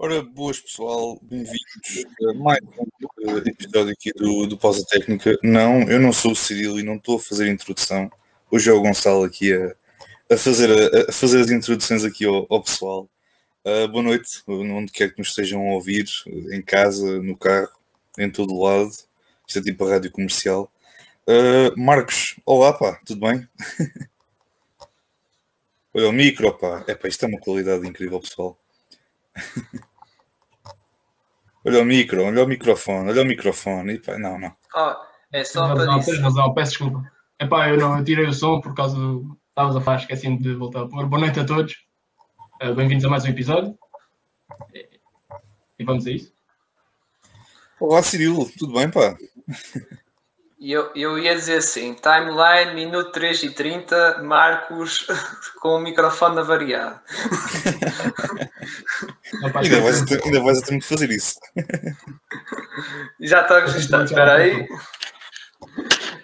[0.00, 5.36] Ora, boas pessoal, bem-vindos a mais um uh, episódio aqui do, do Pausa Técnica.
[5.42, 8.08] Não, eu não sou o Cirilo e não estou a fazer a introdução.
[8.48, 9.74] Hoje é o Gonçalo aqui a,
[10.32, 13.08] a, fazer, a, a fazer as introduções aqui ao, ao pessoal.
[13.64, 16.06] Uh, boa noite, onde quer que nos estejam a ouvir,
[16.52, 17.68] em casa, no carro,
[18.16, 18.92] em todo lado.
[19.48, 20.70] Isto é tipo a rádio comercial.
[21.26, 23.48] Uh, Marcos, olá pá, tudo bem?
[25.92, 26.84] Olha o micro, pá.
[26.86, 28.56] É pá, isto é uma qualidade incrível, pessoal.
[31.68, 33.94] olha o micro, olha o microfone, olha o microfone.
[33.94, 34.52] E, pá, não, não.
[34.74, 34.94] Oh,
[35.32, 36.10] é só Tens para razão, isso.
[36.10, 37.12] tens razão, peço desculpa.
[37.40, 39.38] Epá, eu não eu tirei o som por causa do.
[39.50, 41.06] Estavas a falar, esqueci-me de voltar a pôr.
[41.06, 41.74] Boa noite a todos.
[42.62, 43.76] Uh, Bem-vindos a mais um episódio.
[44.74, 44.88] E-
[45.78, 46.32] E vamos a isso.
[47.80, 49.16] Olá, Cirilo, tudo bem, pá?
[50.60, 55.06] E Eu, eu ia dizer assim: timeline, minuto 3 e 30, Marcos
[55.60, 57.00] com o microfone avariado.
[59.54, 61.38] Ainda vais, a ter, ainda vais a ter que fazer isso.
[63.20, 64.66] Já está registado, espera aí.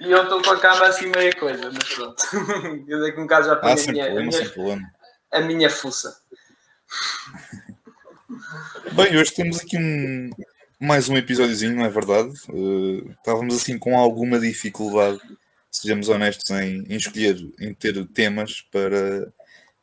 [0.01, 2.23] E eu estou com a câmera assim meia coisa, mas pronto.
[2.89, 4.83] Eu daqui um bocado já ponho Ah, a minha, a, problema, sem minha, problema.
[5.33, 6.17] a minha fuça.
[8.93, 10.31] Bem, hoje temos aqui um,
[10.85, 12.31] mais um episódiozinho, não é verdade?
[12.51, 15.19] Uh, estávamos assim com alguma dificuldade,
[15.71, 19.33] sejamos honestos, em, em escolher, em ter temas para,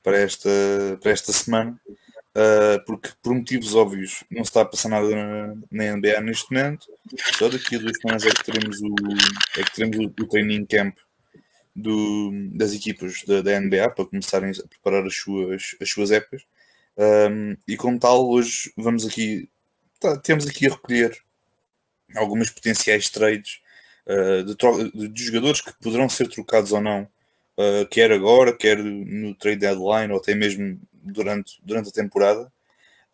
[0.04, 0.50] para, esta,
[1.02, 5.56] para esta semana, uh, porque por motivos óbvios não se está a passar nada na,
[5.72, 6.86] na NBA neste momento.
[7.34, 8.96] Só daqui a duas semanas é que teremos o,
[9.58, 10.96] é que teremos o, o training camp
[11.76, 16.44] do, das equipas da, da NBA para começarem a preparar as suas, as suas épocas.
[16.96, 19.50] Um, e como tal, hoje vamos aqui,
[20.02, 21.18] tá, temos aqui a recolher
[22.16, 23.60] algumas potenciais trades
[24.08, 27.04] uh, de, de- jogadores que poderão ser trocados ou não,
[27.58, 32.52] uh, quer agora, quer no trade deadline ou até mesmo durante, durante a temporada.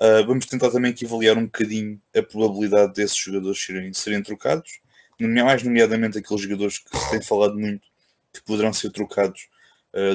[0.02, 4.80] Uh, vamos tentar também aqui avaliar um bocadinho a probabilidade desses jogadores serem, serem trocados,
[5.20, 7.88] mais nomeadamente aqueles jogadores que se tem falado muito
[8.34, 9.48] que poderão ser trocados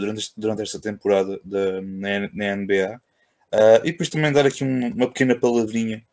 [0.00, 3.00] durante, este- durante esta temporada da, na, na NBA.
[3.84, 6.04] E depois também dar aqui um- uma pequena palavrinha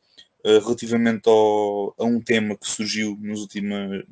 [0.46, 4.06] uh, relativamente ao, a um tema que surgiu nos últimos,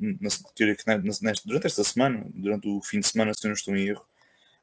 [1.44, 4.06] durante esta semana, durante o fim de semana, se não estou em erro,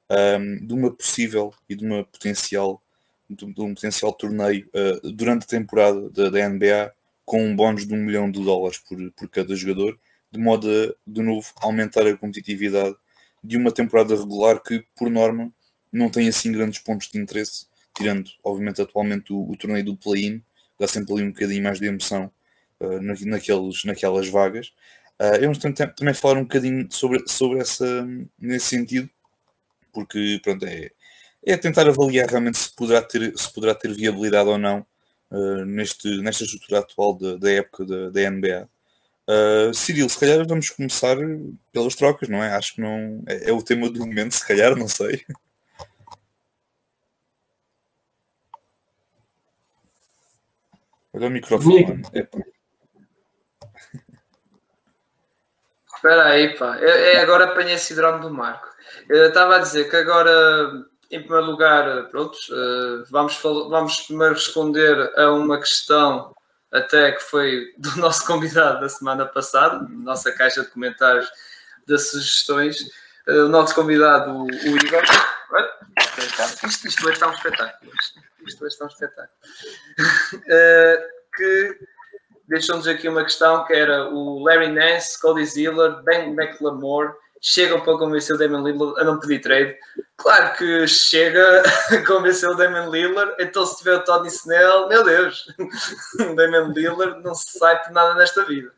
[0.10, 2.82] um, de uma possível e de uma potencial
[3.28, 6.94] de um potencial torneio uh, durante a temporada da, da NBA
[7.26, 9.98] com um bónus de um milhão de dólares por, por cada jogador,
[10.32, 12.96] de modo a, de novo, aumentar a competitividade
[13.44, 15.52] de uma temporada regular que, por norma,
[15.92, 17.66] não tem assim grandes pontos de interesse,
[17.96, 20.42] tirando, obviamente, atualmente o, o torneio do play-in,
[20.80, 22.32] dá sempre ali um bocadinho mais de emoção
[22.80, 24.68] uh, na- naqueles, naquelas vagas.
[25.22, 27.86] Uh, eu vamos também, falar um bocadinho sobre, sobre essa,
[28.40, 29.10] nesse sentido,
[29.94, 30.90] porque pronto, é,
[31.46, 34.86] é tentar avaliar realmente se poderá ter, se poderá ter viabilidade ou não
[35.32, 38.70] uh, neste, nesta estrutura atual da, da época da, da NBA.
[39.28, 41.18] Uh, Cirilo, se calhar vamos começar
[41.72, 42.54] pelas trocas, não é?
[42.56, 45.24] Acho que não é, é o tema do momento, se calhar, não sei.
[51.16, 52.02] Olha o microfone.
[55.96, 56.78] Espera aí, pá.
[56.78, 58.68] Eu, eu agora apanhei esse síndrome do Marco.
[59.10, 60.72] Eu estava a dizer que agora,
[61.10, 66.36] em primeiro lugar, pronto, eh, vamos, vamos primeiro responder a uma questão
[66.72, 71.28] até que foi do nosso convidado da semana passada, nossa caixa de comentários
[71.88, 72.78] das sugestões.
[73.26, 75.02] Eh, O nosso convidado, o, Igor.
[76.68, 77.92] Isto, isto hoje está um espetáculo.
[78.46, 79.30] Isto hoje um espetáculo.
[80.48, 81.80] Eh, que
[82.48, 87.98] deixou-nos aqui uma questão que era o Larry Nance, Cody Ziller, Ben McLemore chegam para
[87.98, 89.78] convencer o Damian Lillard a não pedir trade.
[90.18, 91.62] Claro que chega
[91.94, 95.46] a convencer o Damian Lillard, então se tiver o Tony Snell, meu Deus,
[96.20, 98.72] o Damian Lillard não se sai por nada nesta vida.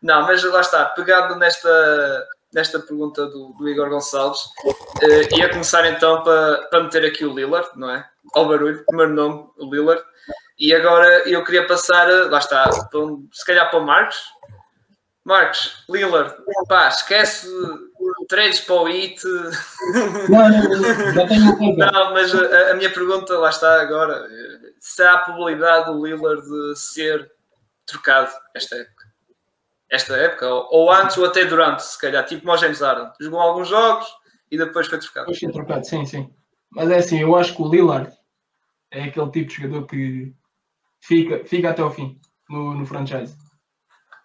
[0.00, 4.40] Não, mas lá está, pegando nesta, nesta pergunta do, do Igor Gonçalves,
[5.02, 8.08] eh, ia começar então para, para meter aqui o Lillard, não é?
[8.34, 10.02] Ao barulho, primeiro nome, o Lillard.
[10.58, 14.18] E agora eu queria passar, eh, lá está, um- se calhar para o Marcos.
[15.24, 16.34] Marcos, Lillard,
[16.68, 17.48] pá, esquece
[18.28, 19.22] trades para o IT.
[20.28, 20.48] Não,
[21.76, 25.86] não, não, mas a, a minha pergunta, lá está agora, eh, se há a probabilidade
[25.86, 27.30] do Lillard de ser
[27.86, 29.02] trocado esta época.
[29.90, 33.10] Esta época, ou, ou antes ou até durante, se calhar, tipo o James Harden.
[33.20, 34.06] Jogou alguns jogos
[34.50, 35.26] e depois foi trocado.
[35.26, 36.34] Depois foi trocado, sim, sim.
[36.74, 38.10] Mas é assim, eu acho que o Lillard
[38.90, 40.34] é aquele tipo de jogador que
[41.00, 43.36] fica, fica até ao fim no, no franchise.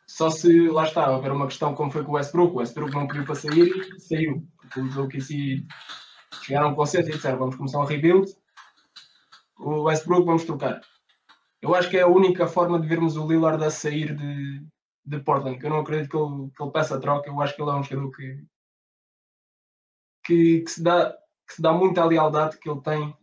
[0.08, 3.08] Só se lá está, houver uma questão como foi com o Westbrook, o Westbrook não
[3.08, 4.48] pediu para sair, saiu.
[4.58, 5.66] Porque os OKC
[6.44, 8.34] chegaram um consenso e disseram vamos começar um rebuild,
[9.60, 10.82] o Westbrook vamos trocar.
[11.62, 14.66] Eu acho que é a única forma de vermos o Lillard a sair de,
[15.06, 17.30] de Portland, eu não acredito que ele, que ele peça a troca.
[17.30, 18.46] Eu acho que ele é um jogador que,
[20.24, 21.14] que, que, se dá,
[21.48, 23.16] que se dá muita lealdade que ele tem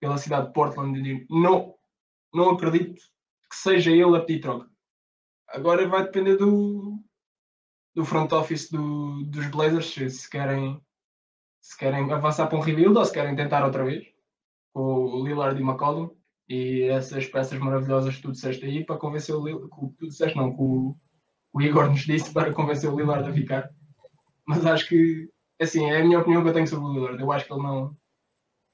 [0.00, 1.26] pela cidade de Portland.
[1.28, 1.74] Não,
[2.32, 3.02] não acredito
[3.50, 4.68] que seja ele a pedir troca.
[5.48, 6.98] Agora vai depender do,
[7.94, 10.80] do front office do, dos Blazers se querem,
[11.60, 14.04] se querem avançar para um rebuild ou se querem tentar outra vez
[14.72, 16.10] com o Lillard e McCollum
[16.48, 20.36] e essas peças maravilhosas que tu disseste aí para convencer o Lillard, que tu disseste
[20.36, 20.94] não, que o,
[21.52, 23.70] o Igor nos disse para convencer o Lillard a ficar.
[24.46, 25.28] Mas acho que,
[25.60, 27.20] assim, é a minha opinião que eu tenho sobre o Lillard.
[27.20, 27.94] Eu acho que ele não,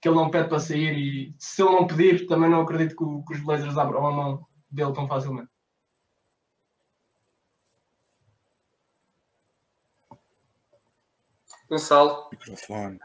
[0.01, 3.27] que ele não pede para sair e se ele não pedir, também não acredito que,
[3.27, 5.51] que os Blazers abram a mão dele tão facilmente.
[11.69, 12.29] Gonçalo.
[12.31, 13.01] Microfone.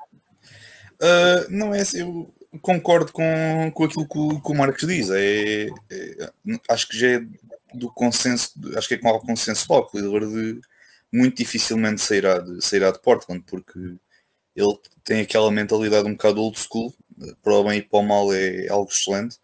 [0.99, 5.09] Uh, não é assim, eu concordo com, com aquilo que o, que o Marcos diz.
[5.09, 6.31] É, é,
[6.69, 7.25] acho que já é
[7.73, 10.59] do consenso, acho que é com o consenso logo, de
[11.11, 13.77] muito dificilmente sairá de, sairá de Portland, porque
[14.55, 16.93] ele tem aquela mentalidade um bocado old school,
[17.43, 19.37] para o bem e para o mal é algo excelente,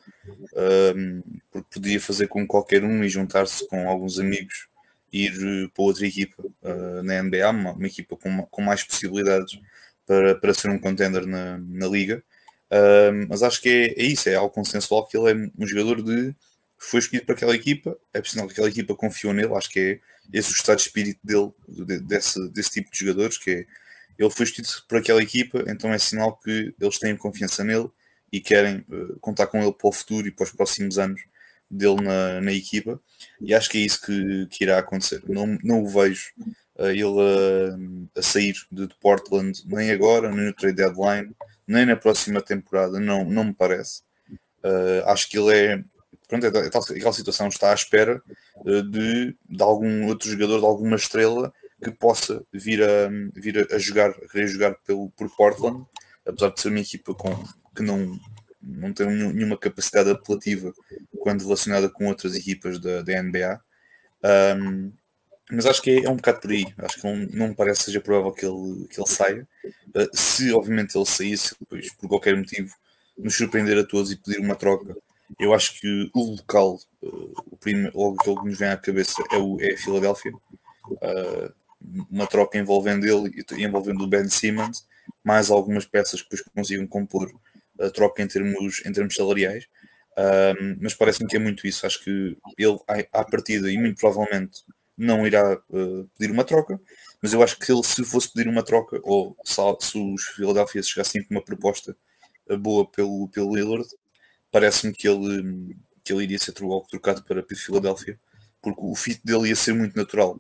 [0.96, 1.22] um,
[1.52, 4.68] porque podia fazer com qualquer um e juntar-se com alguns amigos
[5.12, 9.60] e ir para outra equipa uh, na NBA, uma, uma equipa com, com, mais possibilidades
[10.06, 12.24] para, para ser um contender na, na liga.
[13.30, 16.34] Mas acho que é, é, isso, é algo consensual que ele é um jogador de
[16.80, 20.00] foi escolhido para aquela equipa, é preciso que aquela equipa confiou nele, acho que é
[20.32, 23.66] esse o estado de espírito dele, de, desse, desse tipo de jogadores, que é
[24.18, 27.90] ele foi escolhido por aquela equipa, então é sinal que eles têm confiança nele
[28.32, 31.22] e querem uh, contar com ele para o futuro e para os próximos anos
[31.70, 33.00] dele na, na equipa.
[33.42, 35.22] E acho que é isso que, que irá acontecer.
[35.28, 36.32] Não, não o vejo
[36.78, 41.32] uh, ele a, a sair de, Portland nem agora, nem no trade deadline,
[41.68, 43.00] nem na próxima temporada.
[43.00, 44.02] Não, não me parece.
[44.64, 45.84] Uh, acho que ele é.
[46.28, 48.22] Pronto, é, é tal, situação está à espera
[48.66, 51.54] de, de algum outro jogador, de alguma estrela
[51.84, 55.86] que possa vir a, vir a jogar, a querer jogar pelo, por Portland,
[56.26, 57.36] apesar de ser uma equipa com,
[57.76, 58.18] que não,
[58.62, 60.74] não tem nenhuma capacidade apelativa
[61.20, 63.60] quando relacionada com outras equipas da, da NBA.
[64.58, 64.92] Um,
[65.52, 66.66] mas acho que é, é, um bocado por aí.
[66.78, 69.48] Acho que não, não me parece seja provável que ele, que ele saia.
[69.94, 72.74] Uh, se obviamente ele saísse, pois, por qualquer motivo,
[73.18, 74.96] nos surpreender a todos e pedir uma troca,
[75.40, 79.38] eu acho que o local, uh, o primeiro, logo que nos vem à cabeça é,
[79.38, 80.34] o, é a Filadélfia.
[80.86, 81.54] Uh,
[82.10, 84.86] uma troca envolvendo ele e envolvendo o Ben Simmons,
[85.24, 87.32] mais algumas peças que depois consigam compor
[87.80, 89.68] a troca em termos, em termos salariais.
[90.18, 91.86] Um, mas parece-me que é muito isso.
[91.86, 92.80] Acho que ele,
[93.12, 94.64] à partida, e muito provavelmente
[94.98, 96.80] não irá uh, pedir uma troca,
[97.22, 100.84] mas eu acho que ele, se fosse pedir uma troca, ou se, se os Philadelphia
[100.84, 101.96] chegassem com uma proposta
[102.50, 103.88] uh, boa pelo, pelo Lillard,
[104.54, 108.18] parece-me que ele, que ele iria ser trocado para a Philadelphia,
[108.62, 110.40] porque o fit dele ia ser muito natural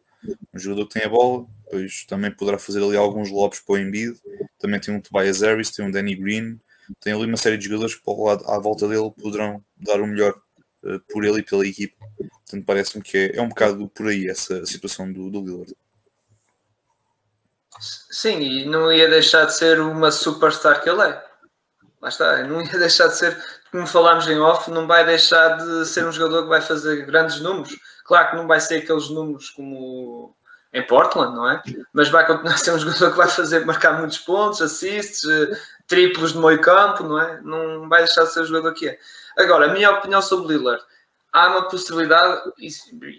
[0.53, 3.77] um jogador que tem a bola, depois também poderá fazer ali alguns lobos para o
[3.77, 4.17] Embiid,
[4.59, 6.59] também tem um Tobias Harris, tem um Danny Green,
[6.99, 9.99] tem ali uma série de jogadores que para o lado, à volta dele poderão dar
[9.99, 10.33] o melhor
[10.83, 11.95] uh, por ele e pela equipe.
[12.17, 15.75] Portanto, parece-me que é, é, um bocado por aí essa situação do, do Lillard.
[18.09, 21.23] Sim, e não ia deixar de ser uma superstar que ele é.
[22.01, 23.37] Lá está, não ia deixar de ser,
[23.73, 27.41] como falámos em off, não vai deixar de ser um jogador que vai fazer grandes
[27.41, 30.35] números Claro que não vai ser aqueles números como
[30.71, 31.61] em Portland, não é?
[31.91, 35.57] Mas vai continuar a ser um jogador que vai fazer marcar muitos pontos, assists, eh,
[35.87, 37.41] triplos no meio campo, não é?
[37.41, 38.99] Não vai deixar de ser o jogador que é.
[39.37, 40.83] Agora, a minha opinião sobre Lillard.
[41.31, 42.51] Há uma possibilidade,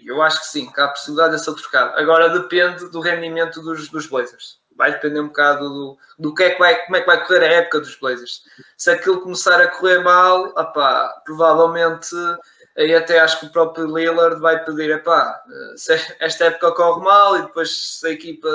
[0.05, 1.99] eu acho que sim, que há a possibilidade de ser trocado.
[1.99, 4.59] Agora depende do rendimento dos, dos Blazers.
[4.75, 7.43] Vai depender um bocado do, do que é que vai, como é que vai correr
[7.43, 8.43] a época dos Blazers.
[8.77, 12.15] Se aquilo começar a correr mal, opá, provavelmente
[12.77, 15.41] aí até acho que o próprio Lillard vai pedir, epá,
[16.19, 18.49] esta época corre mal e depois se a equipa,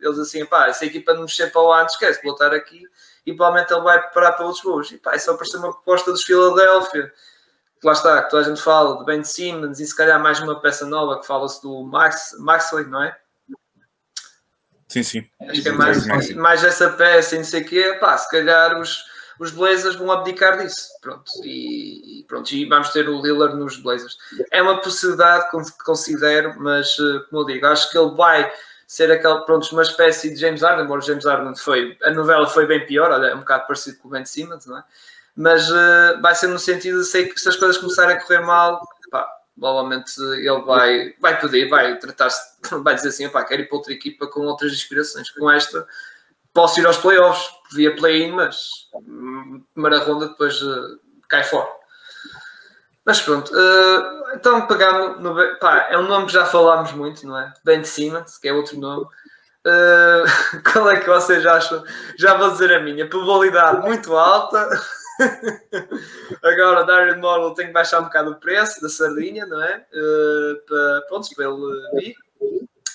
[0.00, 2.82] eles assim, epá, se a equipa não mexer para lá, esquece, voltar aqui
[3.26, 4.90] e provavelmente ele vai preparar para outros gols.
[4.90, 7.12] E pá, isso apareceu uma proposta dos Philadelphia,
[7.84, 10.58] lá está, que toda a gente fala de Ben Simmons e se calhar mais uma
[10.60, 13.16] peça nova que fala-se do Max, Maxley, não é?
[14.90, 15.26] Sim, sim.
[15.48, 18.30] Acho que é mais, mais, mais essa peça e não sei o quê, pá, se
[18.30, 19.08] calhar os
[19.40, 20.90] os Blazers vão abdicar disso.
[21.00, 24.18] Pronto, e, pronto, e vamos ter o Lillard nos Blazers.
[24.50, 28.52] É uma possibilidade que considero, mas eh, como eu digo, acho que ele vai
[28.86, 32.66] ser aquele, pronto, uma espécie de James Harden, embora James Harden foi, a novela foi
[32.66, 34.84] bem pior, olha, é um bocado parecido com o Ben Simmons, não é?
[35.34, 38.40] Mas uh, vai ser no sentido de sei que se as coisas começarem a correr
[38.40, 39.26] mal, pá,
[39.60, 43.92] provavelmente ele vai, vai pedir, vai tratar-se, vai dizer assim, pá, quero ir para outra
[43.92, 45.30] equipa com outras inspirações.
[45.30, 45.86] Com esta,
[46.52, 48.88] posso ir aos playoffs, via play-in, mas
[49.74, 50.98] primeira ronda depois uh,
[51.28, 51.68] cai fora.
[53.04, 57.38] Mas pronto, uh, então pegando no, pá, é um nome que já falámos muito, não
[57.38, 57.52] é?
[57.64, 59.04] Ben Simmons, que é outro nome.
[59.66, 61.84] Uh, qual é que vocês acham?
[62.18, 64.68] Já vou dizer a minha, probabilidade muito alta.
[66.42, 69.84] Agora, Darren Morrow tem que baixar um bocado o preço da sardinha, não é?
[69.92, 72.14] Uh, para, pronto, para ele vir.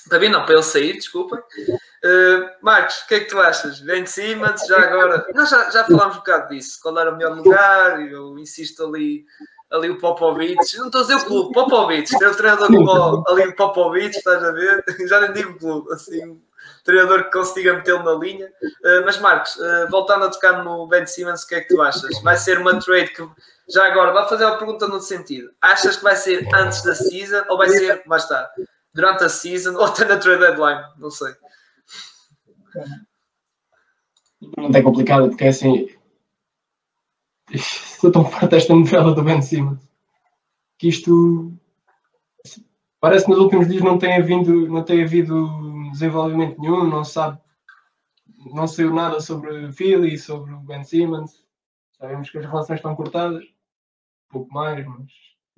[0.10, 1.40] Para não, para ele sair, desculpem.
[1.40, 3.80] Uh, Marcos, o que é que tu achas?
[3.80, 5.26] Ben Simmons, já agora.
[5.34, 6.80] Nós já, já falámos um bocado disso.
[6.82, 8.02] Qual era o melhor lugar?
[8.02, 9.26] Eu insisto ali
[9.72, 13.48] ali o Popovic, não estou a dizer o clube, Popovic, tem o treinador como ali
[13.48, 14.84] o Popovic, estás a ver?
[15.08, 16.40] Já nem digo clube, assim,
[16.86, 18.46] treinador que consiga metê-lo na linha.
[18.46, 21.82] Uh, mas Marcos, uh, voltando a tocar no Ben Simmons, o que é que tu
[21.82, 22.22] achas?
[22.22, 23.28] Vai ser uma trade que,
[23.68, 27.44] já agora, vou fazer uma pergunta no sentido: achas que vai ser antes da season
[27.50, 28.50] ou vai ser, vai estar,
[28.94, 30.84] durante a season ou até na trade deadline?
[30.98, 31.34] Não sei.
[34.58, 35.90] Não é complicado, porque é assim,
[37.52, 39.80] estou tão farto desta novela do Ben Simmons
[40.78, 41.52] que isto
[43.00, 45.34] parece que nos últimos dias não tem havido, não tem havido
[45.96, 47.40] desenvolvimento nenhum, não sabe,
[48.54, 51.46] não saiu nada sobre Philly, sobre o Ben Simmons.
[51.98, 55.12] Sabemos que as relações estão cortadas, um pouco mais, mas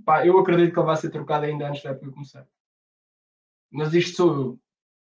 [0.05, 2.47] pá, eu acredito que ele vai ser trocado ainda antes da época começar.
[3.71, 4.59] Mas isto sou eu.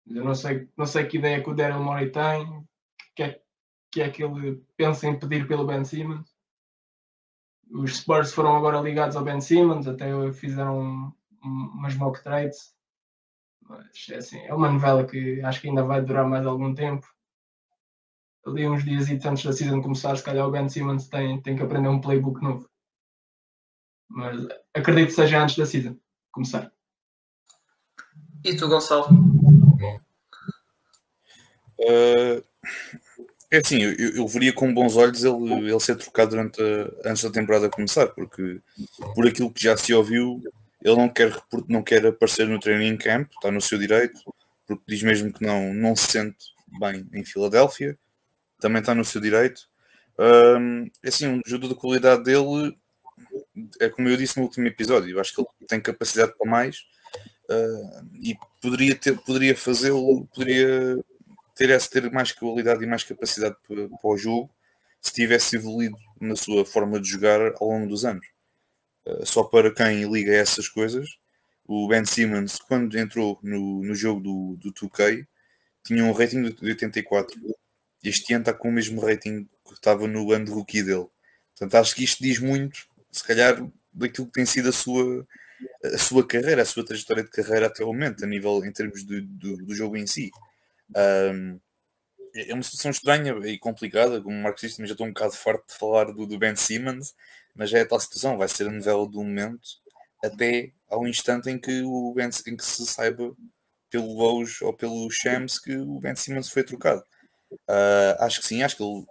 [0.07, 2.63] Eu não sei, não sei que ideia que o Daryl Morey tem,
[3.15, 3.41] que é,
[3.91, 6.35] que é que ele pensa em pedir pelo Ben Simmons
[7.71, 12.74] os Spurs foram agora ligados ao Ben Simmons, até fizeram umas mock trades.
[13.67, 17.07] Mas é, assim, é uma novela que acho que ainda vai durar mais algum tempo.
[18.45, 21.63] Ali uns dias antes da season começar, se calhar o Ben Simmons tem, tem que
[21.63, 22.69] aprender um playbook novo.
[24.07, 25.97] Mas acredito que seja antes da season
[26.31, 26.71] começar.
[28.43, 29.07] E tu, Gonçalo?
[31.79, 32.43] Uh,
[33.51, 37.23] é assim, eu, eu veria com bons olhos ele, ele ser trocado durante a, antes
[37.23, 38.61] da temporada começar, porque
[39.15, 40.41] por aquilo que já se ouviu,
[40.85, 41.33] ele não quer,
[41.67, 44.21] não quer aparecer no training camp, está no seu direito,
[44.67, 47.97] porque diz mesmo que não, não se sente bem em Filadélfia,
[48.59, 49.67] também está no seu direito.
[50.19, 52.77] Um, é assim, um jogador de qualidade dele
[53.79, 56.85] é como eu disse no último episódio, eu acho que ele tem capacidade para mais
[57.49, 61.03] uh, e poderia ter, poderia fazê-lo, poderia
[61.55, 64.51] ter, ter mais qualidade e mais capacidade para, para o jogo
[65.01, 68.34] se tivesse evoluído na sua forma de jogar ao longo dos anos.
[69.05, 71.07] Uh, só para quem liga a essas coisas,
[71.67, 75.25] o Ben Simmons, quando entrou no, no jogo do, do 2K,
[75.83, 77.39] tinha um rating de 84.
[78.03, 81.07] Este ano está com o mesmo rating que estava no ano de rookie dele.
[81.51, 82.77] Portanto, acho que isto diz muito,
[83.11, 85.25] se calhar, daquilo que tem sido a sua,
[85.83, 89.03] a sua carreira, a sua trajetória de carreira até o momento, a nível em termos
[89.03, 90.31] do, do, do jogo em si.
[90.95, 91.59] Um,
[92.35, 95.77] é uma situação estranha e complicada, como Marcos disse, já estou um bocado farto de
[95.77, 97.15] falar do, do, Ben Simmons,
[97.55, 99.61] mas é a tal situação, vai ser a novela do momento
[100.23, 103.35] até ao instante em que, o ben, em que se saiba
[103.89, 107.03] pelo Lowe's ou pelo Shams que o Ben Simmons foi trocado.
[107.51, 109.05] Uh, acho que sim, acho que ele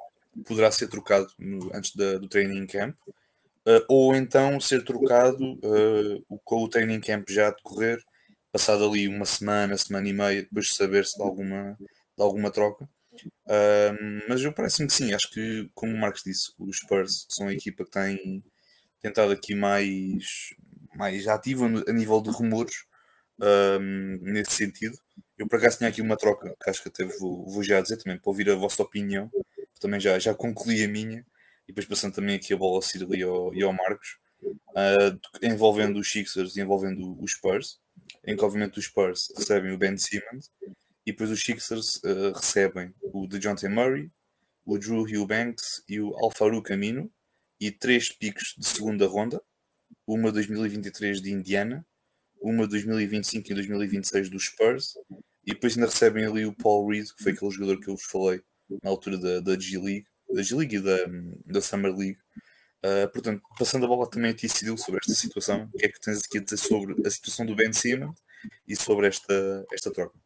[0.44, 6.40] poderá ser trocado no, antes da, do training camp, uh, ou então ser trocado uh,
[6.44, 8.02] com o training camp já a decorrer
[8.52, 12.88] passado ali uma semana, semana e meia, depois de saber-se de alguma, de alguma troca.
[14.28, 17.52] Mas eu parece-me que sim, acho que, como o Marcos disse, os Spurs são a
[17.52, 18.44] equipa que tem
[19.00, 20.54] tentado aqui mais,
[20.96, 22.84] mais ativa a nível de rumores
[24.20, 24.96] nesse sentido.
[25.36, 27.96] Eu por acaso tinha aqui uma troca que acho que até vou, vou já dizer
[27.96, 29.30] também para ouvir a vossa opinião.
[29.80, 31.26] Também já, já concluí a minha
[31.64, 35.18] e depois passando também aqui a bola ao Ciro e ao, e ao Marcos, uh,
[35.42, 37.78] envolvendo os Sixers e envolvendo os Spurs
[38.26, 40.50] em que obviamente os Spurs recebem o Ben Simmons
[41.06, 44.10] e depois os Sixers uh, recebem o DeJounte Murray,
[44.64, 47.10] o Drew Eubanks e o Alfaru Camino
[47.60, 49.40] e três picos de segunda ronda,
[50.06, 51.86] uma 2023 de Indiana,
[52.40, 54.94] uma 2025 e 2026 dos Spurs
[55.46, 58.04] e depois ainda recebem ali o Paul Reed, que foi aquele jogador que eu vos
[58.04, 58.40] falei
[58.82, 60.96] na altura da, da G-League, da G-League e da,
[61.46, 62.18] da Summer League,
[62.84, 65.88] Uh, portanto, passando a bola também a ti, Cidil, sobre esta situação, o que é
[65.88, 68.14] que tens aqui a dizer sobre a situação do Ben Simmons
[68.68, 70.23] e sobre esta, esta troca?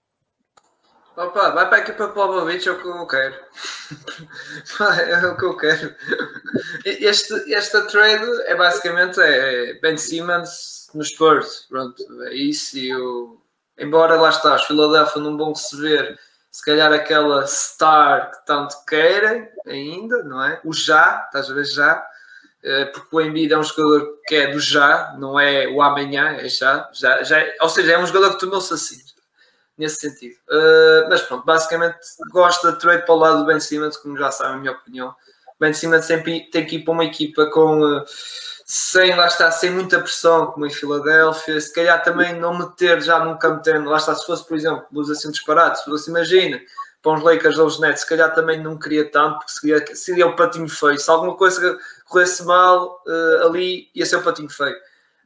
[1.19, 3.35] Opa, vai para a equipa Popovic, é o que eu quero.
[5.11, 5.93] é o que eu quero.
[6.85, 11.67] Este, esta trade é basicamente é Ben Simmons nos Spurs.
[11.69, 12.79] Pronto, é isso.
[12.79, 13.43] E eu,
[13.77, 16.17] embora lá está, os Philadelphia não vão receber
[16.53, 20.61] se calhar aquela star que tanto querem ainda, não é?
[20.65, 22.07] O já, estás a ver já
[22.63, 26.37] eh, porque o Embiid é um jogador que é do já, não é o amanhã,
[26.39, 29.08] é já, já, já ou seja, é um jogador que tornou-se assim,
[29.79, 30.35] nesse sentido.
[30.49, 31.97] Uh, mas pronto, basicamente
[32.31, 35.15] gosto de trade para o lado do Ben Simmons, como já sabem a minha opinião.
[35.61, 38.05] Ben Simmons tem, tem que ir para uma equipa com uh,
[38.71, 43.19] sem, lá está, sem muita pressão, como em Filadélfia, se calhar também não meter já
[43.25, 46.61] num campo lá está, se fosse, por exemplo, luz assim disparado, se fosse, imagina,
[47.01, 50.27] para uns Lakers ou os Nets, se calhar também não queria tanto, porque seria, seria
[50.27, 54.77] o patinho feio, se alguma coisa corresse mal uh, ali, ia ser o patinho feio.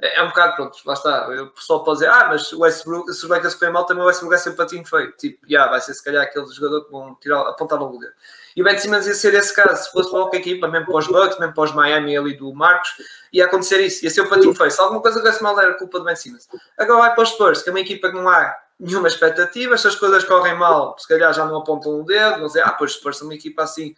[0.03, 3.13] É, é, um bocado, pronto, lá está, o pessoal pode dizer, ah, mas o Westbrook,
[3.13, 5.81] se os Lakers correm mal, também o Westbrook ser um patinho feio, tipo, yeah, vai
[5.81, 8.13] ser se calhar aquele jogador que vão tirar, apontar logo o dedo.
[8.57, 9.85] E o Ben Simmons ia ser esse caso.
[9.85, 12.53] Se fosse para qualquer equipa, mesmo para os Bucks, mesmo para os Miami ali do
[12.53, 12.91] Marcos,
[13.33, 14.05] ia acontecer isso.
[14.05, 14.71] Ia ser o patinho feio.
[14.71, 16.49] Se alguma coisa desse mal, era culpa do Ben Simmons.
[16.77, 19.79] Agora vai para os Spurs, que é uma equipa que não há nenhuma expectativa.
[19.79, 22.39] Se as coisas correm mal, se calhar já não apontam o dedo.
[22.39, 23.95] Vão dizer, ah, pois os Spurs são uma equipa assim.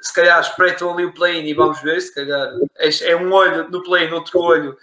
[0.00, 2.00] Se calhar espreitam ali o play-in e vamos ver.
[2.00, 4.76] Se calhar é um olho no play-in, outro olho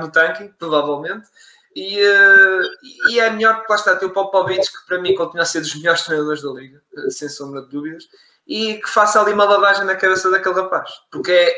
[0.00, 1.28] no tanking, provavelmente.
[1.76, 5.42] E, uh, e é melhor que lá está, tem o Popovich, que para mim continua
[5.42, 8.08] a ser dos melhores treinadores da liga, sem sombra de dúvidas
[8.46, 10.90] e que faça ali uma lavagem na cabeça daquele rapaz.
[11.10, 11.54] Porque é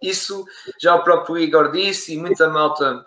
[0.00, 0.44] isso,
[0.80, 3.04] já o próprio Igor disse, e muita malta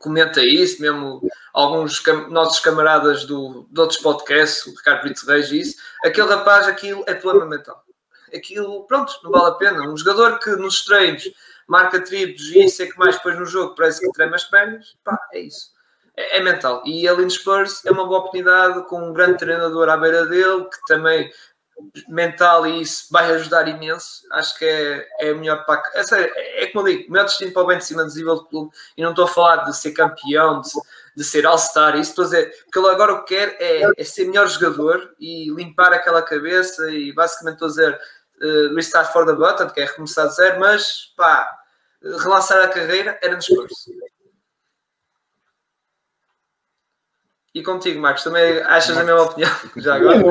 [0.00, 1.20] comenta isso, mesmo
[1.52, 6.66] alguns cam nossos camaradas do, de outros podcasts, o Ricardo Brito Reis disse, aquele rapaz,
[6.66, 7.84] aquilo é problema mental.
[8.34, 9.88] Aquilo, pronto, não vale a pena.
[9.88, 11.24] Um jogador que nos treinos
[11.66, 14.96] marca triplos e isso é que mais depois no jogo parece que trema as pernas,
[15.04, 15.72] pá, é isso.
[16.16, 16.82] É, é mental.
[16.84, 20.64] E ali no Spurs é uma boa oportunidade com um grande treinador à beira dele,
[20.64, 21.30] que também
[22.08, 24.22] mental e isso vai ajudar imenso.
[24.32, 25.82] Acho que é, é melhor para.
[25.94, 28.36] É, é como eu digo, o meu destino para o bem de cima do nível
[28.36, 28.76] do clube.
[28.96, 30.70] E não estou a falar de ser campeão, de,
[31.16, 31.96] de ser All-Star.
[31.96, 35.14] Isso estou a dizer, porque ele agora o que quer é, é, ser melhor jogador
[35.20, 36.90] e limpar aquela cabeça.
[36.90, 38.00] E basicamente estou a dizer
[38.42, 41.58] uh, restart for the button, que é recomeçar de zero, mas pá,
[42.02, 43.90] relançar a carreira era no esforço.
[47.54, 49.50] E contigo, Marcos, também achas a mesma opinião?
[49.76, 50.22] Já agora?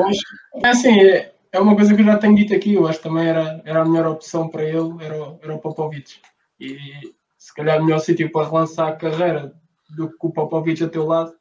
[0.62, 3.04] É assim, é, é uma coisa que eu já tenho dito aqui, eu acho que
[3.04, 6.20] também era, era a melhor opção para ele, era o, era o Popovic.
[6.58, 9.52] E se calhar o melhor sítio para relançar a carreira
[9.90, 11.34] do que o Popovic a teu lado,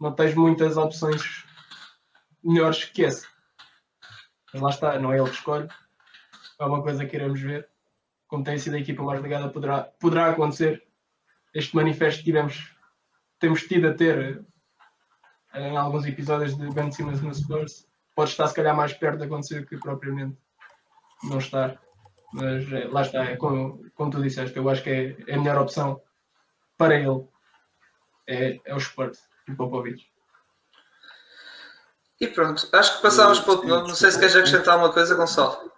[0.00, 1.44] não tens muitas opções
[2.42, 3.26] melhores que esse.
[4.52, 5.68] Mas lá está, não é ele que escolhe.
[6.58, 7.68] É uma coisa que iremos ver.
[8.28, 10.82] Como tem sido a equipa mais ligada, poderá, poderá acontecer.
[11.54, 12.74] Este manifesto que tivemos,
[13.38, 14.44] temos tido a ter
[15.54, 19.24] em alguns episódios de Ben Simmons no Spurs pode estar se calhar mais perto de
[19.24, 20.36] acontecer que propriamente
[21.24, 21.78] não estar.
[22.32, 25.38] Mas é, lá está, é como, como tu disseste, eu acho que é, é a
[25.38, 26.00] melhor opção
[26.76, 27.26] para ele
[28.26, 30.10] é, é o Spurs e o Popovich.
[32.20, 35.70] E pronto, acho que passávamos para o Não sei se queres acrescentar alguma coisa, Gonçalo.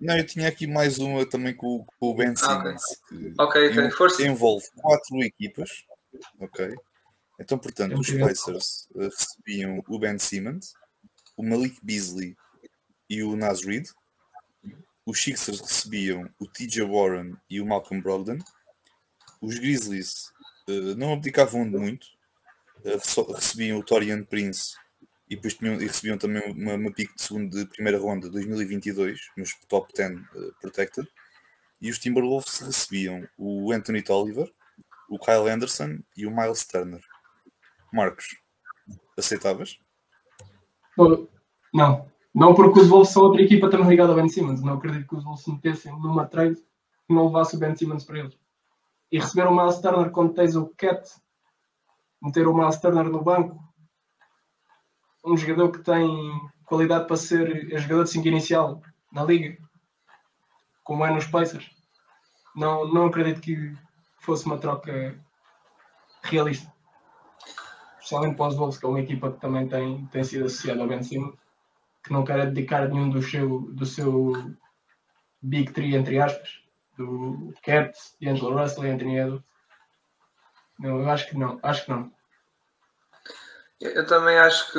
[0.00, 2.82] Não, eu tinha aqui mais uma também com, com o Ben Simmons.
[3.36, 3.90] Ah, ok, ok, okay.
[3.90, 4.26] Força.
[4.26, 5.84] Envolve quatro equipas.
[6.38, 6.74] Ok.
[7.38, 10.72] Então, portanto, os Pacers uh, recebiam o Ben Simmons,
[11.36, 12.36] o Malik Beasley
[13.08, 13.88] e o Nas Reed.
[15.04, 18.38] Os Sixers recebiam o TJ Warren e o Malcolm Brogdon.
[19.40, 20.30] Os Grizzlies
[20.68, 22.06] uh, não abdicavam muito,
[22.84, 24.74] uh, recebiam o Torian Prince
[25.30, 29.30] e depois tinham, e recebiam também uma, uma pique de segundo de primeira ronda 2022,
[29.36, 31.08] nos top 10 uh, protected.
[31.80, 34.50] E os Timberwolves recebiam o Anthony Tolliver,
[35.08, 37.00] o Kyle Anderson e o Miles Turner.
[37.92, 38.36] Marcos,
[39.16, 39.78] aceitavas?
[41.72, 44.60] Não, não porque os Wolves são outra equipa também ligada ao Ben Simmons.
[44.62, 48.04] Não acredito que os Wolves se metessem numa trade que não levasse o Ben Simmons
[48.04, 48.38] para eles.
[49.12, 51.08] E receber o Miles Turner quando tens o Cat,
[52.20, 53.69] meter o Miles Turner no banco,
[55.24, 56.08] um jogador que tem
[56.64, 59.56] qualidade para ser jogador de 5 inicial na liga,
[60.84, 61.70] como é nos Pacers.
[62.54, 63.74] Não, não acredito que
[64.18, 65.18] fosse uma troca
[66.22, 66.70] realista
[68.10, 70.88] especialmente para os Wolves, que é uma equipa que também tem, tem sido associada ao
[70.88, 71.36] Ben Simmons,
[72.02, 74.32] que não quer dedicar nenhum do seu, do seu
[75.40, 76.60] Big Three, entre aspas,
[76.96, 79.44] do Cat, Angelo Russell e Anthony Edwards.
[80.78, 82.12] Não, eu acho que não, acho que não.
[83.80, 84.78] Eu também acho que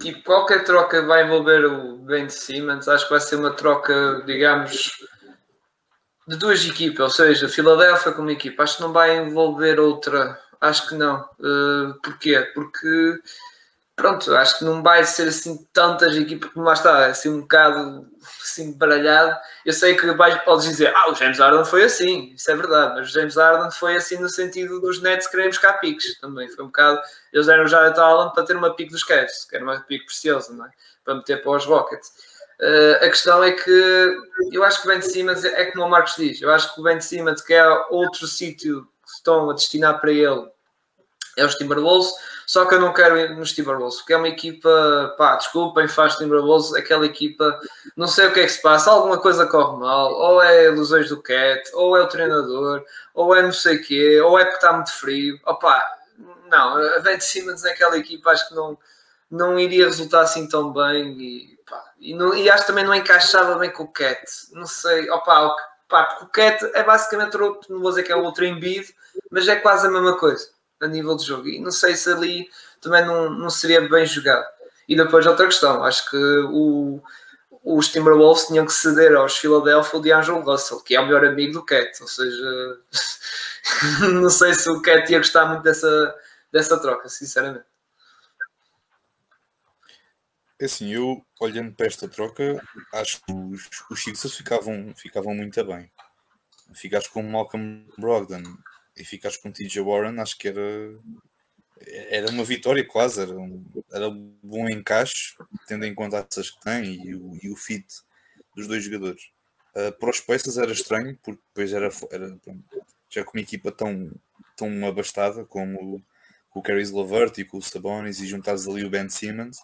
[0.00, 4.90] tipo, qualquer troca vai envolver o Ben Simmons, acho que vai ser uma troca, digamos,
[6.26, 10.88] de duas equipas, ou seja, Filadélfia como equipa, acho que não vai envolver outra Acho
[10.88, 11.28] que não.
[11.40, 12.40] Uh, porquê?
[12.54, 13.18] Porque,
[14.02, 18.04] pronto, acho que não vai ser assim tantas equipas como lá está, assim um bocado
[18.42, 19.38] assim baralhado.
[19.64, 22.94] Eu sei que vais, podes dizer, ah, o James Harden foi assim, isso é verdade,
[22.96, 26.48] mas o James Harden foi assim no sentido dos Nets quererem buscar piques também.
[26.48, 27.00] Foi um bocado,
[27.32, 30.06] eles deram já a Allen para ter uma pique dos Cavs, que era uma pique
[30.06, 30.70] preciosa, não é?
[31.04, 32.08] Para meter para os Rockets.
[32.60, 34.16] Uh, a questão é que
[34.52, 36.84] eu acho que o Ben Simmons é como o Marcos diz, eu acho que o
[36.84, 40.51] Ben Simmons quer outro sítio que estão a destinar para ele
[41.36, 42.12] é os Timberwolves,
[42.46, 46.16] só que eu não quero ir nos Timberwolves, porque é uma equipa, pá, desculpem, faz
[46.16, 47.58] Timberwolves, aquela equipa,
[47.96, 51.08] não sei o que é que se passa, alguma coisa corre mal, ou é ilusões
[51.08, 54.56] do Cat, ou é o treinador, ou é não sei o quê, ou é porque
[54.56, 55.82] está muito frio, opá,
[56.50, 58.76] não, a Ben Simmons naquela equipa acho que não,
[59.30, 62.94] não iria resultar assim tão bem e, pá, e, não, e acho que também não
[62.94, 64.20] encaixava bem com o Cat,
[64.52, 65.54] não sei, opá,
[65.88, 68.94] pá, porque o Cat é basicamente outro, não vou dizer que é outro Embiid,
[69.30, 70.50] mas é quase a mesma coisa
[70.82, 71.48] a nível de jogo.
[71.48, 74.44] E não sei se ali também não, não seria bem jogado.
[74.88, 77.00] E depois outra questão, acho que o,
[77.64, 81.52] os Timberwolves tinham que ceder aos Philadelphia de Angelo Russell, que é o melhor amigo
[81.52, 81.90] do Cat.
[82.00, 82.80] Ou seja,
[84.12, 86.14] não sei se o Cat ia gostar muito dessa,
[86.50, 87.64] dessa troca, sinceramente.
[90.60, 92.62] É assim, eu olhando para esta troca,
[92.94, 95.90] acho que os, os Sixers ficavam, ficavam muito bem.
[96.74, 98.42] Ficaste com Malcolm Brogdon,
[98.96, 100.60] e ficares com TJ Warren, acho que era,
[102.10, 105.34] era uma vitória quase, era um, era um bom encaixe,
[105.66, 107.86] tendo em conta as que tem e o, e o fit
[108.54, 109.30] dos dois jogadores.
[109.74, 112.38] Uh, para os Pacers era estranho, porque depois era, era
[113.08, 114.12] já com uma equipa tão,
[114.56, 116.04] tão abastada como
[116.50, 119.56] com o Caris Lavert e com o Sabonis e juntares ali o Ben Simmons,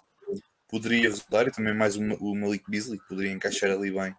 [0.68, 4.14] poderia resultar, e também mais o, o Malik Beasley, que poderia encaixar ali bem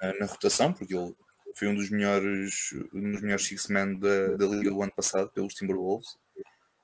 [0.00, 1.14] na, na rotação, porque ele
[1.54, 5.54] foi um dos melhores, um dos melhores six-men da, da liga do ano passado, pelos
[5.54, 6.16] Timberwolves.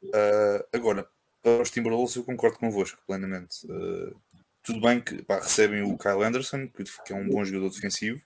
[0.03, 1.07] Uh, agora,
[1.43, 3.67] para os Timberwolves eu concordo convosco plenamente.
[3.67, 4.15] Uh,
[4.63, 8.21] tudo bem que pá, recebem o Kyle Anderson, que, é um bom jogador defensivo,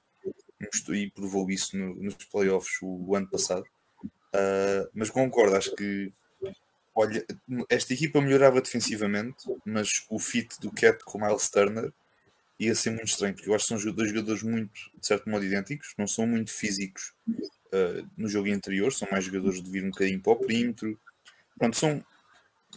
[0.90, 3.64] e provou isso no, nos playoffs o, o ano passado.
[4.04, 6.12] Uh, mas concordo, acho que
[6.94, 7.24] olha,
[7.68, 11.92] esta equipa melhorava defensivamente, mas o fit do Cat com o Miles Turner
[12.58, 15.44] ia ser muito estranho, porque eu acho que são dois jogadores muito, de certo modo,
[15.44, 19.90] idênticos, não são muito físicos uh, no jogo interior, são mais jogadores de vir um
[19.90, 20.98] bocadinho para o perímetro.
[21.58, 22.04] Pronto, são.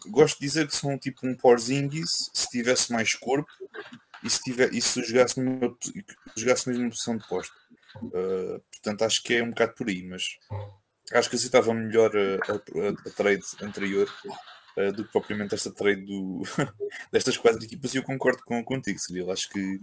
[0.08, 3.52] Gosto de dizer que são tipo um Porzingis se tivesse mais corpo
[4.24, 5.76] e se, tiver, e se jogasse, numa,
[6.36, 7.56] jogasse mesmo posição de posto.
[7.96, 10.38] Uh, portanto, acho que é um bocado por aí, mas
[11.14, 14.08] acho que estava melhor a, a, a trade anterior
[14.78, 16.44] uh, do que propriamente esta trade do,
[17.12, 19.32] destas quatro equipas e eu concordo com, contigo, Cyril.
[19.32, 19.80] Acho que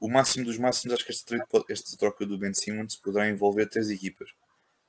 [0.00, 3.66] o máximo dos máximos, acho que esta, trade, esta troca do Ben Simmons poderá envolver
[3.66, 4.30] três equipas.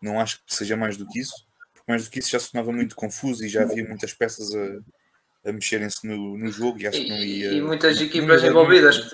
[0.02, 1.34] Não acho que seja mais do que isso,
[1.74, 4.54] porque mais do que isso já se tornava muito confuso e já havia muitas peças
[4.54, 7.54] a, a mexerem-se no, no jogo e acho que não ia.
[7.54, 9.10] E, muitas equipas envolvidas.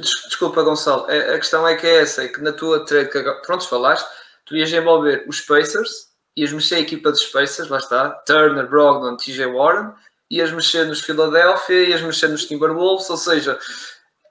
[0.00, 1.04] Desculpa, Gonçalo.
[1.04, 4.08] A, questão é que é essa: é que na tua trade que pronto, falaste,
[4.46, 9.16] tu ias envolver os Pacers ias mexer a equipa dos Pacers, lá está, Turner, Brogdon,
[9.16, 9.92] TJ Warren,
[10.30, 13.58] ias mexer nos Philadelphia, ias mexer nos Timberwolves, ou seja,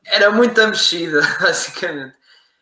[0.06, 2.16] era muita mexida, basicamente.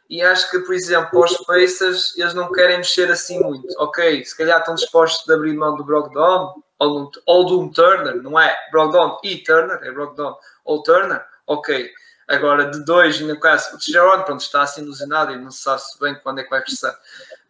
[0.10, 3.68] E acho que, por exemplo, os Pacers, eles não querem mexer assim muito.
[3.78, 8.16] Ok, se calhar estão dispostos a abrir mão do Brogdon ou, ou do um Turner,
[8.24, 11.92] não é Brogdon e Turner, é Brogdon ou Turner, ok.
[12.30, 15.82] Agora, de dois, no caso, o Warren, pronto, está assim ilusionado e não se sabe
[16.02, 16.94] bem quando é que vai crescer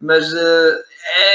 [0.00, 0.78] mas uh,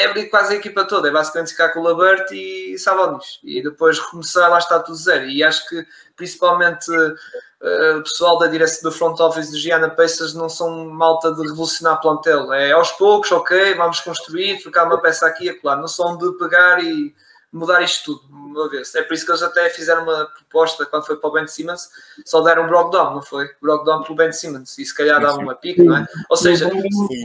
[0.02, 3.40] é abrir quase a equipa toda, é basicamente ficar com o Labert e Sabonis.
[3.44, 5.26] E depois recomeçar, lá está tudo zero.
[5.26, 10.34] E acho que principalmente uh, o pessoal da direção do front office do Gianna Pacers
[10.34, 15.26] não são malta de revolucionar plantel, é aos poucos, ok, vamos construir, trocar uma peça
[15.26, 17.14] aqui e acolá, não são de pegar e
[17.54, 18.94] mudar isto tudo uma vez.
[18.96, 21.90] É por isso que eles até fizeram uma proposta quando foi para o Ben Simmons,
[22.26, 23.50] só deram Brogdon, não foi?
[23.62, 26.08] Brogdon pelo Ben Simmons, e se calhar dava uma pique, não é?
[26.30, 26.70] Ou seja,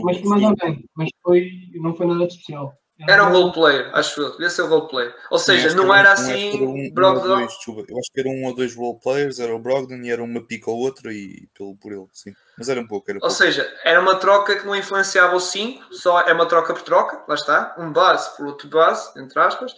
[0.03, 2.73] mas, mas, bem, mas foi, não foi nada especial.
[3.07, 4.31] Era um role player, acho eu.
[4.31, 5.15] Devia ser um role player.
[5.31, 6.61] Ou seja, não era assim.
[6.61, 7.37] Um, Brogdon.
[7.37, 10.21] Um eu acho que era um ou dois role players, era o Brogdon e era
[10.21, 12.33] uma pica ou outra e pelo, por ele, sim.
[12.57, 13.09] Mas era um pouco.
[13.09, 16.73] Era ou seja, era uma troca que não influenciava o 5, só é uma troca
[16.73, 17.73] por troca, lá está.
[17.77, 19.73] Um base por outro base, entre aspas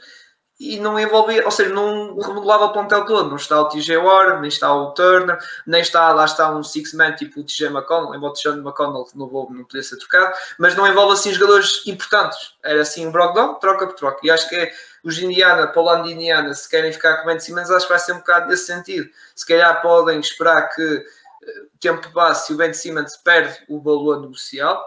[0.62, 3.30] e não envolvia, ou seja, não remodelava o plantel todo.
[3.30, 7.14] Não está o TJ Warren, nem está o Turner, nem está, lá está um six-man
[7.16, 10.76] tipo o TJ McConnell, embora o TJ McConnell não, vou, não podia ser trocado, mas
[10.76, 12.54] não envolve assim jogadores importantes.
[12.64, 14.20] Era assim um Brogdon, troca por troca.
[14.22, 14.72] E acho que é,
[15.04, 17.88] os Indiana, para o lado de Indiana, se querem ficar com o Ben Simmons, acho
[17.88, 19.10] que vai ser um bocado desse sentido.
[19.36, 24.22] Se calhar podem esperar que eh, tempo passe e o Ben Simmons perde o valor
[24.22, 24.86] negocial,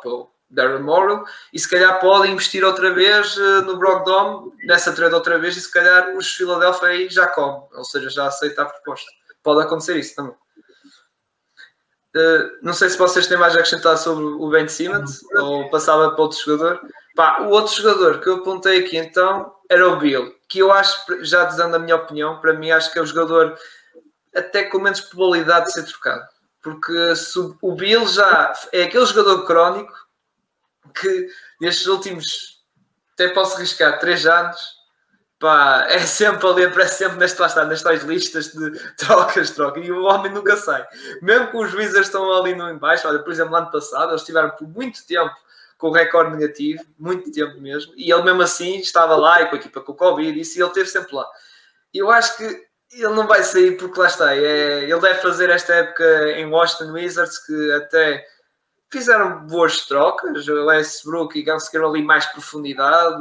[0.55, 5.39] Darren Morrill, e se calhar podem investir outra vez uh, no Brogdon, nessa trade outra
[5.39, 9.11] vez, e se calhar os Philadelphia aí já comem, ou seja, já aceita a proposta.
[9.43, 10.35] Pode acontecer isso também.
[12.17, 16.13] Uh, não sei se vocês têm mais a acrescentar sobre o Ben Simmons ou passava
[16.13, 16.81] para outro jogador.
[17.17, 21.25] Pá, o outro jogador que eu apontei aqui então era o Bill, que eu acho,
[21.25, 23.59] já dizendo a minha opinião, para mim acho que é o jogador
[24.35, 26.25] até com menos probabilidade de ser trocado.
[26.63, 29.93] Porque se o Bill já é aquele jogador crónico
[30.93, 31.29] que
[31.61, 32.63] nestes últimos,
[33.15, 34.59] até posso arriscar, três anos,
[35.39, 39.91] pá, é sempre ali, aparece sempre neste, lá está, nestas listas de trocas, troca, e
[39.91, 40.87] o homem nunca sai.
[41.21, 44.51] Mesmo que os Wizards estão ali no embaixo, olha, por exemplo, ano passado, eles tiveram
[44.51, 45.35] por muito tempo
[45.77, 49.57] com o recorde negativo, muito tempo mesmo, e ele mesmo assim estava lá e com
[49.57, 51.27] a equipa com o Covid, isso, e ele esteve sempre lá.
[51.93, 52.45] Eu acho que
[52.93, 56.93] ele não vai sair porque lá está, é, ele deve fazer esta época em Washington
[56.93, 58.25] Wizards, que até
[58.95, 63.21] fizeram boas trocas, o Westbrook e conseguiram ali mais profundidade,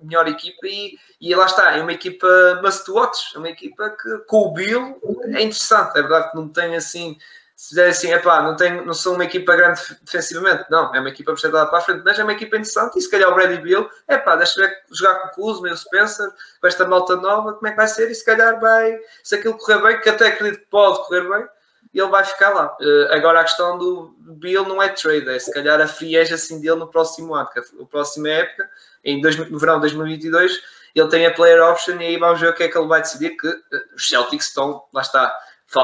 [0.00, 4.18] melhor equipa e, e lá está, é uma equipa must watch, é uma equipa que
[4.28, 5.00] com o Bill
[5.34, 7.18] é interessante, é verdade que não tem assim,
[7.56, 11.08] se dizer assim, epá, não, tem, não sou uma equipa grande defensivamente, não, é uma
[11.08, 13.60] equipa projetada para a frente, mas é uma equipa interessante e se calhar o Brady
[13.60, 17.54] Bill, epá, deixa ver jogar com o Kuzma e o Spencer, com esta malta nova,
[17.54, 20.28] como é que vai ser e se calhar vai, se aquilo correr bem, que até
[20.28, 21.48] acredito que pode correr bem,
[21.92, 22.76] e ele vai ficar lá.
[22.80, 26.60] Uh, agora a questão do Bill não é trade, é se calhar a free assim
[26.60, 28.70] dele no próximo ano, que a próxima época,
[29.04, 30.60] em dois, no verão de 2022,
[30.94, 33.00] ele tem a player option e aí vamos ver o que é que ele vai
[33.00, 33.60] decidir, que uh,
[33.94, 35.36] os Celtics estão, lá está,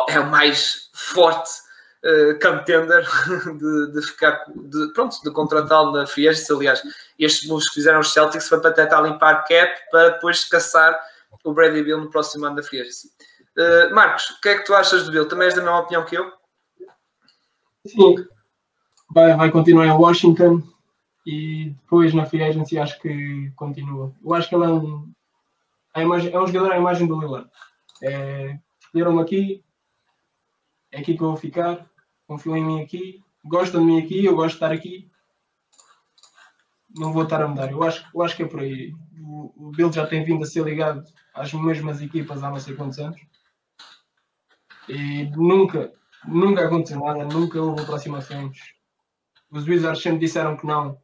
[0.08, 1.50] é o mais forte
[2.04, 3.04] uh, contender
[3.58, 6.82] de, de ficar, de, pronto, de contratá-lo na free aliás,
[7.18, 10.98] estes moves que fizeram os Celtics foi para tentar limpar cap, para depois caçar
[11.42, 12.82] o Brady Bill no próximo ano da free
[13.58, 15.28] Uh, Marcos, o que é que tu achas do Bill?
[15.28, 16.30] Também és da mesma opinião que eu?
[17.86, 18.16] Sim,
[19.10, 20.62] vai, vai continuar em Washington
[21.26, 24.12] e depois na Free Agency acho que continua.
[24.24, 25.12] Eu acho que ele é um,
[25.94, 27.48] é um jogador à imagem do Lillard.
[28.02, 29.64] É, Escolheram-me aqui,
[30.92, 31.88] é aqui que eu vou ficar,
[32.26, 35.10] confiam em mim aqui, gostam de mim aqui, eu gosto de estar aqui.
[36.96, 37.70] Não vou estar a mudar.
[37.70, 38.94] Eu acho, eu acho que é por aí.
[39.20, 42.74] O, o Bill já tem vindo a ser ligado às mesmas equipas há não sei
[42.74, 43.20] quantos anos.
[44.88, 45.92] E nunca,
[46.26, 48.56] nunca aconteceu nada, nunca houve aproximações.
[49.50, 51.00] Os Wizards sempre disseram que não.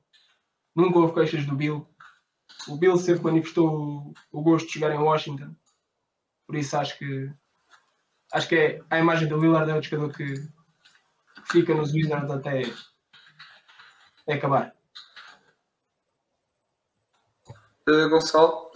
[0.75, 1.87] Nunca houve queixas do Bill.
[2.69, 5.55] O Bill sempre manifestou o gosto de jogar em Washington.
[6.47, 7.33] Por isso acho que
[8.33, 10.35] acho que é a imagem do Lillard é o jogador que
[11.51, 12.63] fica nos Wizards até,
[14.23, 14.75] até acabar.
[17.89, 18.71] Uh, Gonçalo?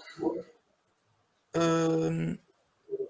[1.55, 2.39] Uh,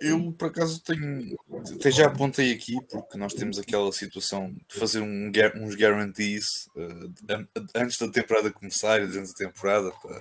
[0.01, 1.37] eu, por acaso, tenho.
[1.79, 7.47] Até já apontei aqui, porque nós temos aquela situação de fazer um, uns guarantees uh,
[7.75, 10.21] antes da temporada começar e durante a temporada, para,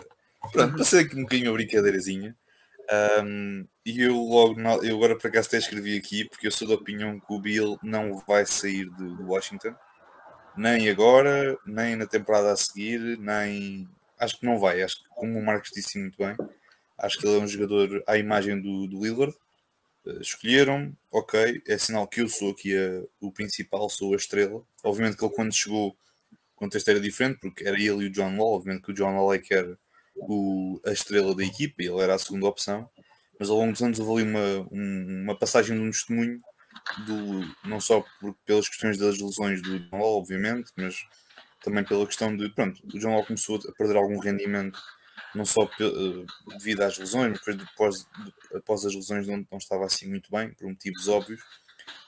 [0.51, 2.35] pronto, para ser aqui um bocadinho uma brincadeirazinha.
[3.23, 6.75] Um, e eu logo, eu agora por acaso até escrevi aqui, porque eu sou da
[6.75, 9.75] opinião que o Bill não vai sair de, de Washington,
[10.55, 13.89] nem agora, nem na temporada a seguir, nem.
[14.17, 14.81] Acho que não vai.
[14.81, 16.35] Acho que, como o Marcos disse muito bem,
[16.97, 19.35] acho que ele é um jogador à imagem do, do Lillard
[20.05, 24.63] Uh, escolheram, ok, é sinal que eu sou aqui a, o principal, sou a estrela.
[24.83, 28.37] Obviamente que ele quando chegou, o contexto era diferente, porque era ele e o John
[28.37, 29.77] Wall, obviamente que o John Wall é que era
[30.15, 32.89] o, a estrela da equipa, ele era a segunda opção,
[33.39, 36.39] mas ao longo dos anos houve ali uma, um, uma passagem de um testemunho,
[37.05, 40.95] do, não só por, pelas questões das lesões do John Wall, obviamente, mas
[41.63, 44.79] também pela questão de, pronto, o John Wall começou a perder algum rendimento
[45.35, 46.25] não só eh,
[46.57, 48.07] devido às lesões, mas depois,
[48.53, 51.41] após as lesões não, não estava assim muito bem, por motivos óbvios,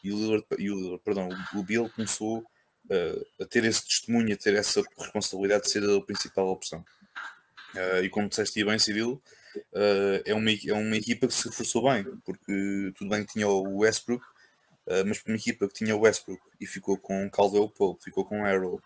[0.04, 4.38] e o, Lillard, e o, perdão, o Bill começou uh, a ter esse testemunho, a
[4.38, 6.84] ter essa responsabilidade de ser a principal opção.
[7.76, 9.22] Uh, e como disseste bem, Civil,
[9.56, 13.48] uh, é, uma, é uma equipa que se reforçou bem, porque tudo bem que tinha
[13.48, 14.26] o Westbrook,
[15.06, 18.46] mas para uma equipa que tinha o Westbrook e ficou com Caldwell Pope, ficou com
[18.46, 18.82] Arrow,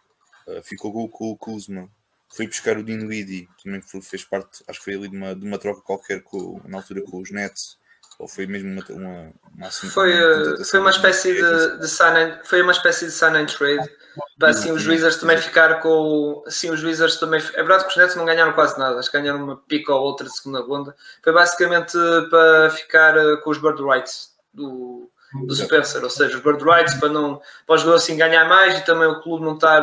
[0.64, 1.92] ficou com o Kuzma,
[2.36, 5.58] foi buscar o Dinwiddie, também fez parte, acho que foi ali de uma, de uma
[5.58, 7.78] troca qualquer com, na altura com os Nets,
[8.18, 12.40] ou foi mesmo uma, uma, uma assim, foi, uma, foi uma espécie de, de sign
[12.44, 13.90] foi uma espécie de sign and trade.
[14.38, 17.98] Para assim os Wizards também ficar com assim os Wizards também é verdade que os
[17.98, 20.96] Nets não ganharam quase nada acho que ganharam uma pica ou outra de segunda ronda.
[21.24, 21.98] Foi basicamente
[22.30, 25.10] para ficar eh, com os bird rights do,
[25.48, 28.78] do Spencer ou seja os bird rights para não para o jogador assim ganhar mais
[28.78, 29.82] e também o clube não estar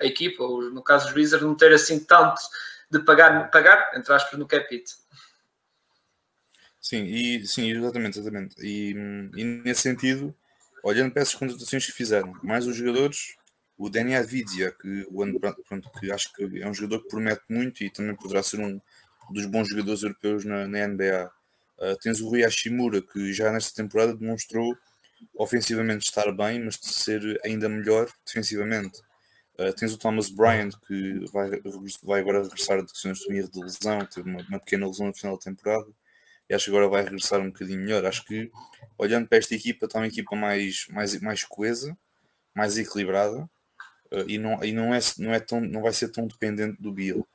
[0.00, 2.40] a equipa, ou no caso dos Wizards, não ter assim tanto
[2.90, 4.84] de pagar, pagar entre aspas, no cap
[6.80, 8.56] Sim, e, sim, exatamente, exatamente.
[8.58, 8.90] E,
[9.36, 10.34] e, nesse sentido,
[10.82, 13.36] olhando para essas contratações que fizeram, mais os jogadores,
[13.78, 17.42] o Dani Avidia, que, o ano, pronto, que acho que é um jogador que promete
[17.48, 18.80] muito e também poderá ser um
[19.30, 21.30] dos bons jogadores europeus na, na NBA.
[21.78, 24.76] Uh, ah, tens o Rui Hashimura, que já nesta temporada demonstrou
[25.34, 29.00] ofensivamente estar bem, mas de ser ainda melhor defensivamente.
[29.60, 31.50] Uh, tens o Thomas Bryant que vai,
[32.02, 35.36] vai agora regressar de questões de de lesão, teve uma, uma, pequena lesão no final
[35.36, 35.86] da temporada
[36.48, 38.06] e acho que agora vai regressar um bocadinho melhor.
[38.06, 38.50] Acho que
[38.96, 41.94] olhando para esta equipa, está uma equipa mais, mais, mais coesa,
[42.54, 43.42] mais equilibrada
[44.10, 46.90] uh, e, não, e não, é, não, é tão, não vai ser tão dependente do
[46.90, 47.28] Bill.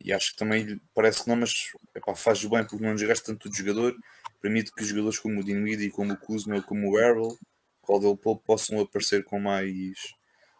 [0.00, 3.48] e acho que também parece que não, mas epá, faz bem porque não desgasta tanto
[3.48, 3.96] o jogador,
[4.40, 7.36] permite que jogadores como o Dinwiddie, como o Kuzma, como o Errol,
[7.84, 10.14] Caldwell Pope possam aparecer com mais,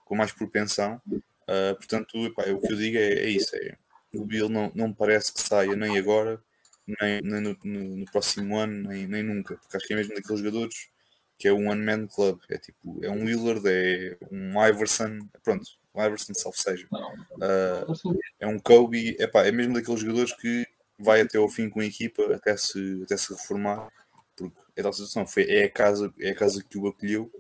[0.05, 1.01] com mais propensão.
[1.09, 3.77] Uh, portanto, epá, o que eu digo é, é isso: é,
[4.15, 6.41] o Bill não, não parece que saia nem agora,
[6.87, 10.15] nem, nem no, no, no, próximo ano, nem, nem nunca, porque acho que é mesmo
[10.15, 10.89] daqueles jogadores
[11.39, 15.65] que é um one-man club, é tipo, é um Willard, é um Iverson, pronto,
[15.95, 20.67] um Iverson salvo seja, uh, é um Kobe, epá, é mesmo daqueles jogadores que
[20.99, 23.91] vai até ao fim com a equipa, até se, até se reformar,
[24.37, 27.31] porque é tal situação, foi, é, a casa, é a casa que o acolheu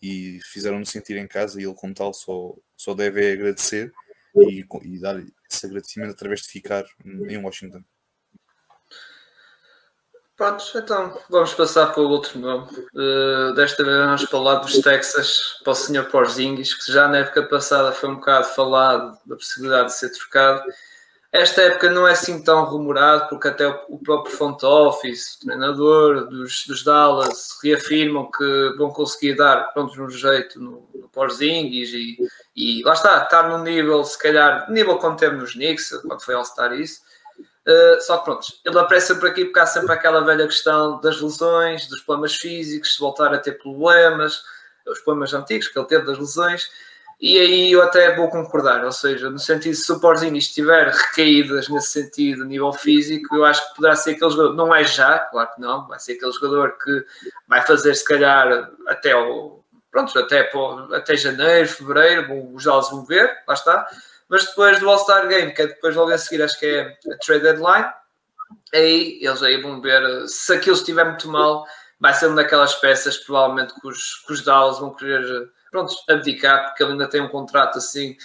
[0.00, 3.92] e fizeram-no sentir em casa e ele como tal só, só deve agradecer
[4.36, 7.82] e, e dar esse agradecimento através de ficar em Washington.
[10.38, 12.68] Pronto, então vamos passar para o outro nome.
[12.94, 16.04] Uh, desta vez vamos lado dos Texas, para o Sr.
[16.04, 20.62] Porzingis, que já na época passada foi um bocado falado da possibilidade de ser trocado.
[21.30, 26.26] Esta época não é assim tão rumorado, porque até o próprio front office, o treinador
[26.26, 32.16] dos, dos Dallas, reafirmam que vão conseguir dar pronto, um jeito no, no Porzingis e,
[32.56, 36.34] e lá está, estar num nível, se calhar, nível como teve nos Knicks, quando foi
[36.34, 37.02] All-Star isso,
[37.68, 41.20] Uh, só que pronto, ele aparece sempre aqui porque há sempre aquela velha questão das
[41.20, 44.42] lesões, dos problemas físicos, se voltar a ter problemas,
[44.86, 46.70] os problemas antigos que ele teve das lesões,
[47.20, 51.68] e aí eu até vou concordar, ou seja, no sentido se o Porzingis estiver recaídas
[51.68, 55.50] nesse sentido, nível físico, eu acho que poderá ser aquele jogador, não é já, claro
[55.52, 57.04] que não, vai ser aquele jogador que
[57.48, 60.48] vai fazer se calhar até o, pronto, até,
[60.94, 63.88] até janeiro, fevereiro, os Dallas vão ver, lá está,
[64.28, 67.18] mas depois do All-Star Game, que é depois logo a seguir, acho que é a
[67.18, 67.86] trade deadline,
[68.72, 71.66] aí eles aí vão ver se aquilo estiver muito mal,
[71.98, 76.66] vai ser uma daquelas peças provavelmente que os, que os Dallas vão querer pronto, abdicar,
[76.66, 78.16] porque ele ainda tem um contrato assim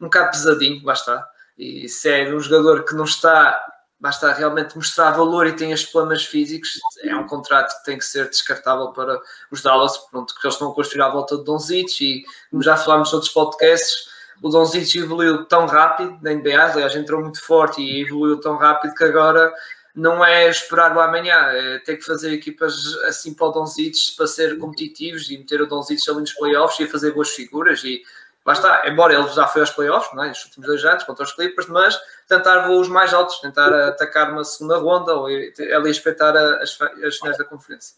[0.00, 1.24] um bocado pesadinho, basta.
[1.56, 3.60] E se é um jogador que não está,
[3.98, 8.04] basta realmente mostrar valor e tem os problemas físicos, é um contrato que tem que
[8.04, 12.04] ser descartável para os Dallas, pronto, que eles estão a construir à volta de Donzich
[12.04, 14.06] e como já falámos noutros podcasts,
[14.40, 18.94] o Donzich evoluiu tão rápido na NBA, aliás, entrou muito forte e evoluiu tão rápido
[18.94, 19.52] que agora
[19.98, 24.26] não é esperar o amanhã, é ter que fazer equipas assim para o Donzich para
[24.26, 28.02] ser competitivos e meter o Donzich ali nos playoffs e fazer boas figuras e
[28.46, 30.28] lá está, embora ele já foi aos playoffs, não é?
[30.28, 34.44] nos últimos dois anos contra os Clippers, mas tentar voos mais altos, tentar atacar uma
[34.44, 37.96] segunda ronda ou ali espreitar as, as finais da conferência.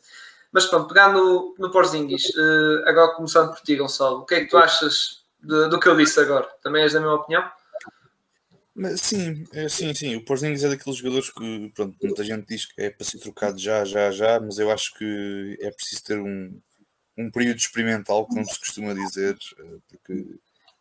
[0.51, 4.41] Mas pronto, pegando no, no Porzingis, eh, agora começando por ti, Gonçalo, o que é
[4.41, 6.49] que tu achas do, do que eu disse agora.
[6.63, 7.45] Também és da minha opinião?
[8.81, 10.17] Mas, sim, é, sim, sim.
[10.17, 13.59] O Porzingis é daqueles jogadores que, pronto, muita gente diz que é para ser trocado
[13.59, 16.59] já, já, já, mas eu acho que é preciso ter um,
[17.19, 20.25] um período experimental, como se costuma dizer, eh, porque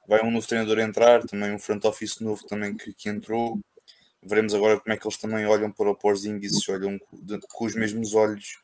[0.08, 3.60] vai um novo treinador entrar, também um front office novo também que, que entrou.
[4.24, 7.76] Veremos agora como é que eles também olham para o Porzingis, se olham com, os
[7.76, 8.60] mesmos olhos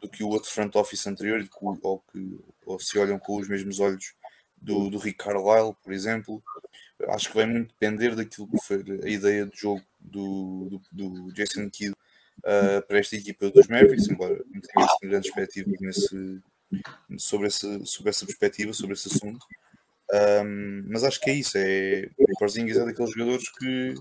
[0.00, 3.80] do que o outro front office anterior, ou, que, ou se olham com os mesmos
[3.80, 4.14] olhos
[4.56, 6.42] do, do Rick Carlisle, por exemplo.
[7.08, 11.32] Acho que vai muito depender daquilo que foi a ideia de jogo do, do, do
[11.32, 11.92] Jason Kidd
[12.38, 16.42] uh, para esta equipa dos Mavericks, embora não tenha grandes perspectivas nesse,
[17.16, 19.46] sobre, essa, sobre essa perspectiva, sobre esse assunto.
[20.12, 21.56] Um, mas acho que é isso.
[21.56, 23.94] É, o Porzingis é daqueles jogadores que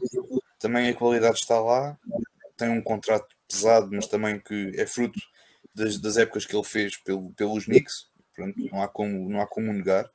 [0.60, 1.98] também a qualidade está lá,
[2.56, 5.20] tem um contrato pesado, mas também que é fruto
[5.76, 8.08] das, das épocas que ele fez pelo, pelos Knicks.
[8.36, 10.10] Pronto, não, há como, não há como negar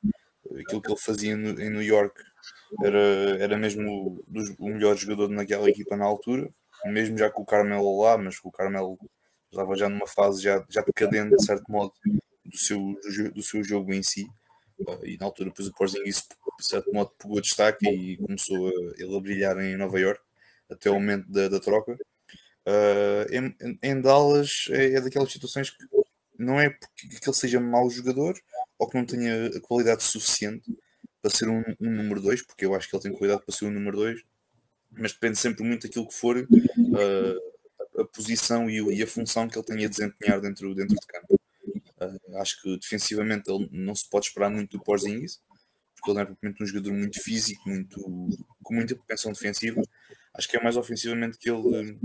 [0.59, 2.21] aquilo que ele fazia no, em New York
[2.81, 6.49] era, era mesmo o, o melhor jogador naquela equipa na altura,
[6.85, 8.97] mesmo já com o Carmelo lá, mas com o Carmelo
[9.49, 11.93] estava já numa fase já, já decadente, de certo modo,
[12.45, 12.97] do seu,
[13.33, 14.25] do, seu jogo em si.
[14.79, 16.27] Uh, e na altura, depois o Porzingis,
[16.59, 20.21] de certo modo, pegou destaque e começou a, ele a brilhar em Nova York
[20.69, 21.97] até o momento da, da troca.
[22.65, 25.85] Uh, em, em, Dallas é, é daquelas situações que
[26.39, 28.35] não é porque que ele seja mau jogador,
[28.79, 30.65] ou que não tenha a qualidade suficiente
[31.23, 33.63] para ser um, um número 2, porque eu acho que ele tem qualidade para ser
[33.63, 34.21] um número 2,
[34.91, 39.57] mas depende sempre muito daquilo que for uh, a posição e, e, a função que
[39.57, 41.39] ele tenha a desempenhar dentro, dentro de campo.
[42.01, 45.41] Uh, acho que defensivamente ele não se pode esperar muito do Porzingis,
[45.95, 48.01] porque ele é propriamente um jogador muito físico, muito,
[48.61, 49.81] com muita propensão defensiva.
[50.33, 51.97] Acho que é mais ofensivamente que ele,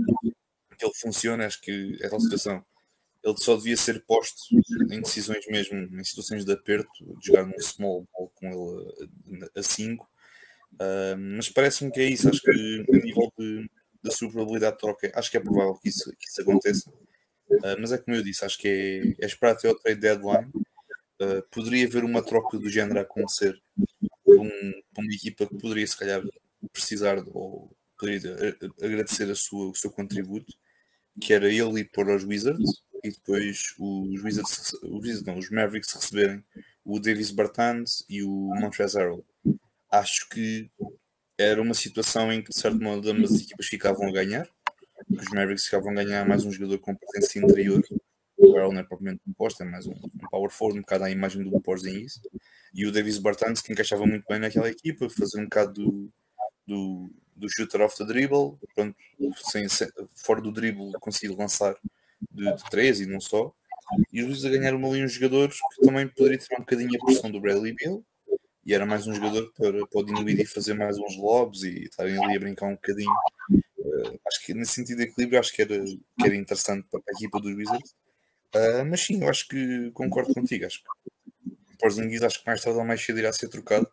[0.77, 1.45] que ele funciona.
[1.45, 2.63] Acho que é tal situação
[3.29, 4.41] ele só devia ser posto
[4.91, 9.63] em decisões mesmo, em situações de aperto, de jogar num small ball com ele a
[9.63, 10.09] 5.
[10.73, 12.29] Uh, mas parece-me que é isso.
[12.29, 13.69] Acho que a nível de,
[14.03, 16.89] da sua probabilidade de troca, acho que é provável que isso, que isso aconteça.
[17.49, 20.51] Uh, mas é como eu disse, acho que é, é esperar até o trade deadline.
[21.21, 23.61] Uh, poderia haver uma troca do género a acontecer
[24.23, 26.23] para, um, uma equipa que poderia, se calhar,
[26.71, 30.53] precisar de, ou poderia agradecer a sua, o seu contributo,
[31.19, 35.49] que era ele ir para os Wizards e depois os Wizards, os, Wizards não, os
[35.49, 36.43] Mavericks receberem
[36.83, 39.25] o Davis Bertans e o Montrezl Harrell.
[39.91, 40.69] Acho que
[41.37, 44.47] era uma situação em que, de certo modo, ambas as equipas ficavam a ganhar.
[45.09, 47.83] Os Mavericks ficavam a ganhar mais um jogador com presença interior.
[48.37, 51.05] O Harrell não é propriamente um posto, é mais um, um power forward, um bocado
[51.05, 52.19] à imagem do Porzingis.
[52.73, 56.11] E o Davis Bertans, que encaixava muito bem naquela equipa, fazer um bocado do,
[56.67, 58.95] do, do shooter off the dribble, pronto,
[59.43, 61.75] sem, sem, fora do dribble conseguir lançar
[62.39, 63.53] de, de 3 e não só.
[64.13, 67.05] E os a ganhar uma linha de jogadores que também poderia tirar um bocadinho a
[67.05, 68.05] pressão do Bradley Bill.
[68.65, 72.23] E era mais um jogador para, para o Dinwiddie fazer mais uns lobs e estarem
[72.23, 73.11] ali a brincar um bocadinho.
[73.79, 77.11] Uh, acho que nesse sentido de equilíbrio, acho que era, que era interessante para a
[77.13, 77.91] equipa dos Wizards.
[78.55, 80.65] Uh, mas sim, eu acho que concordo contigo.
[80.65, 80.89] Acho que
[81.73, 83.89] o Porzingis acho que mais tarde ou mais cedo irá ser trocado,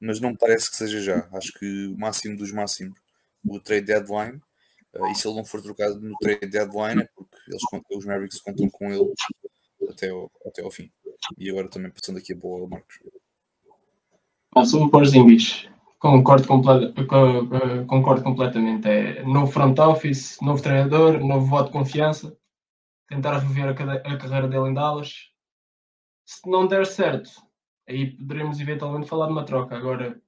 [0.00, 1.28] mas não parece que seja já.
[1.32, 2.96] Acho que o máximo dos máximos,
[3.44, 4.40] o trade deadline,
[4.94, 7.08] Uh, e se ele não for trocado no trade deadline
[7.52, 9.12] eles, os Mavericks contam com ele
[9.90, 10.90] até ao, até ao fim.
[11.38, 12.98] E agora também passando aqui a boa ao Marcos.
[14.66, 14.90] Sobre o
[15.98, 16.92] concordo, comple
[17.86, 18.88] concordo completamente.
[18.88, 22.36] É novo front office, novo treinador, novo voto de confiança.
[23.08, 25.30] Tentar reviver a, a carreira dele em Dallas.
[26.24, 27.30] Se não der certo,
[27.88, 29.76] aí poderemos eventualmente falar de uma troca.
[29.76, 30.20] Agora,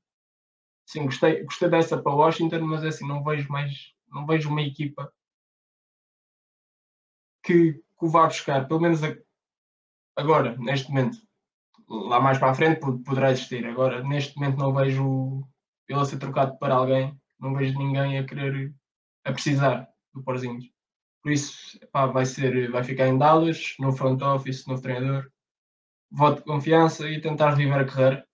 [0.87, 4.62] sim, gostei, gostei dessa para Washington, mas é assim, não vejo mais não vejo uma
[4.62, 5.12] equipa
[7.45, 9.01] que, que o vá buscar, pelo menos
[10.16, 11.18] agora, neste momento.
[11.88, 13.66] Lá mais para a frente poderá existir.
[13.66, 15.47] Agora, neste momento, não vejo
[15.88, 18.74] ele a ser trocado para alguém, não vejo ninguém a querer,
[19.24, 20.64] a precisar do Porzinhos.
[21.22, 25.30] Por isso, pá, vai, ser, vai ficar em Dallas, no front office, no treinador,
[26.11, 28.26] voto de confiança e tentar reviver a carreira.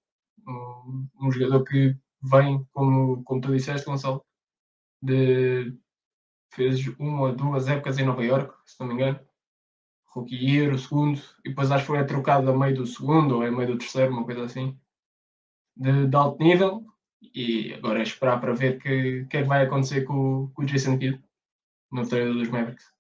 [0.47, 4.25] Um, um jogador que vem, como, como tu disseste, Gonçalo,
[5.03, 5.77] de
[6.51, 9.21] fez uma ou duas épocas em Nova York, se não me engano.
[10.07, 13.43] Rookie year, o segundo, e depois acho que foi trocado a meio do segundo ou
[13.43, 14.79] a meio do terceiro, uma coisa assim,
[15.77, 16.85] de, de alto nível.
[17.35, 20.63] E agora é esperar para ver o que, que é que vai acontecer com, com
[20.63, 21.23] o Jason Kidd
[21.93, 22.91] no treinador dos Mavericks.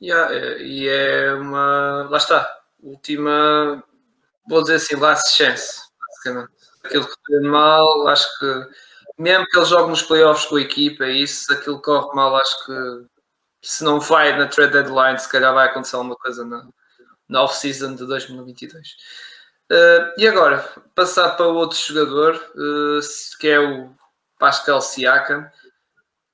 [0.00, 0.32] Yeah,
[0.62, 2.08] e é uma.
[2.08, 2.48] Lá está.
[2.78, 3.82] Última.
[4.48, 6.52] Vou dizer assim, last chance, basicamente.
[6.84, 8.68] Aquilo que foi mal, acho que
[9.18, 12.36] mesmo que ele jogue nos playoffs com a equipa, é isso, se aquilo corre mal,
[12.36, 13.06] acho que
[13.62, 16.68] se não vai na trade deadline, se calhar vai acontecer alguma coisa na,
[17.28, 18.88] na off-season de 2022.
[19.70, 23.00] Uh, eh, e agora, passar para outro jogador, uh,
[23.40, 23.92] que é o
[24.38, 25.50] Pascal Siakam,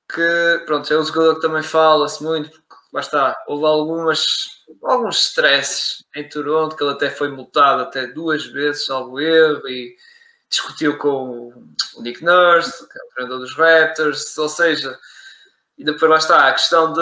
[0.07, 5.19] que pronto, é um jogador que também fala-se muito, porque lá está, houve algumas, alguns
[5.19, 9.95] stresses em Toronto, que ele até foi multado até duas vezes, salvo erro, e
[10.55, 11.53] discutiu com
[11.95, 14.97] o Nick Nurse, que é o treinador dos Raptors, ou seja,
[15.77, 17.01] e depois lá está a questão de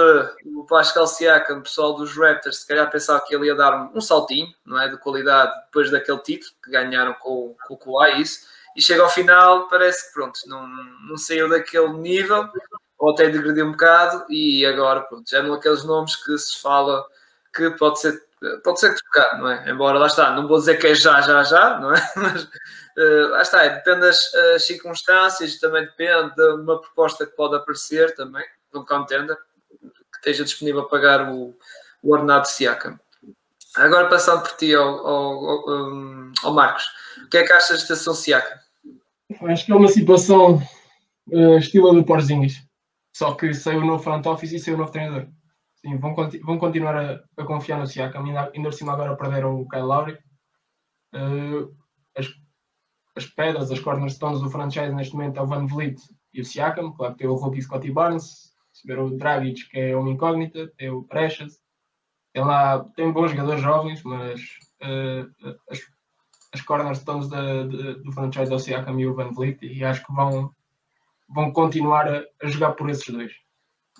[0.58, 4.51] o Pascal Siakam, pessoal dos Raptors, se calhar pensava que ele ia dar um, saltinho,
[4.66, 8.82] não é, de qualidade depois daquele título que ganharam com, com o Kawhi, isso, e
[8.82, 12.49] chega ao final, parece que pronto, não, não saiu daquele nível,
[12.97, 17.06] ou até degrediu um bocado, e agora pronto, já não aqueles nomes que se fala
[17.54, 18.20] que pode ser
[18.64, 19.70] pode ser trocado, não é?
[19.70, 22.12] Embora lá está, não vou dizer que é já, já, já, não é?
[22.16, 22.47] Mas
[22.98, 28.16] uh, lá está, depende das uh, circunstâncias, também depende de uma proposta que pode aparecer
[28.16, 29.38] também, de um contender,
[29.80, 31.56] que esteja disponível a pagar o,
[32.02, 33.00] o ordenado de Siakam.
[33.76, 35.70] Agora passando por ti ao, ao, ao,
[36.44, 36.86] ao Marcos,
[37.26, 38.58] o que é que achas da situação Siakam?
[39.50, 40.62] Acho que é uma situação
[41.32, 42.62] uh, estilo do Porzingis,
[43.16, 45.28] só que saiu o novo front office e saiu o novo treinador.
[45.76, 49.68] Sim, vão, vão continuar a, a, confiar no Siakam, ainda, ainda por agora perderam o
[49.68, 50.18] Kyle Lowry.
[51.14, 51.76] Uh,
[52.16, 52.28] as,
[53.16, 56.01] as pedras, as cornerstones do franchise neste momento é o Van Vliet
[56.34, 58.53] e o Siakam, claro que tem o rookie Scotty Barnes,
[58.86, 61.59] ver o Dragic que é uma incógnita, tem o Precious,
[62.34, 64.41] tem lá, tem bons jogadores jovens, mas
[64.82, 65.80] uh, as,
[66.53, 70.03] as cornerstones da, de, do franchise é o Siakam e o Van Vliet e acho
[70.05, 70.51] que vão,
[71.30, 73.32] vão continuar a, a jogar por esses dois.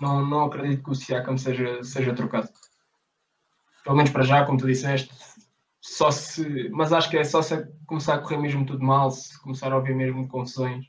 [0.02, 2.50] Não, não acredito que o Siakam seja, seja trocado.
[3.84, 5.14] Pelo menos para já, como tu disseste,
[5.84, 6.70] só se.
[6.70, 9.76] Mas acho que é só se começar a correr mesmo tudo mal, se começar a
[9.76, 10.86] ouvir mesmo confusões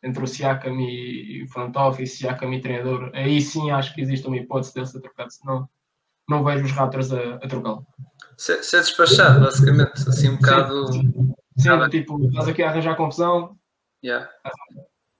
[0.00, 4.28] entre o Siakam e, o front office, Siakam e treinador, aí sim acho que existe
[4.28, 5.68] uma hipótese dele ser trocado, senão
[6.28, 7.84] não vejo os Raptors a, a trocá-lo.
[8.36, 10.92] Ser, ser despachado, basicamente, assim um bocado.
[10.92, 13.58] Sim, sim tipo, estás aqui a arranjar confusão.
[14.04, 14.30] Yeah.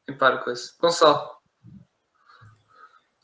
[0.08, 0.76] Emparo com isso.
[0.80, 1.28] Gonçalo.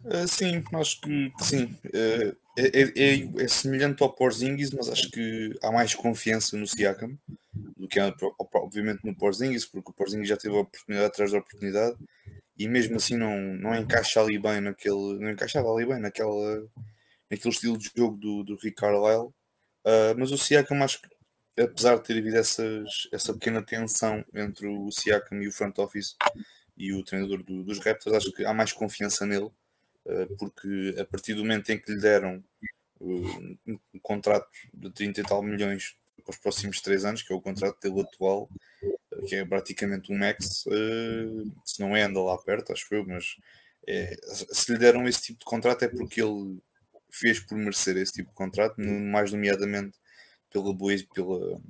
[0.04, 1.78] Uh, sim, acho que sim.
[1.86, 7.16] Uh, é, é, é, semelhante ao Porzingis, mas acho que há mais confiança no Siakam
[7.76, 8.14] do que é,
[8.54, 11.96] obviamente, no Porzingis, porque o Porzingis já teve a oportunidade atrás da oportunidade
[12.58, 15.18] e mesmo assim não, não encaixa ali bem naquele.
[15.20, 16.68] não encaixava ali bem naquela,
[17.30, 19.32] naquele estilo de jogo do, do Rick Carlisle.
[19.86, 21.14] Uh, mas o Siakam acho que
[21.60, 26.16] apesar de ter havido essas, essa pequena tensão entre o Siakam e o front office
[26.76, 29.50] e o treinador do, dos Raptors, acho que há mais confiança nele,
[30.38, 32.42] porque a partir do momento em que lhe deram
[33.00, 37.36] uh, um, contrato de 30 e tal milhões para os próximos 3 anos, que é
[37.36, 38.48] o contrato dele atual,
[38.82, 40.64] uh, que é praticamente um max,
[41.64, 43.36] se não é, anda lá perto, acho eu, mas
[43.86, 44.16] é,
[44.52, 46.58] se lhe deram esse tipo de contrato é porque ele
[47.10, 49.96] fez por merecer esse tipo de contrato, mais nomeadamente
[50.50, 51.60] pela boa, pela,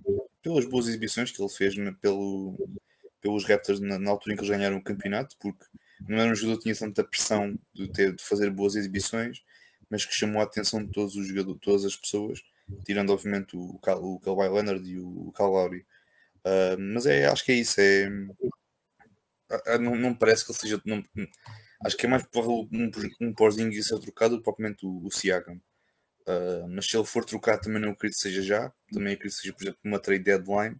[0.43, 2.57] pelas boas exibições que ele fez pelo,
[3.21, 5.65] pelos Raptors na, na, altura em que eles ganharam o campeonato, porque
[6.09, 9.43] não era um jogador que tinha tanta pressão de, ter, de fazer boas exibições,
[9.91, 12.43] mas que chamou a atenção de todos os jogadores, todas as pessoas,
[12.85, 15.87] tirando obviamente o, o Kawhi Leonard e o Cal Lowry.
[16.45, 18.09] Uh, mas é, acho que é isso, é,
[19.79, 20.83] não, não parece que ele seja.
[20.85, 21.03] Não,
[21.85, 22.91] acho que é mais provável um,
[23.21, 25.61] um Porzingis ser trocado do que propriamente o, o Siakam.
[26.27, 28.73] Uh, mas se ele for trocar, também não acredito que seja já.
[28.93, 30.77] Também acredito que seja, por exemplo, uma trade deadline,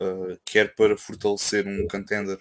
[0.00, 2.38] uh, quer para fortalecer um contender,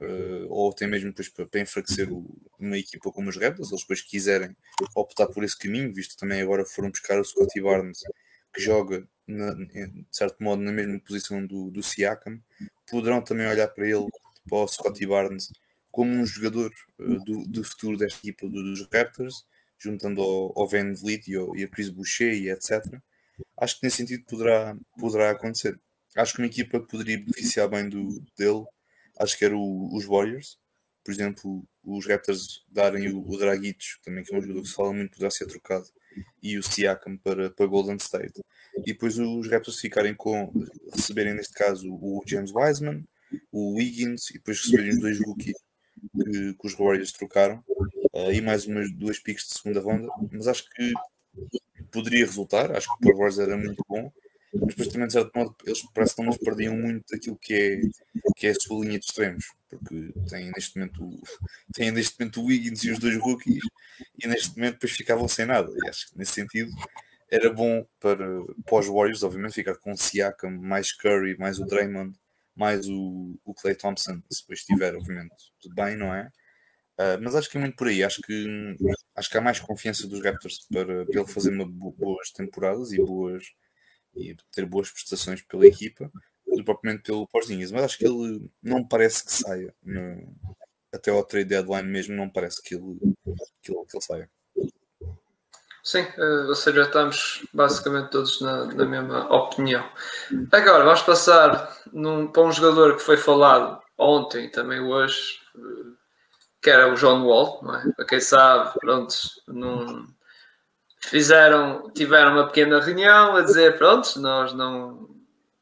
[0.00, 2.24] uh, ou até mesmo depois para, para enfraquecer o,
[2.58, 3.70] uma equipa como os Raptors.
[3.70, 4.56] Eles depois quiserem
[4.94, 8.00] optar por esse caminho, visto também agora foram buscar o Scottie Barnes,
[8.54, 12.40] que joga, na, de certo modo, na mesma posição do, do Siakam.
[12.90, 14.06] Poderão também olhar para ele,
[14.48, 15.50] para o Scottie Barnes,
[15.90, 19.44] como um jogador do, do futuro desta equipa dos Raptors
[19.78, 22.84] juntando ao, ao Van Vliet e, ao, e a Chris Boucher e etc.
[23.56, 25.78] Acho que nesse sentido poderá, poderá acontecer.
[26.16, 28.64] Acho que uma equipa poderia beneficiar bem do, dele.
[29.18, 30.58] Acho que era o, os Warriors.
[31.04, 33.38] Por exemplo, os Raptors darem o, o
[34.04, 35.86] também que é um jogador que se fala muito, poderá ser trocado,
[36.42, 38.42] e o Siakam para, para Golden State.
[38.76, 40.52] E depois os Raptors ficarem com,
[40.92, 43.04] receberem neste caso o James Wiseman,
[43.50, 45.56] o Wiggins, e depois receberem os dois rookies
[46.12, 47.64] que, que os Warriors trocaram
[48.12, 50.92] uh, e mais umas duas picks de segunda ronda, mas acho que
[51.90, 54.12] poderia resultar, acho que o Power era muito bom,
[54.60, 57.80] mas depois também de certo modo eles parece que não perdiam muito daquilo que é,
[58.36, 61.20] que é a sua linha de extremos, porque têm neste momento
[61.74, 63.62] têm neste momento o Wiggins e os dois rookies
[64.18, 66.72] e neste momento depois ficavam sem nada, e acho que nesse sentido
[67.30, 68.26] era bom para,
[68.64, 72.16] para os Warriors, obviamente, ficar com o Siakam, mais Curry, mais o Draymond,
[72.56, 76.30] mais o, o Clay Thompson, se depois estiver, obviamente, tudo bem, não é?
[76.98, 78.02] Uh, mas acho que é muito por aí.
[78.02, 78.76] Acho que,
[79.14, 82.96] acho que há mais confiança dos Raptors para, para ele fazer uma, boas temporadas e
[82.96, 83.44] boas
[84.18, 86.10] e ter boas prestações pela equipa
[86.46, 87.70] do propriamente pelo Porzinhas.
[87.70, 89.72] Mas acho que ele não parece que saia.
[89.82, 90.34] No,
[90.92, 92.98] até ao trade deadline mesmo, não parece que ele,
[93.62, 94.30] que ele, que ele saia.
[95.84, 99.88] Sim, uh, ou seja, estamos basicamente todos na, na, mesma opinião.
[100.52, 105.96] Agora, vamos passar num, para um jogador que foi falado ontem e também hoje, uh,
[106.60, 107.92] que era o John Wall, não é?
[107.92, 109.14] Para quem sabe, pronto,
[109.46, 110.06] não
[111.00, 115.08] fizeram, tiveram uma pequena reunião a dizer, pronto, nós não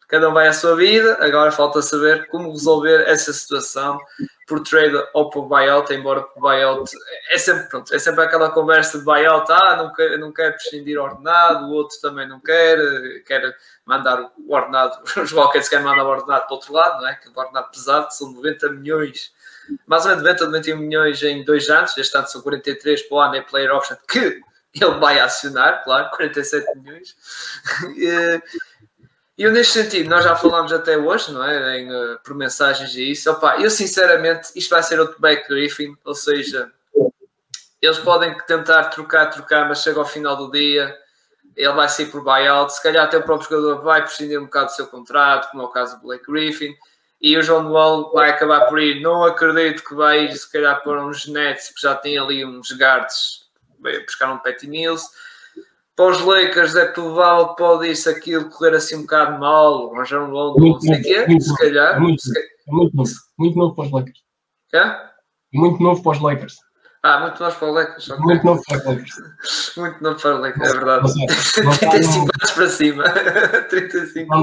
[0.09, 3.99] cada um vai à sua vida, agora falta saber como resolver essa situação
[4.47, 6.89] por trade ou por buyout, embora por buyout
[7.33, 11.01] é sempre, pronto, é sempre aquela conversa de buyout, ah, não quer, não quer prescindir
[11.01, 12.79] ordenado, o outro também não quer,
[13.27, 17.09] quer mandar o ordenado, os Rockets querem mandar o ordenado para o outro lado, não
[17.09, 17.17] é?
[17.17, 19.35] Que o ordenado pesado, são 90 milhões
[19.87, 23.17] mais ou menos 90 ou 91 milhões em dois anos, este ano são 43 para
[23.17, 24.41] o ano, é player option que
[24.81, 27.17] ele vai acionar, claro, 47 milhões.
[27.97, 28.43] e,
[29.39, 31.79] eu, neste sentido, nós já falámos até hoje, não é?
[31.79, 33.31] Em, uh, por mensagens e isso.
[33.31, 36.71] Opa, eu, sinceramente, isto vai ser outro back Griffin, ou seja,
[37.83, 40.97] eles podem tentar trocar, trocar, mas chega ao final do dia,
[41.55, 42.73] ele vai sair por buyout.
[42.73, 45.67] Se calhar, até o próprio jogador vai prescindir um bocado do seu contrato, como é
[45.67, 46.75] o caso do Blake Griffin
[47.21, 49.01] e o João Wall vai acabar por ir.
[49.01, 52.73] Não acredito que vai ir, se calhar, para uns Nets, porque já tem ali uns
[52.73, 53.46] guards,
[53.81, 55.05] um Petty Mills.
[55.95, 59.91] Para os Lakers é provável que pode ir se aquilo correr assim um bocado mal,
[59.91, 61.99] o João Wall não sei o quê, se calhar.
[61.99, 62.23] Muito,
[62.69, 64.23] muito novo, muito novo para os Lakers.
[64.75, 65.11] É?
[65.55, 66.57] Muito novo para os Lakers.
[67.07, 68.09] Ah, muito novo para o Lakers.
[68.19, 69.17] Muito novo para o Lakers.
[69.77, 71.13] muito novo para o Lakers, é verdade.
[71.13, 73.05] Sei, 35 anos para cima.
[73.71, 74.37] 35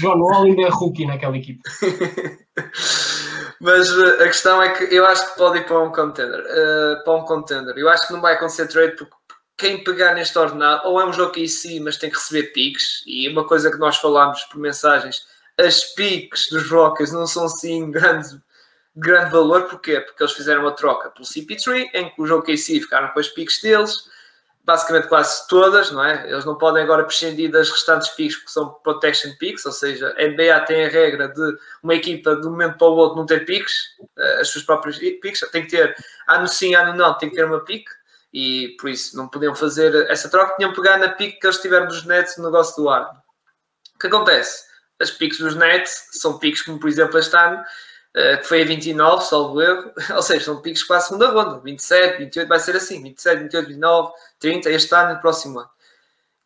[0.00, 1.60] John Wall ainda é rookie naquela equipe.
[3.60, 6.40] Mas uh, a questão é que eu acho que pode ir para um contender.
[6.40, 7.76] Uh, para um contender.
[7.76, 9.14] Eu acho que não vai acontecer trade porque
[9.58, 12.52] quem pegar neste ordenado, ou é um jogo que em si, mas tem que receber
[12.52, 15.22] piques, e uma coisa que nós falámos por mensagens,
[15.58, 18.38] as piques dos Rockets não são assim grandes
[18.96, 20.00] grande valor, porquê?
[20.00, 23.60] Porque eles fizeram uma troca pelo CP3, em que os OKC ficaram com as piques
[23.60, 24.08] deles,
[24.64, 26.28] basicamente quase todas, não é?
[26.28, 30.26] Eles não podem agora prescindir das restantes picks que são protection picks, ou seja, a
[30.26, 33.44] NBA tem a regra de uma equipa de um momento para o outro não ter
[33.44, 35.94] picks, uh, as suas próprias picks, tem que ter
[36.26, 37.86] ano sim, ano não, tem que ter uma pick,
[38.32, 41.58] e por isso não podiam fazer essa troca, tinham que pegar na pick que eles
[41.58, 43.08] tiveram dos Nets no negócio do ar.
[43.94, 44.66] O que acontece?
[45.00, 47.62] As picks dos Nets são picks como, por exemplo, este ano,
[48.38, 52.18] que foi a 29, salvo erro, ou seja, são picks para a segunda ronda, 27,
[52.18, 55.70] 28, vai ser assim, 27, 28, 29, 30, este ano e no próximo ano.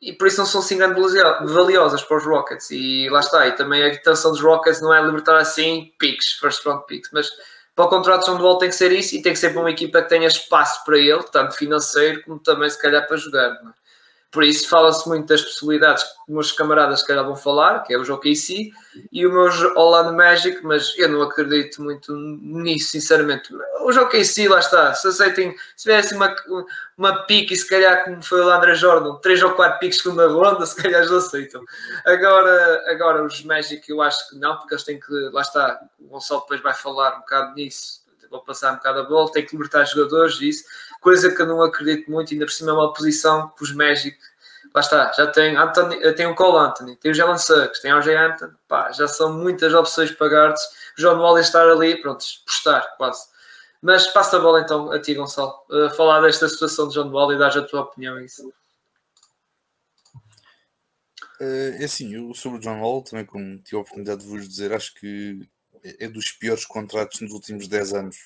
[0.02, 2.70] E por isso não são assim grande valiosas para os Rockets.
[2.70, 6.64] E lá está, e também a intenção dos Rockets não é libertar assim picks, first
[6.64, 7.30] round picks, mas
[7.76, 9.60] para o contrato de John Wall tem que ser isso e tem que ser para
[9.60, 13.62] uma equipa que tenha espaço para ele, tanto financeiro como também se calhar para jogar.
[13.62, 13.74] Não é?
[14.30, 18.14] Por isso fala-se muito das possibilidades que meus camaradas que vão falar, que é o
[18.14, 18.70] OKC
[19.10, 19.42] e o meu
[19.76, 23.52] Orlando Magic, mas eu não acredito muito nisso, sinceramente.
[23.80, 26.34] O OKC, lá está, se aceitem, se tivesse uma,
[26.96, 30.64] uma pique se calhar como foi o Landry Jordan, três ou quatro piques segunda ronda,
[30.64, 31.64] se calhar já aceitam.
[32.06, 36.06] Agora, agora os Magic eu acho que não, porque eles têm que, lá está, o
[36.06, 38.00] Gonçalo depois vai falar um bocado nisso,
[38.30, 40.64] vou passar um bocado a bola, tem que libertar jogadores e isso
[41.00, 44.16] coisa que eu não acredito muito, ainda por cima é uma posição que os Magic,
[44.74, 47.98] lá está, já tem, Anthony, tem o Cole Anthony, tem o Jalen Suggs, tem o
[47.98, 50.62] RJ Hampton, pá, já são muitas opções para guards,
[50.96, 53.28] John Wall estar ali, pronto, postar quase.
[53.82, 57.32] Mas passa a bola então a ti, Gonçalo, a falar desta situação de John Wall
[57.32, 58.52] e dar a tua opinião a isso.
[61.40, 64.74] É assim, eu sobre o John Wall, também como tive a oportunidade de vos dizer,
[64.74, 65.48] acho que
[65.82, 68.16] é dos piores contratos nos últimos 10 anos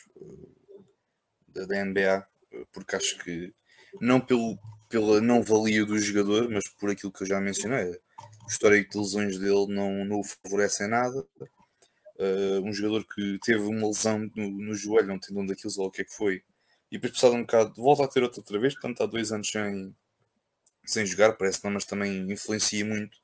[1.55, 2.27] eh, da NBA
[2.75, 3.55] porque acho que
[4.01, 4.59] não pelo,
[4.91, 7.91] pela não valia do jogador, mas por aquilo que eu já mencionei,
[8.45, 11.25] o histórico de lesões dele não, não o favorece em nada.
[12.17, 15.91] Uh, um jogador que teve uma lesão no, no joelho, um tendão daquilo, ou o
[15.91, 16.43] que é que foi,
[16.91, 19.51] e depois passado um bocado, volta a ter outra, outra vez, portanto há dois anos
[19.51, 19.95] sem,
[20.85, 23.17] sem jogar, parece não, mas também influencia muito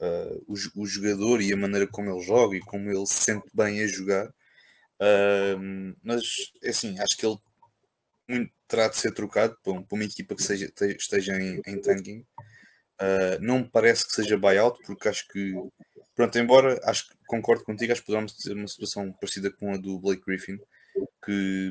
[0.00, 3.46] uh, o, o jogador e a maneira como ele joga e como ele se sente
[3.52, 4.28] bem a jogar.
[5.00, 6.22] Uh, mas
[6.64, 7.38] assim, acho que ele
[8.28, 12.24] muito terá de ser trocado para, uma equipa que seja, esteja em, em tanking.
[13.00, 15.54] Uh, não me parece que seja buyout, porque acho que,
[16.14, 19.76] pronto, embora acho que concordo contigo, acho que poderemos ter uma situação parecida com a
[19.76, 20.58] do Blake Griffin,
[21.24, 21.70] que,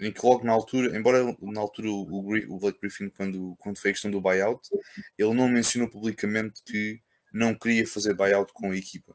[0.00, 3.90] em que logo na altura, embora na altura o, o Blake Griffin, quando, quando fez
[3.90, 4.68] a questão do buyout,
[5.16, 7.00] ele não mencionou publicamente que
[7.32, 9.14] não queria fazer buyout com a equipa.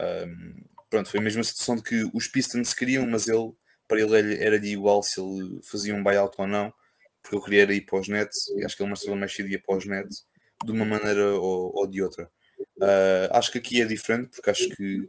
[0.00, 3.52] Um, pronto, foi a mesma situação de que os Pistons queriam, mas ele
[3.92, 6.72] para ele era de igual se ele fazia um buyout ou não,
[7.20, 9.60] porque eu queria ir para os Nets e acho que ele mostrou mais cedo ia
[9.60, 10.26] para os Nets
[10.64, 12.30] de uma maneira ou, ou de outra.
[12.78, 15.06] Uh, acho que aqui é diferente porque acho que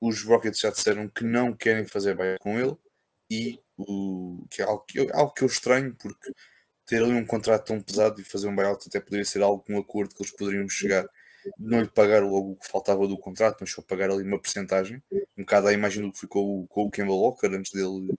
[0.00, 2.74] os Rockets já disseram que não querem fazer buyout com ele
[3.30, 6.32] e o, que é algo que, eu, algo que eu estranho porque
[6.86, 9.74] ter ali um contrato tão pesado e fazer um buyout até poderia ser algo com
[9.74, 11.06] um acordo que eles poderiam chegar
[11.58, 15.02] não lhe pagar logo o que faltava do contrato, mas só pagar ali uma porcentagem,
[15.36, 18.12] um bocado à imagem do que ficou com o Kemba Walker antes dele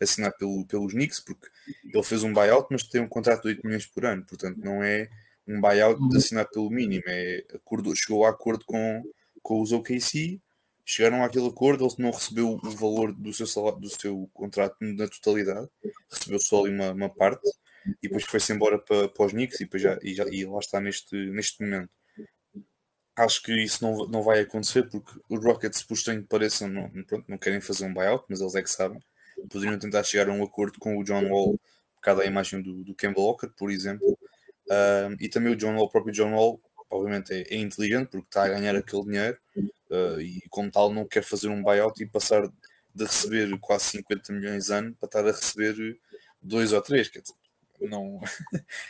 [0.00, 1.46] assinar pelo, pelos Knicks, porque
[1.92, 4.82] ele fez um buyout, mas tem um contrato de 8 milhões por ano, portanto não
[4.82, 5.08] é
[5.46, 9.02] um buyout de assinar pelo mínimo, é acordo, chegou a acordo com,
[9.42, 10.40] com os OKC,
[10.84, 15.08] chegaram àquele acordo, ele não recebeu o valor do seu, salário, do seu contrato na
[15.08, 15.68] totalidade,
[16.10, 17.48] recebeu só ali uma, uma parte,
[18.02, 20.80] e depois foi-se embora para, para os Knicks e, já, e, já, e lá está
[20.80, 21.90] neste, neste momento
[23.18, 26.88] acho que isso não, não vai acontecer porque os Rockets, por estranho que pareçam, não,
[27.04, 29.00] pronto, não querem fazer um buyout, mas eles é que sabem.
[29.50, 31.58] Poderiam tentar chegar a um acordo com o John Wall,
[31.96, 34.18] por causa da imagem do, do Campbell Walker, por exemplo.
[35.20, 36.60] E também o John Wall, o próprio John Wall,
[36.90, 39.38] obviamente é, é inteligente porque está a ganhar aquele dinheiro
[39.90, 42.48] uh, e, como tal, não quer fazer um buyout e passar
[42.94, 45.98] de receber quase 50 milhões ano para estar a receber
[46.40, 47.08] dois ou três.
[47.08, 47.34] Quer dizer,
[47.80, 48.20] não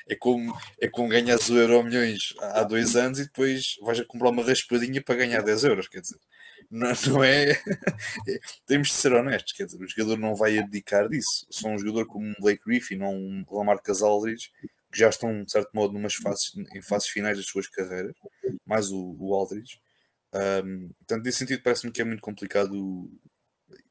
[0.08, 4.04] é como, é como ganhas o euro milhões há dois anos e depois vais a
[4.04, 6.18] comprar uma raspadinha para ganhar 10 euros, quer dizer,
[6.70, 7.54] não, não é,
[8.66, 12.06] temos de ser honestos, quer dizer, o jogador não vai abdicar disso, só um jogador
[12.06, 14.50] como um Blake Griffin ou um Lamarcus Aldridge
[14.90, 18.14] que já estão de certo modo numas fases, em fases finais das suas carreiras,
[18.66, 19.78] mais o, o Aldridge
[20.34, 23.10] um, portanto, nesse sentido parece-me que é muito complicado o,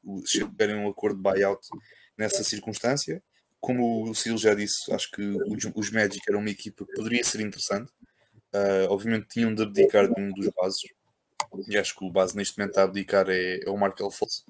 [0.04, 1.66] o, a um acordo de buyout
[2.16, 3.22] nessa circunstância
[3.60, 5.22] como o Sil já disse, acho que
[5.74, 7.90] os Magic eram uma equipa que poderia ser interessante.
[8.52, 10.82] Uh, obviamente tinham de abdicar de um dos bases.
[11.68, 14.44] E acho que o base neste momento a abdicar é, é o Markel Fultz,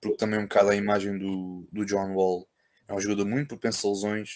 [0.00, 2.48] porque também um bocado a imagem do, do John Wall
[2.88, 4.30] é um jogador muito propenso a lesões,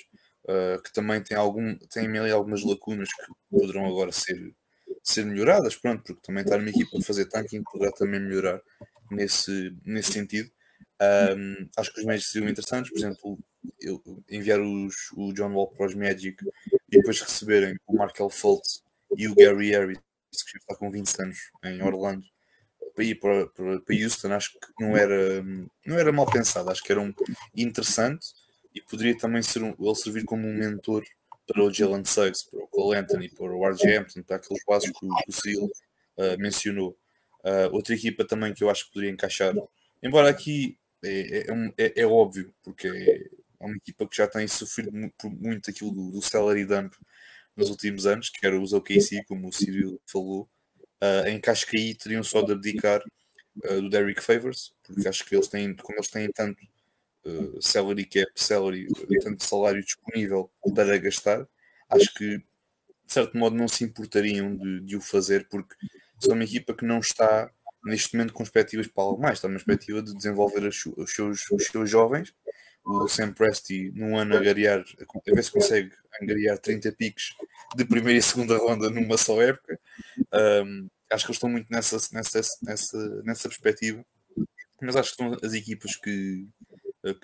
[0.45, 4.55] uh, que também tem, algum, tem ali algumas lacunas que poderão agora ser,
[5.03, 8.61] ser melhoradas, pronto, porque também está numa equipa a fazer tanking poderá também melhorar
[9.11, 10.51] nesse, nesse sentido.
[11.01, 13.39] Um, acho que os Magic seriam interessantes, por exemplo,
[14.29, 16.37] enviar os, o John Wall para os Magic
[16.91, 18.83] e depois receberem o Markel Fultz
[19.17, 22.25] e o Gary Harris, que já está com 20 anos em Orlando,
[22.95, 25.43] para ir para, para, para Houston, acho que não era,
[25.87, 27.13] não era mal pensado, acho que era um
[27.55, 28.27] interessante
[28.75, 31.05] e poderia também ser um, ele servir como um mentor
[31.47, 34.91] para o Jalen Suggs, para o Cole Anthony, para o RJ Hampton, para aqueles bases
[34.91, 36.97] que, que o uh, mencionou.
[37.45, 39.55] Uh, outra equipa também que eu acho que poderia encaixar,
[40.03, 43.31] embora aqui é, é, é, é óbvio, porque
[43.61, 46.95] é uma equipa que já tem sofrido muito, muito aquilo do, do salary dump
[47.57, 50.49] nos últimos anos, que era os OKC, como o Cyril falou,
[51.03, 53.03] uh, em que acho que aí teriam só de abdicar
[53.65, 56.63] uh, do Derrick Favors, porque acho que eles têm, como eles têm tanto
[57.27, 58.87] uh, salary cap, salary,
[59.23, 61.47] tanto salário disponível para gastar,
[61.89, 65.75] acho que de certo modo não se importariam de, de o fazer, porque
[66.21, 67.51] são uma equipa que não está
[67.85, 71.65] neste momento com perspectivas para algo mais, está numa perspectiva de desenvolver os, seus, os
[71.65, 72.35] seus jovens.
[72.89, 77.35] O Sam Presti, num ano, a garear, a ver se consegue angariar 30 piques
[77.77, 79.79] de primeira e segunda ronda numa só época.
[80.65, 84.03] Um, acho que eles estão muito nessa, nessa, nessa, nessa perspectiva,
[84.81, 86.49] mas acho que estão as equipas que,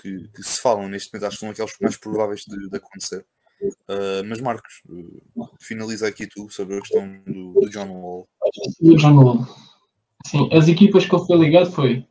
[0.02, 3.24] que, que, se falam neste momento, acho que são aqueles mais prováveis de, de acontecer.
[3.88, 8.28] Uh, mas Marcos, uh, finaliza aqui tu sobre a questão do, do John Wall.
[8.98, 9.46] John Wall.
[10.26, 12.06] Sim, as equipas que ele foi ligado foi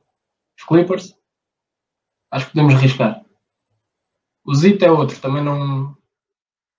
[0.57, 1.15] os Clippers.
[2.31, 3.22] Acho que podemos arriscar.
[4.45, 5.95] O Zito é outro, também não,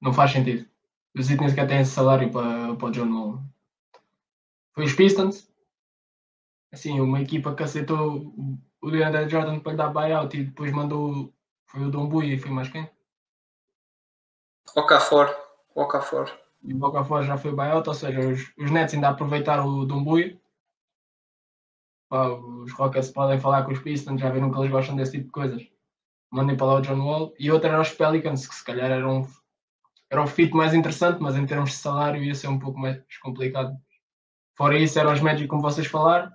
[0.01, 0.69] não faz sentido.
[1.17, 3.43] O Zito nem sequer tem esse salário para, para o John Wall.
[4.73, 5.49] Foi os Pistons.
[6.73, 8.35] Assim, uma equipa que aceitou
[8.83, 11.33] o DeAndre Jordan para lhe dar buyout e depois mandou.
[11.67, 12.89] Foi o Dombu e foi mais quem?
[14.77, 15.35] Okafor.
[15.75, 16.31] Okafor.
[16.63, 20.39] E o Okafor já foi buyout, ou seja, os, os Nets ainda aproveitaram o Dombuio.
[22.11, 25.31] Os Rockets podem falar com os Pistons, já viram que eles gostam desse tipo de
[25.31, 25.74] coisas.
[26.35, 27.33] Mandem para lá o John Wall.
[27.39, 29.25] E outro era os Pelicans, que se calhar era um,
[30.11, 33.01] era um fit mais interessante, mas em termos de salário ia ser um pouco mais
[33.23, 33.73] complicado.
[34.57, 36.33] Fora isso, eram os Magic, como vocês falaram,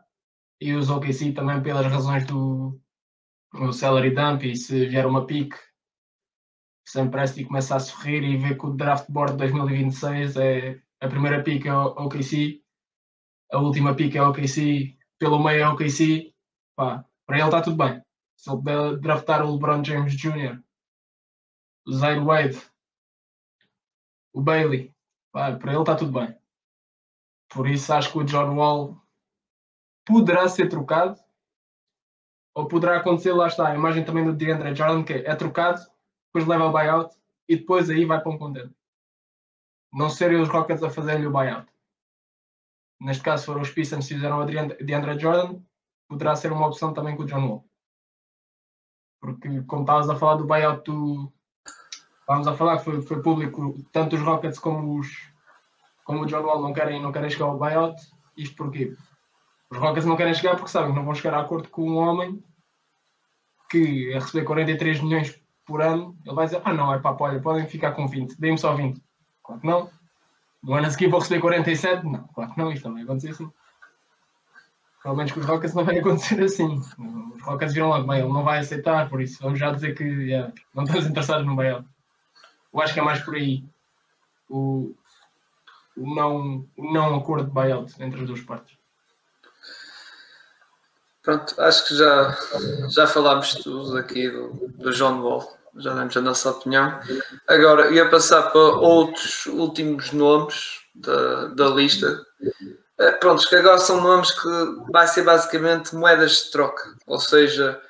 [0.61, 2.79] e os OKC também pelas razões do,
[3.53, 4.43] do salary dump.
[4.45, 5.57] E se vier uma pique,
[6.87, 11.07] Sam Presti começa a sorrir e vê que o draft board de 2026 é a
[11.09, 12.61] primeira pique é o OKC,
[13.51, 16.33] a última pique é o OKC, pelo meio é o OKC.
[16.75, 18.01] Pá, para ele está tudo bem.
[18.39, 20.63] Se ele draftar o LeBron James Jr.,
[21.85, 22.57] o Zaire Wade,
[24.31, 24.95] o Bailey,
[25.29, 26.39] pá, para ele está tudo bem.
[27.49, 28.97] Por isso acho que o John Wall
[30.05, 31.19] poderá ser trocado.
[32.55, 35.81] Ou poderá acontecer, lá está, a imagem também do DeAndre Jordan, que é trocado,
[36.27, 37.13] depois leva o buyout
[37.45, 38.73] e depois aí vai para um contente.
[39.91, 41.69] Não serem os Rockets a fazer-lhe o buyout.
[43.01, 45.61] Neste caso foram os Pistons que fizeram o DeAndre Jordan,
[46.07, 47.68] poderá ser uma opção também com o John Wall.
[49.19, 50.89] Porque como estavas a falar do buyout.
[52.21, 55.07] Estávamos a falar que foi, foi público, tanto os Rockets como os,
[56.03, 57.99] como o John Wall não querem, não querem chegar ao buyout,
[58.37, 58.95] isto porquê?
[59.71, 61.97] Os Rockets não querem chegar porque sabem que não vão chegar a acordo com um
[61.97, 62.43] homem
[63.69, 67.39] que a receber 43 milhões por ano, ele vai dizer, ah não, é pá, olha,
[67.39, 69.01] podem ficar com 20, deem-me só 20.
[69.43, 69.89] Claro que não.
[70.63, 72.05] No ano a seguir vou receber 47?
[72.05, 73.51] Não, claro que não, isto não vai acontecer assim.
[75.05, 76.81] Menos com os Rockets não vai acontecer assim.
[77.35, 80.03] Os Rockets viram logo, bem, ele não vai aceitar, por isso vamos já dizer que
[80.03, 81.87] yeah, não estamos interessados no buyout.
[82.73, 83.63] Eu acho que é mais por aí.
[84.49, 84.93] O,
[85.95, 88.77] o não, o não acordo de buyout entre as duas partes.
[91.21, 92.37] Pronto, acho que já,
[92.89, 96.99] já falámos tudo aqui do, do John Wall, já demos a nossa opinião.
[97.47, 102.25] Agora ia passar para outros últimos nomes da, da lista.
[102.99, 104.49] Eh, prontos, que agora são nomes que
[104.91, 107.81] vai ser basicamente moedas de troca, ou seja,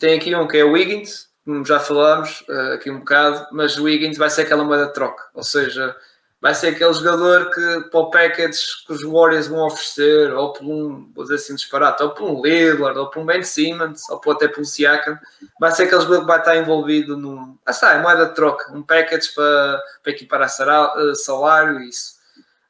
[0.00, 3.78] tem aqui um que é o Wiggins, como já falámos uh, aqui um bocado, mas
[3.78, 5.94] o Wiggins vai ser aquela moeda de troca, ou seja,
[6.40, 10.64] vai ser aquele jogador que para o package que os Warriors vão oferecer, ou por
[10.64, 14.18] um, vou dizer assim, disparate, ou por um Lillard, ou por um Ben Simmons, ou
[14.18, 15.16] por, até por um Siakam,
[15.60, 18.82] vai ser aquele jogador que vai estar envolvido num, ah, sabe, moeda de troca, um
[18.82, 22.15] package para, para equiparar eh, salário e isso.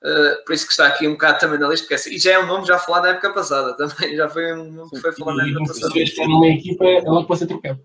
[0.06, 2.34] Uh, por isso que está aqui um bocado também na lista, porque assim, e já
[2.34, 5.12] é um nome já falado na época passada também, já foi um nome que foi
[5.12, 5.90] falado na época passada.
[5.90, 7.80] Se está numa equipa, é logo para ser trocado.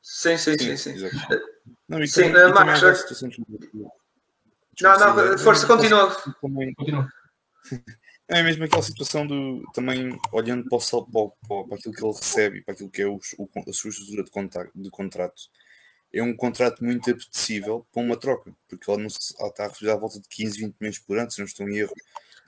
[0.00, 0.76] Sim, sim, sim.
[0.76, 1.16] sim, sim.
[1.88, 2.82] Não, e sim, também, uh, Marcos,
[4.80, 6.14] não, não, força, continua.
[6.40, 7.08] Continua.
[8.28, 12.58] É mesmo aquela situação do também olhando para, o, para, para aquilo que ele recebe
[12.58, 13.18] e para aquilo que é o,
[13.68, 15.42] a sua estrutura de, contrato, de contrato.
[16.12, 19.68] É um contrato muito apetecível para uma troca, porque ele, não se, ele está a
[19.68, 21.94] receber à volta de 15, 20 milhões por ano, se não estou em erro.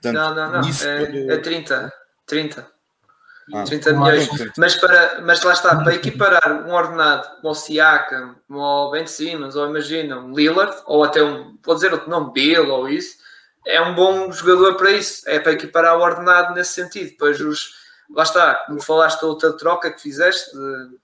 [0.01, 1.31] Portanto, não, não, não.
[1.31, 1.93] É, é 30.
[2.25, 2.71] 30.
[3.53, 4.29] ah, 30 milhões.
[4.57, 9.07] Mas, para, mas lá está, para equiparar um ordenado como o Siakam, como o Ben
[9.07, 13.17] Simmons, ou imagina um Lillard, ou até um, pode dizer outro nome, Bill ou isso,
[13.65, 15.23] é um bom jogador para isso.
[15.27, 17.11] É para equiparar o ordenado nesse sentido.
[17.11, 17.75] Depois os,
[18.09, 20.97] lá está, como falaste da outra troca que fizeste, de,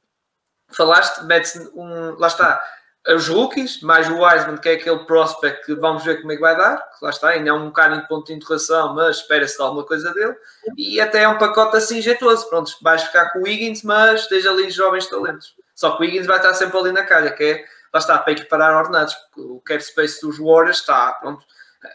[0.72, 2.62] falaste, metes um, lá está,
[3.08, 6.42] os rookies, mais o Wiseman, que é aquele prospect que vamos ver como é que
[6.42, 9.60] vai dar, que lá está, ainda é um bocado de ponto de interrogação, mas espera-se
[9.62, 10.36] alguma coisa dele,
[10.78, 14.52] e até é um pacote assim jeitoso, pronto, vais ficar com o Wiggins, mas esteja
[14.52, 15.56] ali jovens talentos.
[15.74, 18.34] Só que o Wiggins vai estar sempre ali na calha, que é, lá está, para
[18.34, 21.44] equiparar ordenados, porque o cap space dos Warriors está, pronto,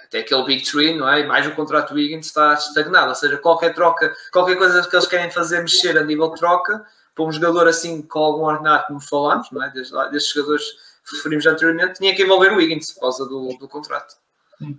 [0.06, 1.20] até aquele Big Tree, não é?
[1.20, 4.96] E mais o contrato do Wiggins está estagnado, ou seja, qualquer troca, qualquer coisa que
[4.96, 6.84] eles querem fazer mexer a nível de troca,
[7.14, 9.70] para um jogador assim com algum ordenado, como falámos, não é?
[9.70, 10.64] Desde, destes jogadores
[11.08, 14.16] que referimos anteriormente, tinha que envolver o Wiggins por causa do, do contrato.
[14.58, 14.78] Sim.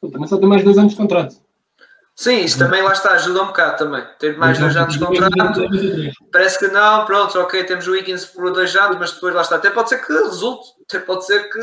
[0.00, 1.36] Também só tem mais dois anos de contrato.
[2.14, 4.04] Sim, isso também lá está, ajuda um bocado também.
[4.18, 5.60] Ter mais dois anos de contrato.
[6.32, 9.54] Parece que não, pronto, ok, temos o Wiggins por dois anos, mas depois lá está.
[9.54, 11.60] Até pode ser que resulte, até pode ser que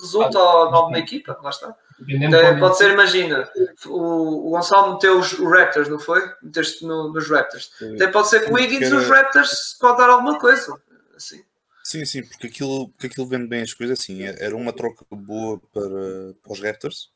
[0.00, 1.76] resulte ao nome da equipa, lá está.
[2.00, 3.50] Até pode ser, imagina,
[3.86, 6.20] o, o Gonçalo meteu os Raptors, não foi?
[6.42, 7.72] Meteste no, nos Raptors.
[7.94, 10.80] Até pode ser que o Wiggins nos Raptors pode dar alguma coisa.
[11.16, 11.42] Assim.
[11.82, 14.22] Sim, sim, porque aquilo, porque aquilo vende bem as coisas assim.
[14.22, 17.10] É, era uma troca boa para, para os Raptors.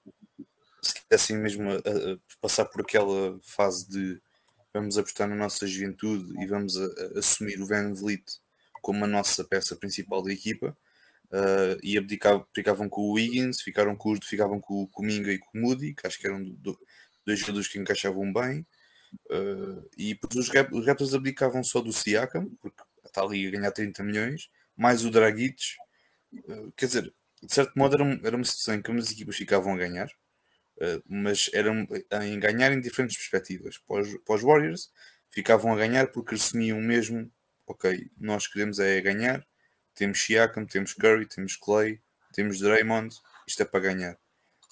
[0.80, 4.20] Se quisessem mesmo a, a passar por aquela fase de
[4.74, 8.24] vamos apostar na nossa juventude e vamos a, a assumir o Van Vliet
[8.80, 10.76] como a nossa peça principal da equipa.
[11.32, 15.56] Uh, e abdicavam, ficavam com o Wiggins, ficaram com, ficavam com, o Minga e com
[15.56, 16.78] o Moody, que acho que eram do,
[17.24, 18.66] dois jogadores que encaixavam bem.
[19.30, 23.50] Uh, e depois os, rap, os Raptors abdicavam só do Siakam, porque está ali a
[23.50, 25.56] ganhar 30 milhões, mais o Dragic.
[26.34, 29.72] Uh, quer dizer, de certo modo era, era uma situação em que as equipas ficavam
[29.72, 30.10] a ganhar,
[31.08, 31.86] mas eram
[32.24, 33.78] em ganhar em diferentes perspectivas.
[33.78, 34.90] Para os, para os Warriors,
[35.30, 37.30] ficavam a ganhar porque assumiam mesmo,
[37.66, 39.46] ok, nós queremos é ganhar,
[39.94, 42.00] temos Siakam, temos Curry, temos Clay,
[42.32, 43.14] temos Draymond,
[43.46, 44.18] isto é para ganhar.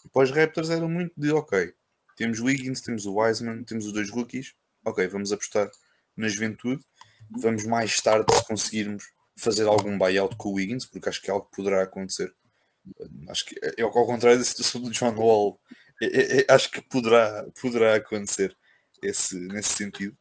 [0.04, 1.72] E para os Raptors era muito de ok,
[2.16, 4.54] temos Wiggins, temos o Wiseman, temos os dois rookies,
[4.84, 5.70] ok, vamos apostar
[6.16, 6.82] na juventude,
[7.30, 9.04] vamos mais tarde se conseguirmos
[9.36, 12.34] fazer algum buyout com o Wiggins, porque acho que é algo que poderá acontecer.
[13.28, 15.58] Acho que é ao contrário da situação do John Wall,
[16.00, 18.56] é, é, é, acho que poderá, poderá acontecer
[19.02, 20.16] esse, nesse sentido.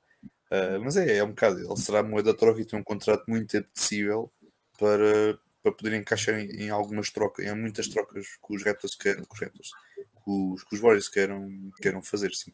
[0.51, 3.55] Uh, mas é, é um bocado, ele será moeda troca e tem um contrato muito
[3.55, 4.31] apetecível
[4.79, 9.23] para, para poder encaixar em, em, algumas trocas, em muitas trocas que os Raptors queiram,
[9.25, 11.49] que os, Raptors, que os, que os Warriors queiram,
[11.81, 12.53] queiram fazer, sim.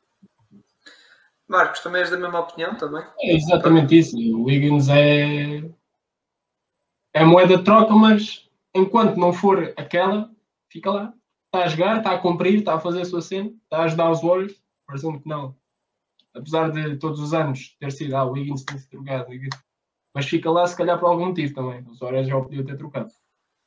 [1.48, 3.06] Marcos, também és da mesma opinião também?
[3.20, 4.18] É exatamente isso.
[4.18, 5.64] O Wiggins é,
[7.14, 10.32] é moeda de troca, mas enquanto não for aquela,
[10.70, 11.14] fica lá.
[11.46, 14.10] Está a jogar, está a cumprir, está a fazer a sua cena, está a ajudar
[14.10, 14.60] os Warriors.
[14.88, 15.56] Presumo que não.
[16.34, 19.32] Apesar de todos os anos ter sido, ah, o Wiggins tem se trocado,
[20.16, 21.86] mas fica lá se calhar por algum motivo também.
[21.90, 23.10] Os Warriors já o podiam ter trocado.
[23.10, 23.20] Se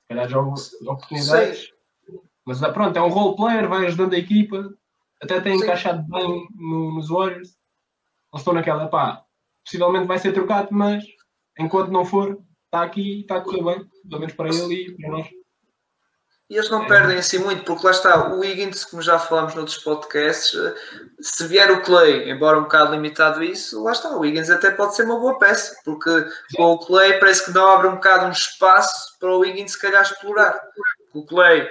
[0.09, 1.61] calhar já houve oportunidades.
[1.61, 2.19] Sim.
[2.47, 4.75] Mas ah, pronto, é um role player, vai ajudando a equipa,
[5.23, 5.65] até tem Sim.
[5.65, 7.55] encaixado bem no, nos Warriors.
[8.33, 9.23] Não estou naquela, pá,
[9.63, 11.05] possivelmente vai ser trocado, mas
[11.59, 15.11] enquanto não for, está aqui, está a correr bem, pelo menos para ele e para
[15.11, 15.29] nós.
[16.51, 16.89] E eles não é.
[16.89, 20.59] perdem assim muito, porque lá está, o Higgins, como já falámos noutros podcasts,
[21.21, 24.71] se vier o Clay, embora um bocado limitado a isso, lá está, o Higgins até
[24.71, 26.27] pode ser uma boa peça, porque
[26.57, 29.81] com o Clay parece que não abre um bocado um espaço para o Higgins se
[29.81, 30.59] calhar explorar.
[31.13, 31.69] O Clay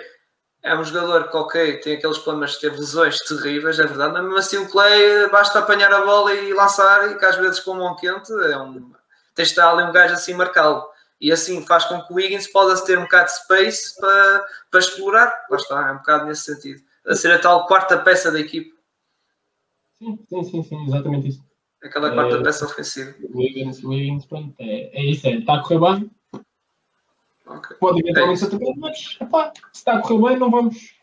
[0.62, 4.24] é um jogador que, ok, tem aqueles problemas de ter lesões terríveis, é verdade, mas
[4.24, 7.74] mesmo assim o Clay basta apanhar a bola e lançar, e que às vezes com
[7.74, 8.92] mão quente é um.
[9.34, 10.88] Tens de estar ali um gajo assim marcá-lo
[11.20, 14.80] e assim faz com que o Wiggins possa ter um bocado de space para, para
[14.80, 15.46] explorar.
[15.50, 16.82] Lá está, é um bocado nesse sentido.
[17.06, 18.74] A ser a tal quarta peça da equipe.
[19.98, 21.46] Sim, sim, sim, sim exatamente isso.
[21.84, 23.16] Aquela quarta é, peça ofensiva.
[23.24, 26.12] O Wiggins, pronto, é, é isso, é, está a correr bem.
[27.46, 27.78] Okay.
[27.78, 30.98] Pode eventualmente é ser trocado, mas epá, se está a correr bem, não vamos.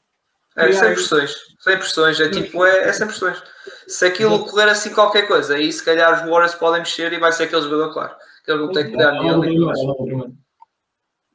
[0.57, 3.43] É, sem pressões, sem pressões, é tipo, é, é sem pressões.
[3.89, 7.33] Se aquilo correr assim qualquer coisa, aí se calhar os Warriors podem mexer e vai
[7.33, 9.57] ser aquele jogador, claro que ele não tem que pegar nele.
[9.57, 10.37] Ela é o primeiro.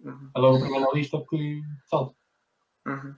[0.01, 0.31] Uhum.
[0.35, 2.15] Ela é o primeiro na lista que salta.
[2.87, 3.15] Uhum.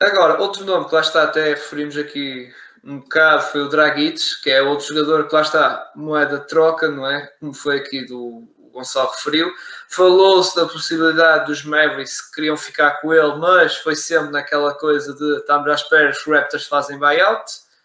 [0.00, 4.50] Agora, outro nome que lá está, até referimos aqui um bocado, foi o Dragic, que
[4.50, 7.26] é outro jogador que lá está, moeda de troca, não é?
[7.38, 9.52] Como foi aqui do Gonçalo referiu.
[9.88, 15.14] Falou-se da possibilidade dos Mavericks que queriam ficar com ele, mas foi sempre naquela coisa
[15.14, 17.44] de estamos à espera, os Raptors fazem buyout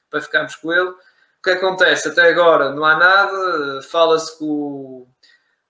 [0.09, 0.93] para ficarmos com ele
[1.43, 2.09] que acontece?
[2.09, 5.07] Até agora não há nada, fala-se com o.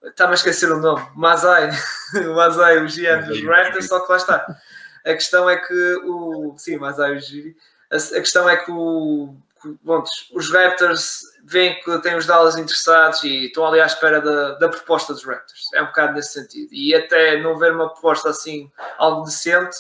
[0.03, 1.69] Está-me a esquecer o nome, Mazai,
[2.13, 4.57] o Mazai, o GM dos Raptors, só que lá está.
[5.05, 6.55] A questão é que o.
[6.57, 7.55] Sim, Mazai, o Giri.
[7.91, 9.35] A, questão é que o,
[9.81, 10.03] bom,
[10.33, 14.69] os Raptors veem que têm os Dallas interessados e estão ali à espera da, da
[14.69, 15.69] proposta dos Raptors.
[15.73, 16.69] É um bocado nesse sentido.
[16.71, 19.77] E até não ver uma proposta assim, algo decente,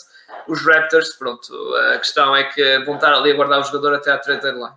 [0.47, 1.53] os Raptors, pronto,
[1.93, 4.75] a questão é que vão estar ali a guardar o jogador até à trade deadline.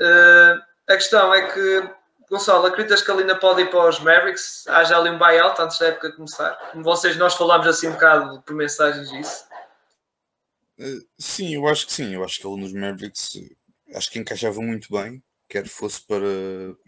[0.00, 1.90] Uh, a questão é que,
[2.30, 4.66] Gonçalo, acreditas que a Lina pode ir para os Mavericks?
[4.68, 6.54] Haja ali um buyout antes da época começar?
[6.72, 9.44] Como vocês, nós falámos assim um bocado por mensagens disso.
[10.78, 12.14] Uh, sim, eu acho que sim.
[12.14, 13.40] Eu acho que ele nos Mavericks
[13.94, 16.26] acho que encaixava muito bem, quer fosse para,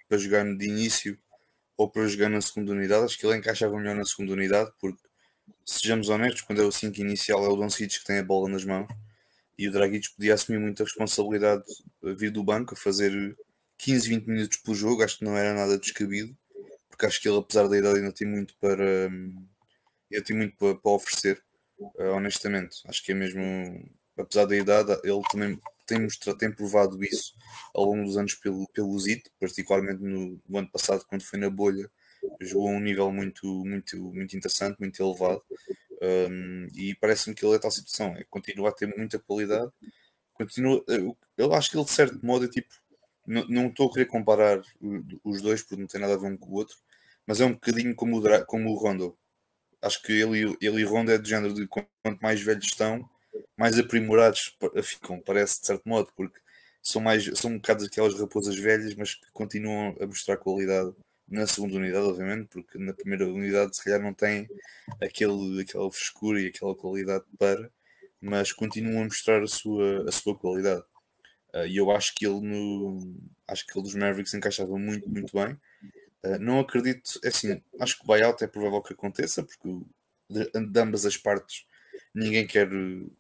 [0.08, 1.16] para jogar de início
[1.76, 3.04] ou para jogar na segunda unidade.
[3.04, 5.00] Acho que ele encaixava melhor na segunda unidade, porque
[5.64, 8.64] sejamos honestos, quando é o 5 inicial é o Doncic que tem a bola nas
[8.64, 8.88] mãos
[9.58, 11.64] e o Dragic podia assumir muita responsabilidade
[12.04, 13.36] a vir do banco, a fazer
[13.78, 16.36] 15, 20 minutos por jogo, acho que não era nada descabido,
[16.88, 20.76] porque acho que ele, apesar da idade, ainda tem muito para, ainda tem muito para,
[20.76, 21.42] para oferecer,
[21.78, 22.76] uh, honestamente.
[22.86, 23.42] Acho que é mesmo,
[24.16, 27.34] apesar da idade, ele também tem, mostrado, tem provado isso
[27.74, 31.50] ao longo dos anos pelo, pelo ZIT, particularmente no, no ano passado, quando foi na
[31.50, 31.90] bolha,
[32.40, 35.42] jogou a um nível muito, muito, muito interessante, muito elevado.
[36.00, 39.70] Um, e parece-me que ele é tal situação, é, continua a ter muita qualidade.
[40.34, 42.72] Continua, eu, eu acho que ele, de certo modo, é tipo,
[43.26, 44.62] não, não estou a querer comparar
[45.24, 46.76] os dois porque não tem nada a ver um com o outro,
[47.26, 49.18] mas é um bocadinho como o, como o Rondo.
[49.82, 51.88] Acho que ele, ele e Rondo é do género de quanto
[52.22, 53.08] mais velhos estão,
[53.56, 56.38] mais aprimorados ficam, parece de certo modo, porque
[56.82, 60.94] são mais são um bocado aquelas raposas velhas, mas que continuam a mostrar qualidade
[61.30, 64.48] na segunda unidade, obviamente, porque na primeira unidade se calhar não tem
[65.00, 67.70] aquele, aquela frescura e aquela qualidade para,
[68.20, 70.82] mas continuam a mostrar a sua, a sua qualidade.
[71.54, 73.14] Uh, e eu acho que ele no
[73.46, 75.54] acho que ele dos Mavericks encaixava muito, muito bem.
[76.22, 79.68] Uh, não acredito, é assim, acho que o buyout é provável que aconteça, porque
[80.28, 81.66] de, de ambas as partes
[82.14, 83.10] ninguém quer, ele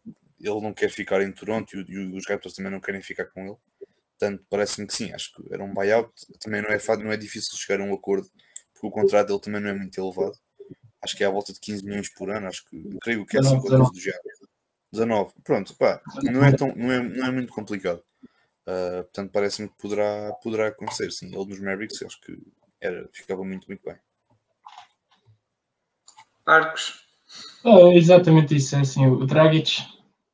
[0.40, 3.56] não quer ficar em Toronto e, e os Raptors também não querem ficar com ele.
[4.18, 6.12] Portanto, parece-me que sim, acho que era um buyout.
[6.40, 8.28] Também não é, não é difícil chegar a um acordo,
[8.74, 10.36] porque o contrato dele também não é muito elevado.
[11.00, 13.42] Acho que é à volta de 15 milhões por ano, acho que creio que é
[13.42, 14.48] 5 assim do género.
[14.90, 18.02] 19, pronto, pá, não é, tão, não é, não é muito complicado.
[18.66, 21.26] Uh, portanto, parece-me que poderá, poderá acontecer, sim.
[21.26, 22.36] Ele nos Mavericks, acho que
[22.80, 23.96] era, ficava muito, muito bem.
[26.44, 27.06] Arcos.
[27.64, 29.82] É exatamente isso, é assim, o Dragic,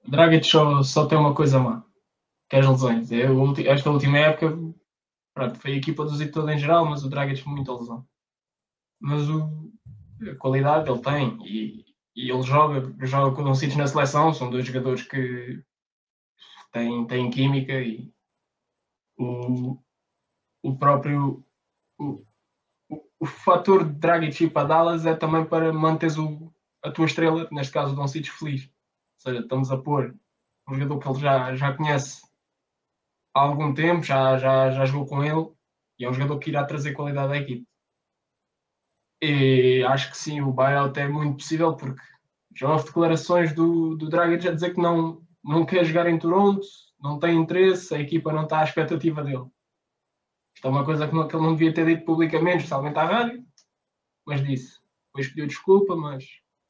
[0.06, 1.84] o Dragic só, só tem uma coisa má,
[2.48, 3.10] que é as lesões.
[3.10, 4.56] Eu, esta última época,
[5.34, 8.06] pronto, foi a equipa do Zito toda em geral, mas o Dragic muita lesão.
[9.00, 9.72] Mas o,
[10.30, 11.84] a qualidade ele tem e,
[12.16, 15.62] e ele joga, joga com o Doncic na seleção, são dois jogadores que
[16.72, 18.12] têm, têm química e
[19.18, 19.78] o,
[20.62, 21.44] o próprio
[21.98, 22.18] o,
[23.20, 27.72] o, fator de Dragic para Dallas é também para manteres o, a tua estrela, neste
[27.72, 28.64] caso o Doncic, feliz.
[28.64, 30.14] Ou seja, estamos a pôr
[30.68, 32.22] um jogador que ele já, já conhece
[33.34, 35.48] há algum tempo, já, já, já jogou com ele
[35.98, 37.66] e é um jogador que irá trazer qualidade à equipe.
[39.22, 42.02] E acho que sim, o buyout é muito possível porque
[42.54, 46.66] já houve declarações do, do Dragic a dizer que não, não quer jogar em Toronto,
[47.00, 49.46] não tem interesse, a equipa não está à expectativa dele.
[50.54, 53.04] Isto é uma coisa que, não, que ele não devia ter dito publicamente, especialmente à
[53.04, 53.44] rádio,
[54.26, 54.78] mas disse.
[55.06, 56.24] Depois pediu desculpa, mas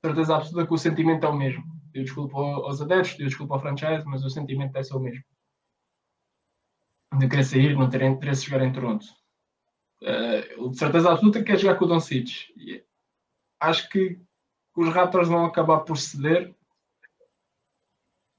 [0.05, 1.65] certeza absoluta que o sentimento é o mesmo.
[1.93, 5.25] Pediu desculpa aos adeptos, pediu desculpa ao franchise, mas o sentimento deve ser o mesmo.
[7.19, 9.07] De querer sair, não ter interesse em jogar em Toronto.
[10.03, 12.53] Uh, de certeza absoluta quer jogar com o Doncic.
[13.61, 14.21] Acho que
[14.77, 16.55] os Raptors vão acabar por ceder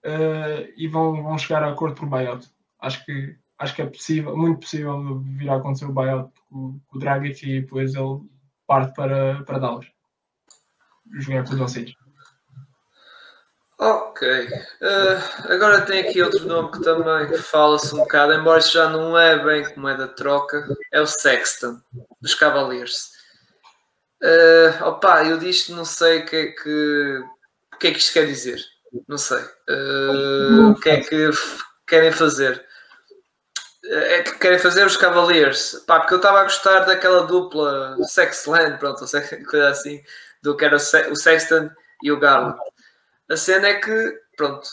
[0.06, 2.50] uh, e vão, vão chegar a acordo por buyout.
[2.80, 6.98] Acho que, acho que é possível, muito possível vir a acontecer o buyout com, com
[6.98, 8.22] o Dragic e depois ele
[8.68, 9.88] parte para, para Dallas.
[11.20, 11.96] Jogar com o Doncic.
[13.78, 14.48] Ok.
[14.48, 19.18] Uh, agora tem aqui outro nome que também fala-se um bocado, embora isso já não
[19.18, 21.82] é bem como é da troca, é o Sexton,
[22.22, 23.12] dos Cavaliers.
[24.24, 27.24] Uh, opa, eu disto não sei o que é que,
[27.74, 28.64] o que, é que isto quer dizer.
[29.10, 29.44] Não sei.
[29.70, 31.30] Uh, o que é que
[31.86, 32.66] querem fazer?
[33.84, 35.84] É que querem fazer os Cavaliers.
[35.86, 39.06] Pá, porque eu estava a gostar daquela dupla Sexland, pronto,
[39.50, 40.02] coisa assim,
[40.42, 41.70] do que era o Sexton
[42.02, 42.58] e o Garland.
[43.30, 44.68] A cena é que, pronto,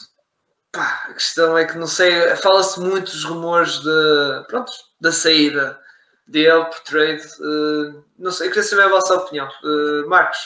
[0.73, 5.81] pá, a questão é que não sei, fala-se muito dos rumores de, pronto, da saída
[6.27, 7.23] dele por trade.
[7.41, 9.49] Uh, não sei, eu queria saber a vossa opinião.
[9.63, 10.39] Uh, Marcos?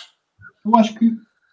[0.65, 1.13] Eu acho que,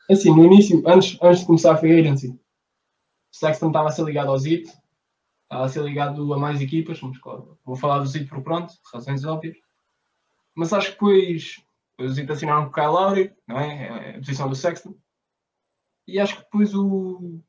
[0.09, 4.03] assim, no início, antes, antes de começar a free agency, o Sexton estava a ser
[4.03, 4.69] ligado ao ZIT,
[5.43, 8.73] estava a ser ligado a mais equipas, mas claro, vou falar do ZIT por pronto,
[8.91, 9.57] razões óbvias.
[10.55, 13.87] Mas acho que depois, depois o ZIT assinaram com o Kyle Lowry, não é?
[13.87, 14.95] É a posição do Sexton.
[16.07, 17.41] E acho que depois o,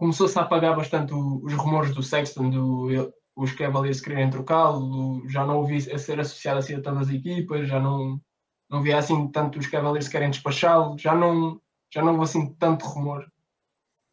[0.00, 5.46] começou-se a apagar bastante o, os rumores do Sexton, do, os Cavaliers quererem trocá-lo, já
[5.46, 8.20] não ouvi a ser associado assim a tantas equipas, já não,
[8.68, 11.60] não via assim tanto os Cavaliers querem despachá-lo, já não,
[11.92, 13.30] já não houve assim tanto rumor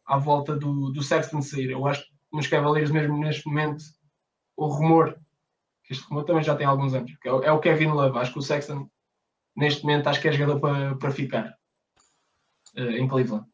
[0.06, 1.70] à volta do, do Sexton sair.
[1.70, 3.82] Eu acho que nos Cavaliers mesmo neste momento
[4.56, 5.18] o rumor,
[5.84, 8.18] que este rumor também já tem alguns anos, é, é, o Kevin Love.
[8.18, 8.90] Acho que o Sexton
[9.56, 11.57] neste momento acho que é jogador para, para ficar
[12.78, 13.46] em Cleveland.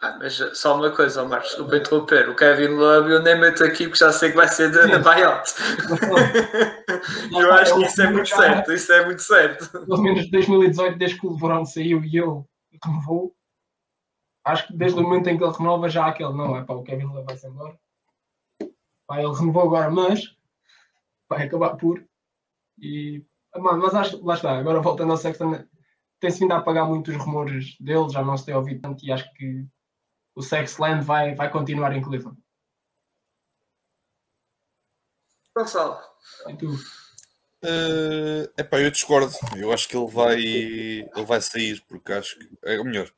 [0.00, 2.28] Ah, mas só uma coisa, Marcos, desculpa interromper.
[2.28, 5.48] O Kevin Love eu nem meto aqui porque já sei que vai ser da buyout.
[7.32, 9.70] eu acho que isso é muito certo, isso é muito certo.
[9.86, 12.46] Pelo menos 2018, desde que o LeBron saiu e eu
[12.84, 13.34] renovou,
[14.44, 16.76] acho que desde o momento em que ele renova já há aquele, não, é para
[16.76, 17.78] o Kevin Love vai-se embora.
[19.06, 20.36] Pá, ele renovou agora, mas
[21.28, 22.04] vai acabar por.
[22.78, 23.24] E,
[23.56, 25.64] mano, mas acho, lá está, agora voltando ao Sexton,
[26.22, 29.10] tem-se vindo a apagar muito os rumores dele, já não se tem ouvido tanto e
[29.10, 29.66] acho que
[30.36, 32.40] o Sexland vai, vai continuar em Cleveland.
[35.52, 35.98] Gonçalo.
[36.48, 36.72] E tu?
[37.64, 39.32] Uh, epá, eu discordo.
[39.56, 43.12] Eu acho que ele vai, ele vai sair, porque acho que é melhor.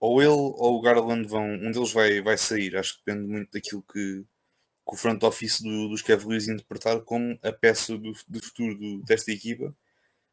[0.00, 2.76] Ou ele ou o Garland vão, um deles vai, vai sair.
[2.76, 7.38] Acho que depende muito daquilo que, que o front office do, dos Cavaliers interpretar como
[7.40, 9.72] a peça do, do futuro do, desta equipa,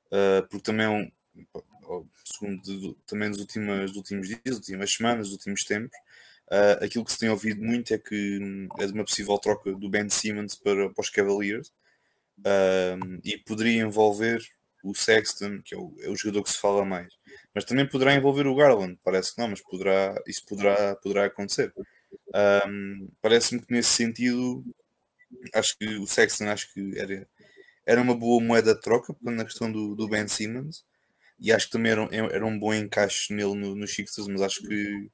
[0.07, 1.11] uh, porque também é um,
[2.25, 5.97] segundo também nos últimos, últimos dias, últimas semanas, últimos tempos,
[6.47, 9.71] uh, aquilo que se tem ouvido muito é que hum, é de uma possível troca
[9.73, 11.69] do Ben Simmons para, para os Cavaliers
[12.39, 14.41] uh, e poderia envolver
[14.83, 17.13] o Sexton, que é o, é o, jogador que se fala mais,
[17.55, 21.73] mas também poderá envolver o Garland, parece que não, mas poderá, isso poderá, poderá acontecer.
[22.67, 24.63] Um, Parece-me que nesse sentido,
[25.53, 27.27] acho que o Sexton acho que era,
[27.85, 30.83] era uma boa moeda de troca na questão do, do Ben Simmons
[31.43, 34.63] e acho que também era, era um bom encaixe nele no, nos Sixers, mas acho
[34.63, 35.11] que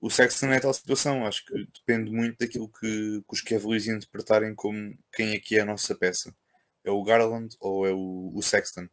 [0.00, 4.54] o Sexton é tal situação, acho que depende muito daquilo que, que os Cavaliers interpretarem
[4.54, 6.34] como quem aqui é a nossa peça.
[6.82, 8.88] É o Garland ou é o, o Sexton?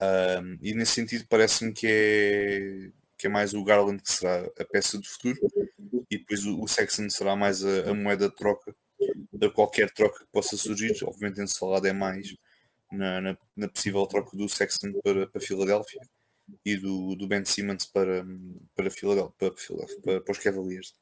[0.00, 4.64] Um, e nesse sentido parece-me que é, que é mais o Garland que será a
[4.64, 5.38] peça do futuro
[6.10, 8.74] e depois o, o Sexton será mais a, a, moeda de troca
[9.32, 10.92] de qualquer troca que possa surgir.
[11.02, 12.36] Obviamente, esse falado é mais
[12.90, 16.00] na, na, na, possível troca do Sexton para, para Filadélfia
[16.64, 18.24] e do, do Ben Simmons para,
[18.74, 19.50] para, Filadélfia, para,
[20.02, 20.94] para, para os Cavaliers.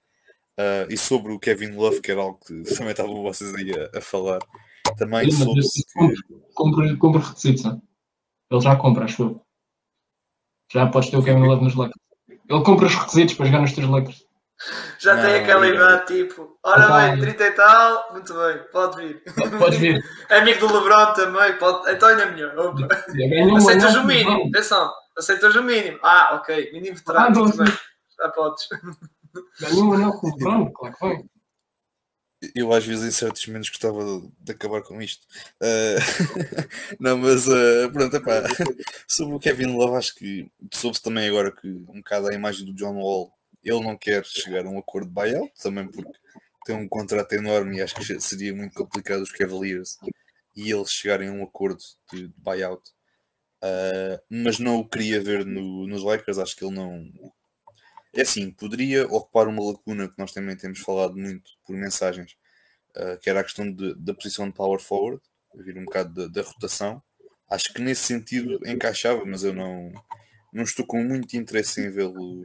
[0.59, 3.99] Uh, e sobre o Kevin Love, que era algo que também estavam vocês aí a,
[3.99, 4.41] a falar,
[4.97, 5.61] também soube
[6.55, 7.83] Compre, compre requisitos, não?
[8.51, 9.47] ele já compra, acho eu.
[10.73, 12.01] Já podes ter o Kevin Love nos Lakers.
[12.29, 14.26] Ele compra os requisitos para jogar nos teus Lakers.
[14.99, 19.23] Já não, tem aquela idade tipo, ora bem, 30 e tal, muito bem, pode vir.
[19.59, 20.05] Pode vir.
[20.31, 22.59] É amigo do Lebron também, pode, então ainda melhor.
[22.59, 22.89] Opa.
[23.57, 25.99] Aceitas o mínimo, atenção, aceitas o mínimo.
[26.03, 27.73] Ah, ok, mínimo veterano, ah, muito bem,
[28.19, 28.69] já podes.
[29.61, 31.25] Ganhou um anel com o Lebron, claro que foi.
[32.55, 34.03] Eu às vezes em certos momentos gostava
[34.41, 35.27] de acabar com isto.
[35.63, 38.43] Uh, não, mas uh, pronto, epá,
[39.07, 42.75] sobre o Kevin Love, acho que soube-se também agora que um bocado a imagem do
[42.75, 43.36] John Wall
[43.69, 46.19] ele não quer chegar a um acordo de buyout, também porque
[46.65, 49.99] tem um contrato enorme e acho que seria muito complicado os Cavaliers
[50.55, 52.83] e eles chegarem a um acordo de, buyout.
[53.63, 57.11] Uh, mas não o queria ver no, nos Lakers, acho que ele não.
[58.15, 62.37] É assim, poderia ocupar uma lacuna que nós também temos falado muito por mensagens,
[62.97, 65.21] uh, que era a questão de, da posição de power forward,
[65.55, 67.03] vir um bocado da, da rotação.
[67.51, 69.93] Acho que nesse sentido encaixava, mas eu não,
[70.53, 72.45] não estou com muito interesse em vê-lo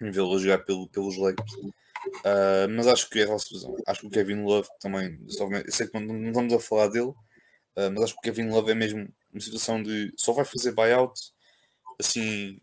[0.00, 1.52] em vê-lo jogar pelo, pelos Lakers.
[1.54, 3.76] Uh, mas acho que é a situação.
[3.86, 5.18] Acho que o Kevin Love também.
[5.24, 8.70] Eu sei que não, estamos a falar dele, uh, mas acho que o Kevin Love
[8.70, 11.20] é mesmo uma situação de só vai fazer buyout
[12.00, 12.60] assim.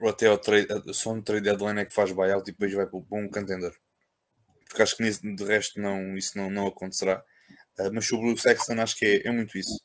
[0.00, 2.86] Ou até ao trade, só no trade deadline é que faz buyout e depois vai
[2.86, 3.74] para um contender.
[4.68, 7.24] Porque acho que de resto não, isso não, não acontecerá.
[7.78, 9.80] Uh, mas sobre o Sexton acho que é, é muito isso.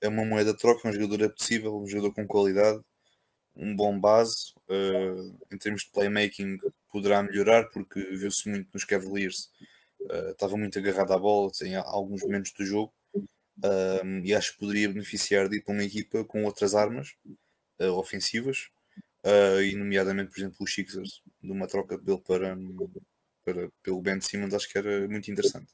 [0.00, 2.82] É uma moeda de troca, um jogador possível, um jogador com qualidade
[3.56, 4.52] um bom base.
[4.72, 6.58] Uh, em termos de playmaking,
[6.90, 9.50] poderá melhorar, porque viu-se muito nos Cavaliers,
[10.00, 12.90] uh, estava muito agarrado à bola em alguns momentos do jogo.
[13.14, 17.14] Uh, e acho que poderia beneficiar de ir para uma equipa com outras armas
[17.96, 18.70] ofensivas,
[19.64, 22.56] e nomeadamente, por exemplo, os Sixers, de uma troca dele para,
[23.44, 25.72] para, pelo Ben Simmons, acho que era muito interessante.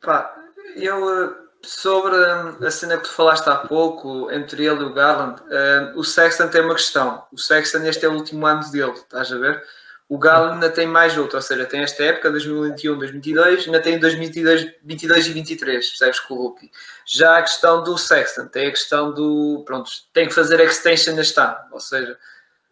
[0.00, 4.92] Pá, eu sobre hum, a cena que tu falaste há pouco, entre ele e o
[4.92, 7.24] Garland, uh, o Sexton tem uma questão.
[7.32, 9.62] O Sexton, este é o último ano dele, estás a ver?
[10.08, 13.98] O Garland ainda tem mais outra, ou seja, tem esta época, 2021, 2022, ainda tem
[13.98, 16.70] 2022 22 e 23, percebes, com o Lupi.
[17.06, 21.38] Já a questão do Sexton, tem a questão do, pronto, tem que fazer extension este
[21.38, 22.18] ano, ou seja,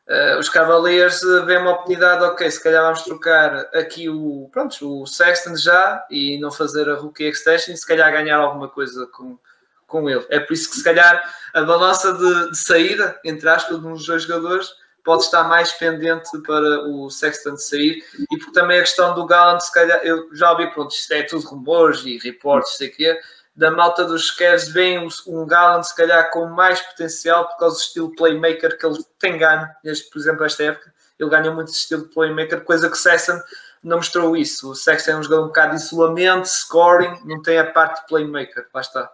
[0.08, 5.02] Uh, os Cavaliers uh, veem uma oportunidade, ok, se calhar vamos trocar aqui o, pronto,
[5.02, 9.06] o Sexton já e não fazer a rookie extension e se calhar ganhar alguma coisa
[9.08, 9.38] com,
[9.86, 10.24] com ele.
[10.30, 11.22] É por isso que se calhar
[11.52, 14.70] a balança de, de saída, entre aspas, de uns dois jogadores
[15.04, 19.60] pode estar mais pendente para o Sexton sair e porque também a questão do Gallant,
[19.60, 23.18] se calhar, eu já ouvi, pronto, isto é tudo rumores e reportes, sei que é,
[23.58, 27.74] da malta dos Cavs vem um, um Gallant se calhar com mais potencial por causa
[27.74, 31.72] do estilo playmaker que ele tem ganho, neste, por exemplo, esta época, ele ganha muito
[31.72, 33.40] estilo de playmaker, coisa que Sexton
[33.82, 34.70] não mostrou isso.
[34.70, 38.68] O Sexton é um jogador um bocado de isolamento, scoring, não tem a parte playmaker,
[38.72, 39.10] lá está.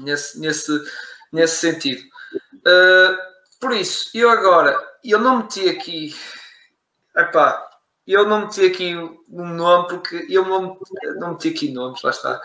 [0.00, 0.78] Nesse, nesse,
[1.32, 2.02] nesse sentido.
[2.56, 3.16] Uh,
[3.58, 6.14] por isso, eu agora, eu não meti aqui,
[7.16, 7.66] epá,
[8.06, 10.78] eu não meti aqui um nome porque eu não,
[11.18, 12.38] não meti aqui nomes, lá está.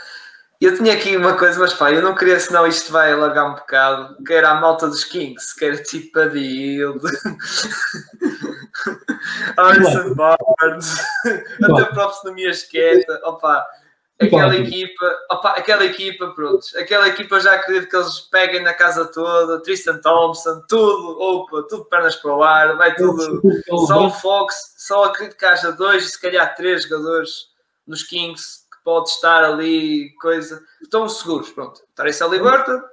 [0.62, 3.56] Eu tinha aqui uma coisa, mas pá, eu não queria, senão isto vai alargar um
[3.56, 4.24] bocado.
[4.24, 7.04] Que era a malta dos Kings, que era tipo a Yield,
[9.58, 11.04] Harrison Barnes,
[11.64, 13.20] até próprio na minha esqueta.
[13.24, 13.66] Opa,
[14.22, 19.06] aquela equipa, opa, aquela equipa, pronto, aquela equipa já acredito que eles peguem na casa
[19.06, 23.42] toda, Tristan Thompson, tudo, opa, tudo pernas para o ar, vai tudo,
[23.88, 27.50] só o Fox, só acredito que haja dois, se calhar três jogadores
[27.88, 32.84] nos Kings pode estar ali, coisa, estão seguros, pronto, Tracy Liberta,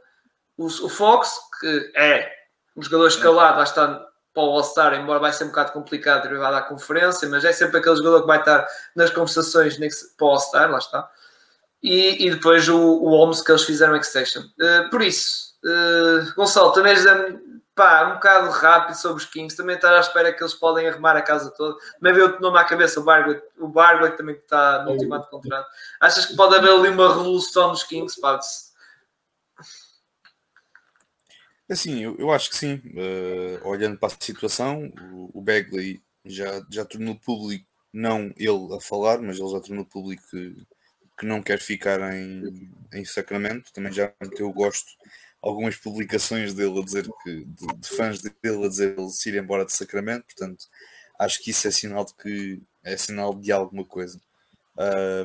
[0.57, 2.31] o, o Fox, que é
[2.77, 6.57] um jogador escalado, lá está para o All-Star, embora vai ser um bocado complicado derivado
[6.57, 9.77] à conferência, mas é sempre aquele jogador que vai estar nas conversações
[10.17, 11.11] para o All-Star, lá está.
[11.83, 14.43] E, e depois o, o Holmes que eles fizeram extension.
[14.43, 16.95] Uh, por isso, uh, Gonçalo, também
[17.79, 21.17] pá, um bocado rápido sobre os Kings, também estás à espera que eles podem arrumar
[21.17, 21.79] a casa toda.
[22.01, 25.31] Também veio o nome à cabeça, o Bargley, o Bargley também está no último de
[25.31, 25.69] contrato.
[26.01, 28.21] Achas que pode haver ali uma revolução nos Kings?
[28.21, 28.41] Pá,
[31.71, 32.83] Assim, eu, eu acho que sim.
[32.95, 38.81] Uh, olhando para a situação, o, o Bagley já, já tornou público, não ele a
[38.81, 40.57] falar, mas ele já tornou público que
[41.19, 44.89] que não quer ficar em, em Sacramento, também já meteu gosto
[45.43, 49.37] algumas publicações dele a dizer que de, de fãs dele a dizer ele se ir
[49.37, 50.67] embora de Sacramento, portanto
[51.19, 54.21] acho que isso é sinal de que é sinal de alguma coisa.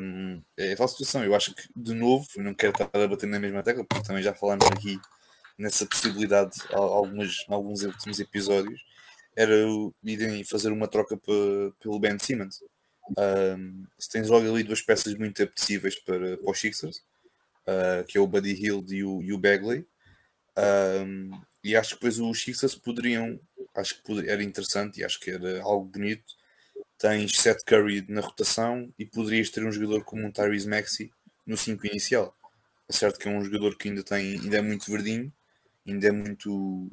[0.02, 3.40] Um, é tal situação, eu acho que de novo, não quero estar a bater na
[3.40, 5.00] mesma tecla, porque também já falamos aqui
[5.58, 8.82] nessa possibilidade algumas, alguns últimos episódios,
[9.36, 9.54] era
[10.04, 12.64] irem fazer uma troca pelo Ben Simmons.
[13.18, 16.98] Um, se tens logo ali duas peças muito apetecíveis para, para os Sixers,
[17.68, 19.86] uh, que é o Buddy Hill e o, e o Bagley,
[20.58, 21.32] um,
[21.64, 23.40] e acho que depois os Sixers poderiam,
[23.76, 26.36] acho que era interessante e acho que era algo bonito.
[26.98, 31.12] Tens Seth Curry na rotação e poderias ter um jogador como um Tyrese Maxey
[31.46, 32.36] no 5 inicial.
[32.88, 35.32] É certo que é um jogador que ainda tem, ainda é muito verdinho,
[35.88, 36.92] ainda é muito,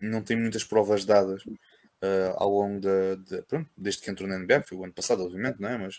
[0.00, 1.42] não tem muitas provas dadas,
[2.04, 5.22] uh, ao longo da, de, pronto, desde que entrou na NBA, foi o ano passado,
[5.24, 5.78] obviamente, não é?
[5.78, 5.96] Mas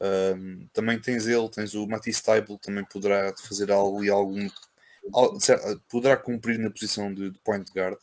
[0.00, 4.48] uh, também tens ele, tens o Matisse Stable, também poderá fazer algo e algum.
[5.88, 7.96] Poderá cumprir na posição de, point guard.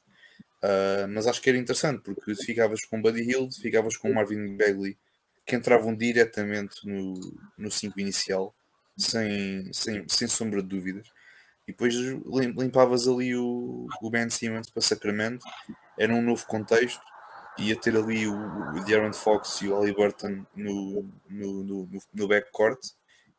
[0.62, 4.98] Uh, mas acho que era interessante porque ficavas com Buddy Hill, ficavas com Marvin Bagley,
[5.46, 6.86] que entravam diretamente
[7.58, 8.54] no 5 inicial,
[8.98, 11.08] sem, sem, sem sombra de dúvidas.
[11.68, 15.46] E depois limpavas ali o, o Ben Simmons para Sacramento,
[15.98, 17.02] era um novo contexto
[17.60, 22.28] ia ter ali o, o De'Aaron Fox e o Ali Burton no, no, no, no
[22.28, 22.80] backcourt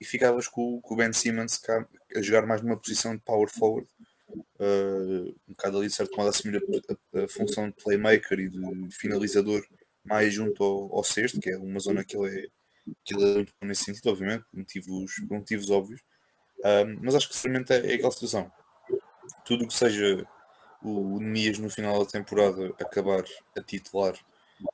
[0.00, 1.86] e ficavas com, com, o Ben Simmons cá,
[2.16, 3.88] a jogar mais numa posição de power forward,
[4.34, 8.38] uh, um bocado ali de certo modo a assumir a, a, a, função de playmaker
[8.38, 9.64] e de finalizador
[10.04, 12.48] mais junto ao, ao sexto, que é uma zona que ele é,
[13.04, 16.00] que ele é muito bom nesse sentido, obviamente, motivos, motivos óbvios,
[16.60, 18.50] uh, mas acho que sinceramente é, é aquela situação.
[19.44, 20.26] Tudo que seja
[20.82, 23.22] o Nemias no final da temporada acabar
[23.56, 24.14] a titular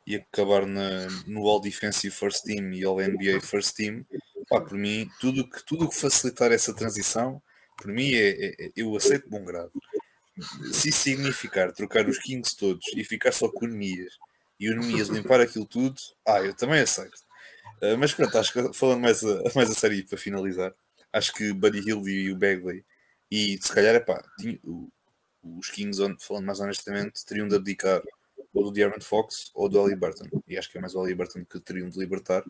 [0.06, 4.04] e acabar na, no All Defensive First Team e All NBA First Team,
[4.48, 7.42] pá, por mim, tudo que, tudo que facilitar essa transição,
[7.78, 9.72] por mim, é, é, é eu aceito bom grado.
[10.72, 14.12] Se isso significar trocar os Kings todos e ficar só com o Nemias
[14.60, 15.96] e o Nemias limpar aquilo tudo,
[16.26, 17.24] ah, eu também aceito.
[17.82, 20.74] Uh, mas pronto, acho que falando mais a, mais a sério para finalizar,
[21.12, 22.84] acho que Buddy Hill e o Bagley,
[23.30, 24.22] e se calhar, é pá,
[25.42, 28.02] os Kings, falando mais honestamente, teriam de abdicar
[28.52, 30.26] ou do De'Aaron Fox ou do Ali Burton.
[30.48, 32.42] E acho que é mais o Ali Burton que teriam de libertar.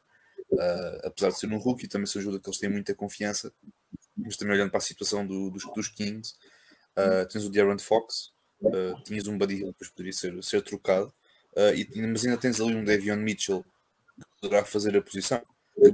[0.52, 3.52] Uh, apesar de ser um rookie, também se ajuda que eles têm muita confiança.
[4.16, 6.34] Mas também olhando para a situação do, dos, dos, Kings,
[6.96, 8.32] uh, tens o De'Aaron Fox,
[8.62, 11.12] uh, tinhas um Buddy Hill, depois poderia ser, ser trocado.
[11.74, 13.64] E, mas ainda tens ali um Devion Mitchell
[14.14, 15.42] que poderá fazer a posição.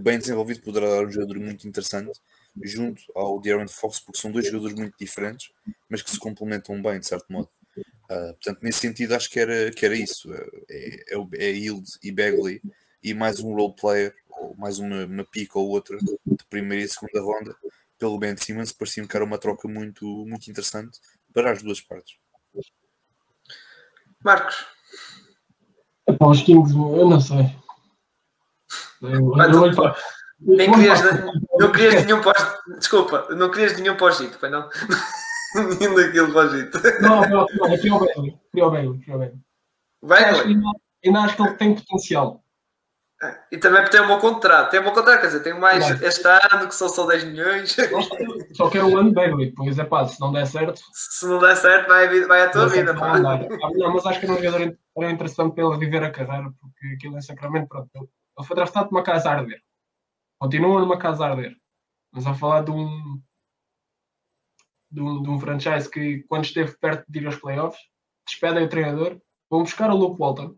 [0.00, 2.18] Bem desenvolvido poderá dar um jogador muito interessante
[2.60, 5.52] junto ao De'Aaron Fox, porque são dois jogadores muito diferentes,
[5.88, 7.48] mas que se complementam bem, de certo modo.
[7.76, 10.32] Uh, portanto, nesse sentido, acho que era, que era isso.
[10.68, 12.60] É, é, é Yield e Bagley
[13.02, 16.88] e mais um role player, ou mais uma, uma pica ou outra de primeira e
[16.88, 17.56] segunda ronda
[17.98, 18.72] pelo Ben Simmons.
[18.72, 20.98] Parecia-me que era uma troca muito, muito interessante
[21.32, 22.16] para as duas partes.
[24.24, 24.66] Marcos.
[26.04, 27.54] Para os Kings, eu não sei.
[29.00, 29.94] Eu, eu, eu,
[30.44, 31.00] nem querias,
[31.58, 32.58] não querias nenhum pós.
[32.78, 34.68] Desculpa, não querias nenhum pós-Gito, foi não?
[35.78, 36.78] Nenhum daquilo pós-Gito.
[37.00, 38.38] Não, não, não, queria o Bailey.
[38.50, 38.98] Queria o Bailey.
[39.00, 39.32] Queria
[40.00, 40.56] o Bailey.
[41.04, 42.42] Ainda acho que ele tem potencial.
[43.52, 44.70] E também tem um bom contrato.
[44.70, 46.04] Tem um bom contrato, quer dizer, tem mais claro.
[46.04, 47.76] este ano, que são só 10 milhões.
[48.54, 50.80] Só quero o ano Bagley, pois é pá, se não der certo.
[50.92, 52.94] Se não der certo, vai, vai a tua vida.
[52.94, 53.18] Pá.
[53.18, 56.86] Não, mas acho que era um jogador era interessante para ele viver a carreira, porque
[56.94, 59.62] aquilo em Sacramento, pronto, ele foi draftado de uma casa a arder.
[60.38, 61.56] Continua numa casa a arder.
[62.12, 63.22] Mas a falar de um,
[64.90, 67.80] de um, de um franchise que, quando esteve perto de ir aos playoffs,
[68.26, 69.18] despedem o treinador,
[69.48, 70.56] vão buscar o Luke Walton,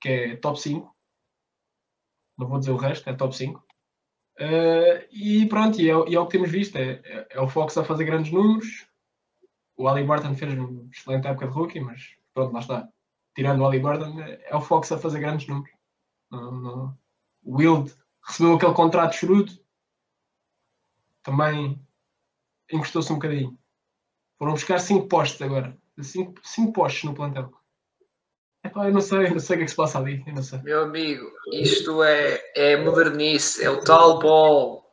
[0.00, 0.97] que é top 5.
[2.38, 3.58] Não vou dizer o resto, é top 5.
[3.58, 3.64] Uh,
[4.38, 7.48] eh, e pronto, e é, e é, o que temos visto: é, é, é, o
[7.48, 8.86] Fox a fazer grandes números.
[9.76, 12.88] O Ali Barton fez uma excelente época de rookie, mas pronto, lá está.
[13.34, 15.70] Tirando o Ali Barton, é o Fox a fazer grandes números.
[16.30, 16.98] Não, não.
[17.42, 17.92] O Wild
[18.22, 19.52] recebeu aquele contrato churudo,
[21.22, 21.80] também
[22.72, 23.58] encostou-se um bocadinho.
[24.38, 25.76] Foram buscar 5 postes agora.
[26.00, 27.52] 5 postes no plantel.
[28.64, 30.22] Eu não sei, não sei o que é que se passa ali.
[30.26, 30.60] Eu não sei.
[30.62, 34.88] Meu amigo, isto é, é modernice, é o tal ball.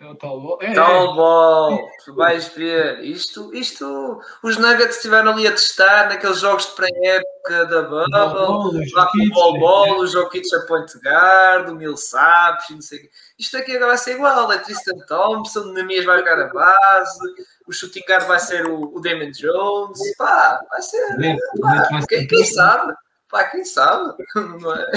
[0.00, 0.58] É o tal ball.
[0.62, 1.78] É, tal ball.
[2.04, 3.00] Tu vais ver.
[3.00, 8.92] Isto, isto, os Nuggets estiveram ali a testar naqueles jogos de pré-época da Bubble.
[8.94, 13.02] Lá com o Ball Ball, o Jokic a point guard, o Millsap, não sei o
[13.02, 13.10] quê.
[13.38, 14.52] Isto aqui agora vai ser igual.
[14.52, 17.18] É Tristan Thompson, Namias vai jogar a base,
[17.66, 19.98] o shooting guard vai ser o, o Damon Jones.
[20.16, 21.38] Pá, vai ser.
[21.60, 22.94] Pá, quem, quem sabe?
[23.36, 24.14] Pá, quem sabe?
[24.34, 24.90] Não é?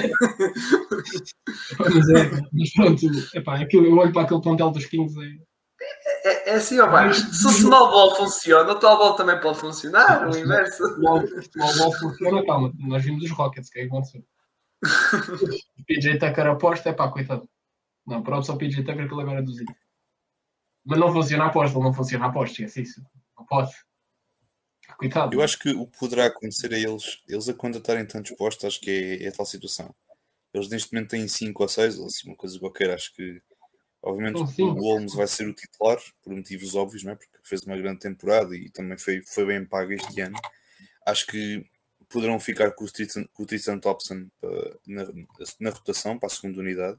[1.78, 5.42] Mas é, mas pronto, epá, aquilo, eu olho para aquele plantel dos Kings aí.
[5.82, 7.18] É, é, é assim, ó, Marcos.
[7.18, 10.84] Se o small ball funciona, o tall ball também pode funcionar, o inverso.
[10.84, 14.24] O small, ball funciona, calma, nós vimos os Rockets, que é que aconteceu?
[15.78, 17.46] O PJ Tucker aposta, é pá, coitado.
[18.08, 19.74] Não, pronto, só o PJ Tucker que ele agora é do Zito.
[20.86, 23.02] Mas não funciona a aposta, não funciona a aposta, esquece isso.
[23.38, 23.72] Não pode.
[25.00, 25.34] Coitado.
[25.34, 28.82] Eu acho que o que poderá acontecer a eles, eles a contratarem tantos postos, acho
[28.82, 29.96] que é, é tal situação.
[30.54, 32.90] Eles neste momento têm 5 ou 6, ou assim, uma coisa qualquer.
[32.90, 33.42] Acho que,
[34.04, 37.16] obviamente, o Holmes vai ser o titular, por motivos óbvios, não é?
[37.16, 40.38] porque fez uma grande temporada e também foi, foi bem pago este ano.
[41.06, 41.66] Acho que
[42.10, 44.28] poderão ficar com o Tristan, com o Tristan Thompson
[44.86, 45.06] na,
[45.62, 46.98] na, rotação para a segunda unidade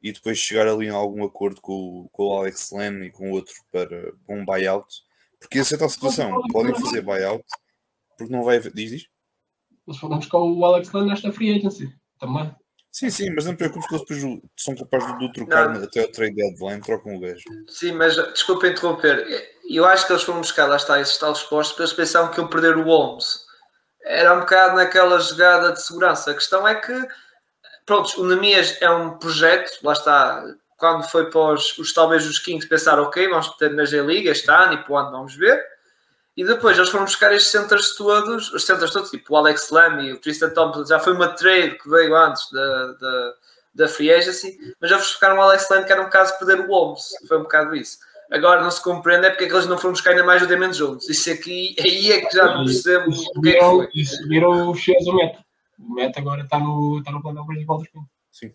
[0.00, 3.54] e depois chegar ali em algum acordo com, com o Alex Len e com outro
[3.72, 5.02] para um buyout
[5.44, 6.42] porque essa é a tal situação.
[6.52, 7.44] Podem fazer buyout
[8.16, 8.72] porque não vai haver.
[8.72, 9.06] Diz, diz?
[9.86, 12.54] Nós falamos com o Alex Lane nesta free agency também.
[12.90, 15.82] Sim, sim, mas não te preocupes que eles depois são capazes de trocar não.
[15.82, 17.42] até o trade deadline, trocam o gajo.
[17.68, 19.26] Sim, mas desculpa interromper.
[19.68, 22.40] Eu acho que eles foram buscar, lá está, esses talos postos, para eles pensavam que
[22.40, 23.40] iam perder o Holmes.
[24.04, 26.30] Era um bocado naquela jogada de segurança.
[26.30, 27.08] A questão é que,
[27.84, 30.44] pronto, o Nemias é um projeto, lá está,
[30.84, 34.50] quando foi para os, os talvez os Kings pensaram, ok, vamos ter na G-League este
[34.50, 35.58] ano e para o ano vamos ver.
[36.36, 40.02] E depois eles foram buscar estes centros todos, os centros todos, tipo o Alex Lam
[40.02, 43.34] e o Tristan Thompson, já foi uma trade que veio antes da, da,
[43.74, 46.66] da Free Agency, mas já buscaram o Alex Lam que era um caso de perder
[46.66, 47.98] o Holmes, foi um bocado isso.
[48.30, 50.46] Agora não se compreende é porque é que eles não foram buscar ainda mais o
[50.46, 51.08] Damon Jones.
[51.08, 53.88] Isso aqui, aí é que já não percebo o que é que foi.
[53.94, 55.44] Isso viram o X o Meta.
[55.78, 58.08] O Meta agora está no, está no plantel principal dos Kings.
[58.30, 58.52] Sim.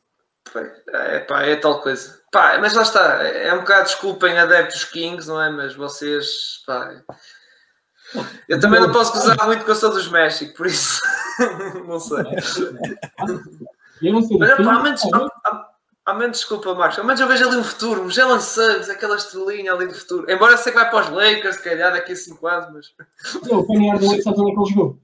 [0.94, 2.20] É, pá, é tal coisa.
[2.32, 5.50] Pá, mas lá está, é um bocado desculpem adeptos Kings, não é?
[5.50, 7.04] Mas vocês, pá.
[8.48, 11.00] Eu também não posso gozar muito com a sou dos México, por isso
[11.88, 12.18] não sei.
[14.02, 14.38] Eu não sei.
[14.38, 15.30] Mas, pá, ao menos, ao,
[16.06, 19.16] ao menos, desculpa, Marcos, ao menos eu vejo ali um futuro, um Jalen Suggs, aquela
[19.16, 20.32] estrelinha ali do futuro.
[20.32, 23.48] Embora sei que vai para os Lakers, se calhar daqui a 5 anos, mas.
[23.48, 25.00] Não, o Penny Hardaway, sabes onde é que ele jogou?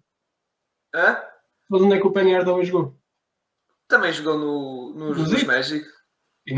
[0.95, 1.23] Hã?
[1.71, 2.95] Onde é que o Penny Hardaway jogou?
[3.87, 5.85] Também jogou no, no, no Magic.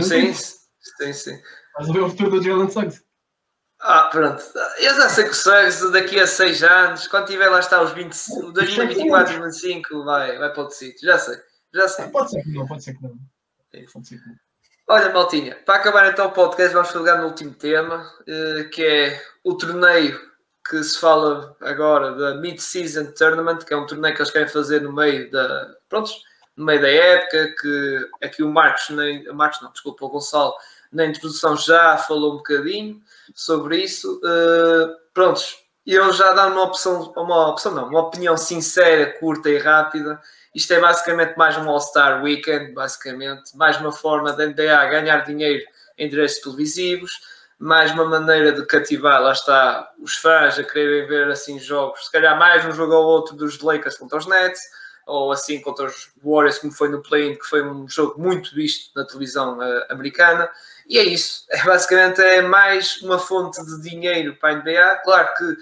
[0.01, 1.41] Sim, sim, sim.
[1.77, 3.03] Mas ver o futuro do Jalen Suggs.
[3.79, 4.43] Ah, pronto.
[4.79, 7.91] Eu já sei que o Suggs daqui a 6 anos, quando tiver lá está os
[7.91, 8.15] 20,
[8.53, 11.05] 2024 e 2025, vai, vai para outro sítio.
[11.05, 11.37] Já sei,
[11.73, 12.07] já sei.
[12.07, 13.17] Pode ser que não, pode ser que não.
[13.93, 14.35] Pode ser que não.
[14.89, 19.21] Olha, Maltinha, para acabar então o podcast, vamos pegar no último tema, eh, que é
[19.43, 20.17] o torneio
[20.67, 24.81] que se fala agora da Mid-Season Tournament, que é um torneio que eles querem fazer
[24.81, 25.75] no meio da.
[25.89, 26.23] Prontos,
[26.57, 30.53] no meio da época, que aqui o Marcos, nem, Marcos não, desculpa, o Gonçalo,
[30.91, 32.99] na introdução já falou um bocadinho
[33.35, 34.19] sobre isso.
[34.23, 39.59] Uh, prontos, eu já dar uma opção, uma opção não, uma opinião sincera, curta e
[39.59, 40.19] rápida.
[40.53, 45.63] Isto é basicamente mais um All-Star Weekend, basicamente, mais uma forma da NBA ganhar dinheiro
[45.95, 47.11] em direitos televisivos,
[47.59, 52.11] mais uma maneira de cativar, lá está, os fãs a quererem ver assim jogos, se
[52.11, 54.61] calhar mais um jogo ou outro dos Lakers contra os Nets,
[55.07, 58.91] ou assim contra os Warriors, como foi no play-in, que foi um jogo muito visto
[58.95, 60.49] na televisão uh, americana.
[60.87, 61.45] E é isso.
[61.49, 65.01] É, basicamente é mais uma fonte de dinheiro para a NBA.
[65.03, 65.57] Claro que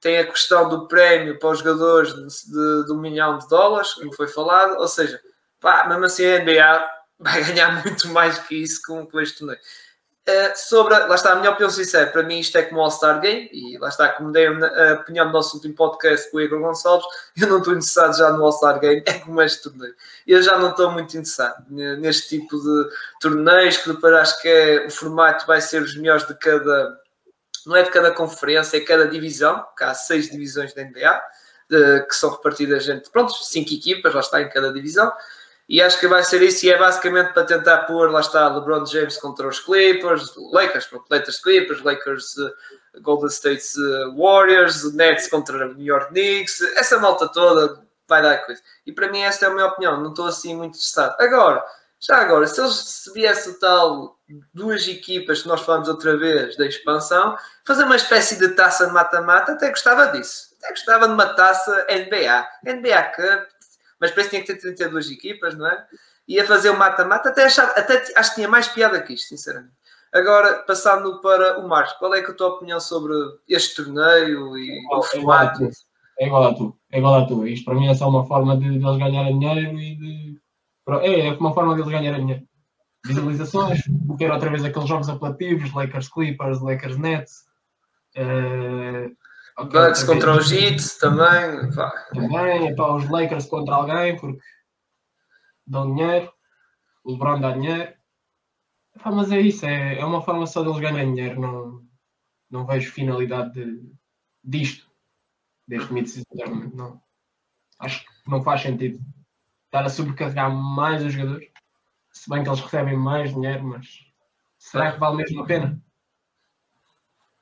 [0.00, 3.94] tem a questão do prémio para os jogadores de, de, de um milhão de dólares,
[3.94, 4.78] como foi falado.
[4.78, 5.20] Ou seja,
[5.60, 6.90] pá, mesmo assim a NBA
[7.20, 9.60] vai ganhar muito mais que isso com, com este torneio.
[10.28, 13.48] Uh, sobre, lá está, a minha opinião sincera, para mim isto é como All-Star Game,
[13.50, 17.06] e lá está, como dei a opinião do nosso último podcast com o Igor Gonçalves,
[17.40, 19.94] eu não estou interessado já no All-Star Game, é como este torneio.
[20.26, 22.90] Eu já não estou muito interessado neste tipo de
[23.22, 27.00] torneios, que depois acho que é, o formato vai ser os melhores de cada,
[27.64, 31.22] não é de cada conferência, é cada divisão, que há seis divisões da NBA,
[31.70, 35.10] de, que são repartidas entre, pronto, cinco equipas, lá está em cada divisão,
[35.68, 38.86] e acho que vai ser isso, e é basicamente para tentar pôr, lá está, LeBron
[38.86, 42.50] James contra os Clippers, Lakers, Lakers Clippers, Lakers uh,
[43.02, 48.62] Golden State uh, Warriors, Nets contra New York Knicks, essa malta toda vai dar coisa.
[48.86, 51.14] E para mim esta é a minha opinião, não estou assim muito interessado.
[51.20, 51.62] Agora,
[52.00, 54.18] já agora, se eles se viesse o tal
[54.54, 57.36] duas equipas que nós falamos outra vez da expansão,
[57.66, 60.54] fazer uma espécie de taça de mata-mata, até gostava disso.
[60.58, 62.48] Até gostava de uma taça NBA.
[62.64, 63.48] NBA Cup,
[64.00, 65.86] mas parece que tinha que ter 32 equipas, não é?
[66.26, 69.72] Ia fazer o mata-mata, até, até acho que tinha mais piada que isto, sinceramente.
[70.12, 73.12] Agora, passando para o Marcos, qual é, é a tua opinião sobre
[73.48, 75.68] este torneio e é o formato?
[76.18, 77.46] É igual a tu, é igual a tu.
[77.46, 80.40] Isto para mim é só uma forma de, de eles ganharem dinheiro e de.
[81.02, 82.48] É, é uma forma de eles ganharem dinheiro.
[83.04, 83.80] Visualizações,
[84.18, 87.44] ter outra vez aqueles jogos apelativos, Lakers Clippers, Lakers Nets.
[88.16, 89.27] Uh, Okay,
[89.64, 91.74] Bucks contra os Heat também.
[91.74, 91.90] Pá.
[92.12, 94.38] Também, para os Lakers contra alguém, porque
[95.66, 96.32] dão dinheiro,
[97.04, 97.92] o LeBron dá dinheiro.
[99.02, 101.40] Pá, mas é isso, é, é uma forma só deles ganharem dinheiro.
[101.40, 101.82] Não,
[102.50, 103.92] não vejo finalidade de,
[104.42, 104.90] disto,
[105.66, 106.08] deste mid
[106.74, 107.00] Não.
[107.78, 108.98] Acho que não faz sentido
[109.68, 111.48] estar a sobrecarregar mais os jogadores,
[112.12, 113.86] se bem que eles recebem mais dinheiro, mas
[114.58, 115.80] será que vale mesmo a pena?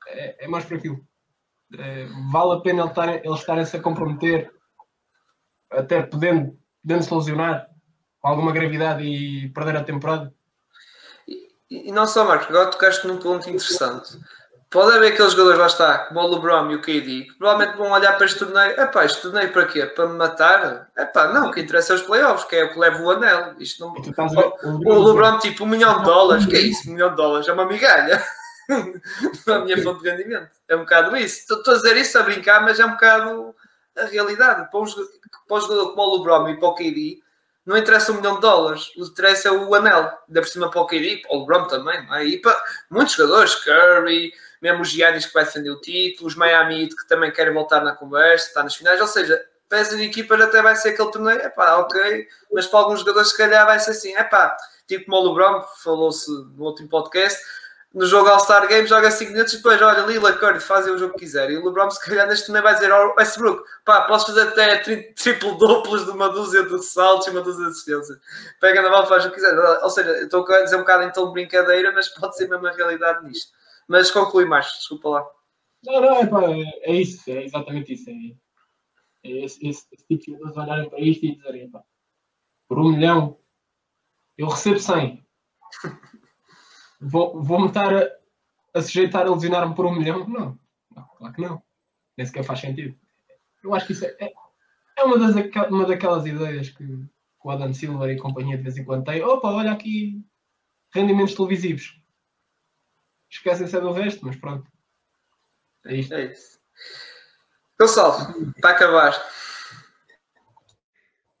[0.07, 1.06] É, é mais aquilo.
[2.31, 4.51] Vale a pena eles estarem-se a comprometer,
[5.71, 7.67] até podendo, podendo se lesionar
[8.19, 10.33] com alguma gravidade e perder a temporada?
[11.27, 14.17] E, e não só, Marcos, agora tocaste num ponto interessante.
[14.69, 17.91] Pode haver aqueles jogadores, lá está, como o LeBron e o KD, que provavelmente vão
[17.91, 18.71] olhar para este torneio.
[18.77, 19.85] Epá, este torneio para quê?
[19.85, 20.89] Para me matar?
[20.97, 23.55] Epá, não, o que interessa é os playoffs, que é o que leva o anel.
[23.59, 23.93] Isto não...
[23.93, 26.89] O, o LeBron, tipo, um milhão de dólares, que é isso?
[26.89, 28.21] Um milhão de dólares é uma migalha.
[29.47, 30.56] a minha fonte de rendimento.
[30.67, 31.53] É um bocado isso.
[31.53, 33.55] Estou a dizer isso a brincar, mas é um bocado
[33.97, 34.69] a realidade.
[34.69, 37.19] Para um, para um jogador como o LeBron e para o KD,
[37.65, 38.89] não interessa um milhão de dólares.
[38.95, 40.11] O que interessa é o anel.
[40.27, 42.07] Ainda por cima para o KD, para o LeBron também.
[42.13, 42.23] É?
[42.25, 42.57] E para
[42.89, 47.31] muitos jogadores, Curry, mesmo os Giannis que vai defender o título, os Miami que também
[47.31, 49.01] querem voltar na conversa, está nas finais.
[49.01, 52.27] Ou seja, para essas equipas até vai ser aquele torneio, é pá, ok.
[52.53, 54.55] Mas para alguns jogadores, se calhar, vai ser assim, é pá,
[54.87, 57.41] tipo como o LeBron, falou-se no último podcast
[57.97, 61.13] no jogo All-Star Game joga 5 minutos e depois, olha, Lila, Curry, fazem o jogo
[61.13, 61.49] que quiser.
[61.49, 64.77] E o LeBron, se calhar, neste também vai dizer ao Westbrook, pá, posso fazer até
[65.15, 68.19] triplo duplos de uma dúzia de saltos e uma dúzia de assistências.
[68.61, 69.57] Pega na bola, faz o que quiser.
[69.81, 72.67] Ou seja, estou a dizer um bocado em tom de brincadeira, mas pode ser mesmo
[72.67, 73.51] a realidade nisto.
[73.87, 75.27] Mas conclui mais, desculpa lá.
[75.83, 78.11] Não, não, é, pá, é isso, é exatamente isso.
[78.11, 81.81] É, é esse, esse, esse tipo de jogadores olharem para isto e dizerem, pá,
[82.67, 83.39] por um milhão,
[84.37, 85.25] eu recebo 100
[86.99, 88.09] vou, vou-me estar a,
[88.73, 90.27] a sujeitar a lesionar-me por um milhão?
[90.27, 90.59] Não.
[90.95, 91.63] não, claro que não.
[92.17, 92.97] Nem sequer faz sentido.
[93.63, 94.33] Eu acho que isso é, é,
[94.97, 95.35] é uma, das,
[95.69, 97.09] uma daquelas ideias que, que
[97.43, 99.23] o Adam Silver e companhia de vez em quando têm.
[99.23, 100.21] Opa, olha aqui
[100.93, 101.99] rendimentos televisivos.
[103.29, 104.71] Esquecem-se é do resto, mas pronto.
[105.85, 106.13] É isto.
[106.13, 106.59] É isso.
[107.79, 109.13] Gonçalo, para acabar.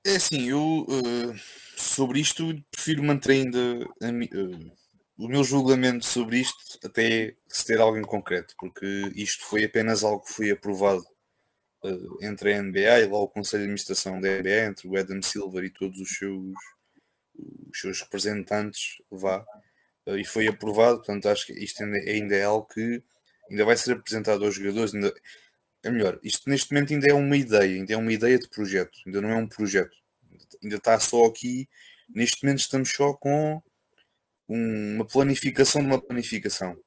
[0.05, 1.35] É assim, eu uh,
[1.75, 3.59] sobre isto prefiro manter ainda
[4.01, 4.76] a, uh,
[5.17, 8.85] o meu julgamento sobre isto até se ter algo em concreto, porque
[9.15, 11.05] isto foi apenas algo que foi aprovado
[11.83, 15.21] uh, entre a NBA e lá o Conselho de Administração da NBA, entre o Adam
[15.21, 16.53] Silver e todos os seus,
[17.71, 19.43] os seus representantes, vá,
[20.05, 23.03] uh, e foi aprovado, portanto acho que isto ainda, ainda, é algo que
[23.49, 25.13] ainda vai ser apresentado aos jogadores, ainda,
[25.83, 28.99] é melhor, isto neste momento ainda é uma ideia, ainda é uma ideia de projeto,
[29.05, 29.97] ainda não é um projeto,
[30.61, 31.67] ainda está só aqui,
[32.07, 33.61] neste momento estamos só com
[34.47, 36.77] uma planificação de uma planificação.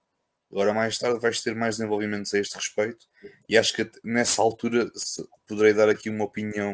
[0.50, 3.06] Agora, mais tarde, vais ter mais desenvolvimentos a este respeito
[3.48, 4.90] e acho que nessa altura
[5.46, 6.72] poderei dar aqui uma opinião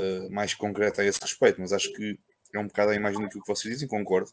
[0.00, 2.18] uh, mais concreta a esse respeito, mas acho que
[2.52, 4.30] é um bocado a imagem do que vocês dizem, concordo.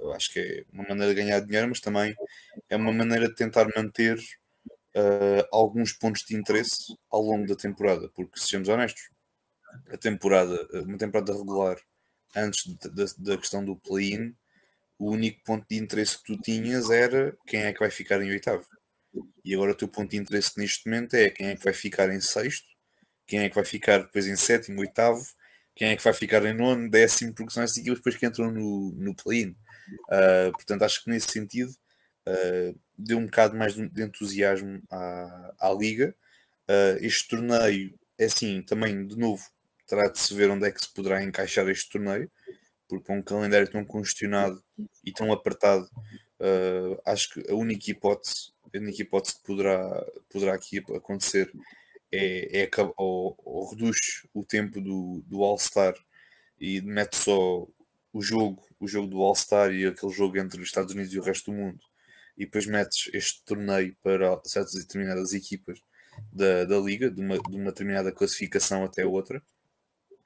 [0.00, 2.16] Eu acho que é uma maneira de ganhar dinheiro, mas também
[2.68, 8.08] é uma maneira de tentar manter uh, alguns pontos de interesse ao longo da temporada,
[8.14, 9.08] porque sejamos honestos,
[9.92, 11.76] a temporada, uma temporada regular
[12.34, 12.64] antes
[13.18, 14.34] da questão do play-in
[15.00, 18.30] o único ponto de interesse que tu tinhas era quem é que vai ficar em
[18.30, 18.66] oitavo.
[19.42, 22.12] E agora o teu ponto de interesse neste momento é quem é que vai ficar
[22.12, 22.68] em sexto,
[23.26, 25.24] quem é que vai ficar depois em sétimo, oitavo,
[25.74, 28.50] quem é que vai ficar em nono, décimo, porque são essas equipas depois que entram
[28.50, 29.56] no, no play-in.
[30.10, 31.70] Uh, portanto, acho que nesse sentido
[32.28, 36.14] uh, deu um bocado mais de entusiasmo à, à liga.
[36.68, 39.42] Uh, este torneio é assim, também de novo,
[39.88, 42.30] terá de se ver onde é que se poderá encaixar este torneio
[42.90, 44.62] porque com um calendário tão congestionado
[45.04, 45.88] e tão apertado,
[46.40, 51.50] uh, acho que a única hipótese, a única hipótese que poderá, poderá aqui acontecer
[52.12, 53.96] é, é ou, ou, reduz
[54.34, 55.94] o tempo do, do All-Star
[56.60, 57.66] e mete só
[58.12, 61.22] o jogo, o jogo do All-Star e aquele jogo entre os Estados Unidos e o
[61.22, 61.80] resto do mundo,
[62.36, 65.80] e depois metes este torneio para certas e determinadas equipas
[66.32, 69.42] da, da liga, de uma, de uma determinada classificação até outra.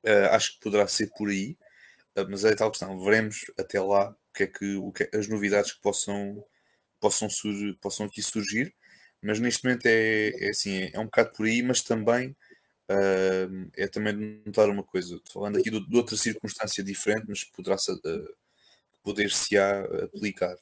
[0.03, 1.57] Uh, acho que poderá ser por aí.
[2.17, 5.11] Ah, mas é tal questão, veremos até lá o que é que, o que é,
[5.19, 6.45] as novidades que possam,
[7.01, 8.75] possam, sur, possam aqui surgir,
[9.23, 12.31] mas neste momento é, é assim, é, é um bocado por aí, mas também
[12.91, 17.77] uh, é também notar uma coisa, falando aqui de, de outra circunstância diferente, mas poderá
[17.77, 18.37] uh,
[19.03, 20.55] poder-se-á aplicar.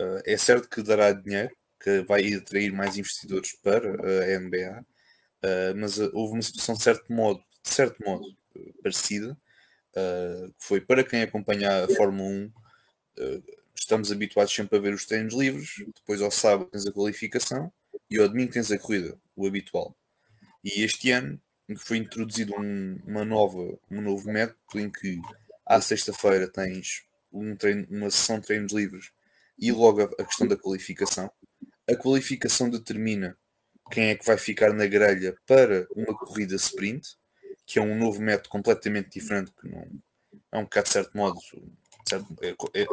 [0.00, 4.84] Uh, é certo que dará dinheiro, que vai atrair mais investidores para a NBA,
[5.76, 8.24] mas houve uma situação de certo modo, de certo modo
[8.82, 9.36] parecida,
[9.94, 12.52] Uh, foi para quem acompanha a Fórmula 1, uh,
[13.18, 17.70] ah, estamos habituados sempre a ver os treinos livres, depois ao sábado tens a qualificação
[18.08, 19.94] e ao domingo tens a corrida, o habitual.
[20.64, 21.38] E este ano
[21.76, 25.20] foi introduzido um, uma nova, um novo método em que
[25.66, 29.10] à sexta-feira tens um treino, uma sessão de treinos livres
[29.58, 31.30] e logo a, a questão da qualificação.
[31.88, 33.36] A qualificação determina
[33.90, 37.16] quem é que vai ficar na grelha para uma corrida sprint
[37.72, 39.88] que é um novo método completamente diferente, que não
[40.52, 41.38] é um bocado de certo modo,
[42.06, 42.50] certo, é,
[42.82, 42.86] é,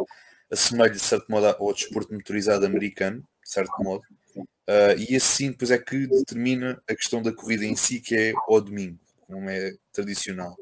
[0.50, 4.04] assemelha de certo modo ao desporto motorizado americano, de certo modo,
[4.38, 8.34] uh, e assim depois é que determina a questão da corrida em si, que é
[8.48, 8.98] ao domingo,
[9.28, 10.56] como é tradicional.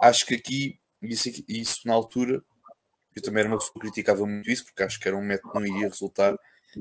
[0.00, 2.42] Acho que aqui, isso, isso na altura,
[3.14, 5.52] eu também era uma pessoa que criticava muito isso, porque acho que era um método
[5.52, 6.34] que não iria resultar,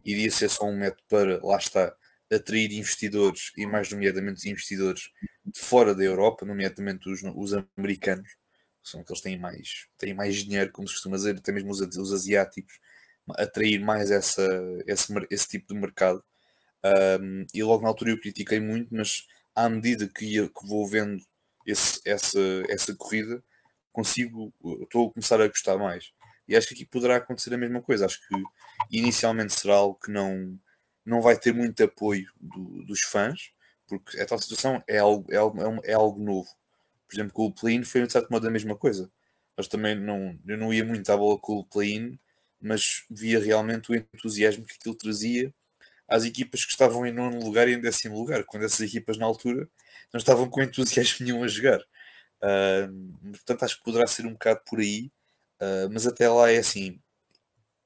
[0.05, 1.93] iria ser só um método para, lá está,
[2.31, 5.09] atrair investidores e mais nomeadamente investidores
[5.55, 10.35] fora da Europa, nomeadamente os, os americanos, que são aqueles que têm mais, têm mais
[10.35, 12.79] dinheiro, como se costuma dizer, até mesmo os, os asiáticos,
[13.37, 14.45] atrair mais essa,
[14.85, 16.23] esse, esse tipo de mercado.
[17.21, 19.25] Um, e logo na altura eu critiquei muito, mas
[19.55, 21.21] à medida que, ia, que vou vendo
[21.65, 23.43] esse, essa, essa corrida,
[23.91, 26.11] consigo, estou a começar a gostar mais.
[26.47, 28.05] E acho que aqui poderá acontecer a mesma coisa.
[28.05, 28.43] Acho que
[28.91, 30.57] inicialmente será algo que não,
[31.05, 33.51] não vai ter muito apoio do, dos fãs,
[33.87, 36.49] porque a tal situação é algo, é algo, é, é algo novo.
[37.07, 39.09] Por exemplo, com o play-in foi de certo modo a mesma coisa.
[39.55, 42.19] Mas também não, eu não ia muito à bola com o play-in,
[42.61, 45.53] mas via realmente o entusiasmo que aquilo trazia
[46.07, 49.25] às equipas que estavam em nono lugar e em décimo lugar, quando essas equipas na
[49.25, 49.67] altura
[50.13, 51.81] não estavam com entusiasmo nenhum a jogar.
[52.41, 55.11] Uh, portanto, acho que poderá ser um bocado por aí,
[55.61, 56.99] uh, mas até lá é assim,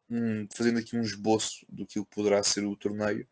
[0.10, 3.26] um, fazendo aqui um esboço do que poderá ser o torneio,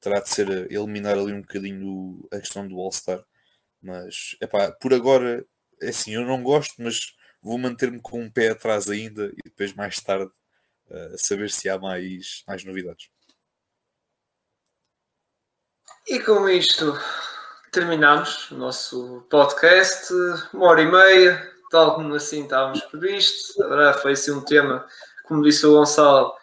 [0.00, 3.22] terá de ser eh, eliminar ali um bocadinho a questão do All-Star.
[3.82, 5.44] Mas, epá, por agora,
[5.80, 9.72] é assim, eu não gosto, mas vou manter-me com um pé atrás ainda e depois
[9.74, 10.30] mais tarde
[10.90, 13.08] uh, saber se há mais, mais novidades.
[16.06, 16.98] E com isto
[17.72, 20.12] terminamos o nosso podcast,
[20.52, 23.62] uma hora e meia, tal como assim estávamos previsto.
[23.62, 24.86] Agora foi assim um tema
[25.30, 26.34] como disse o Gonçalo,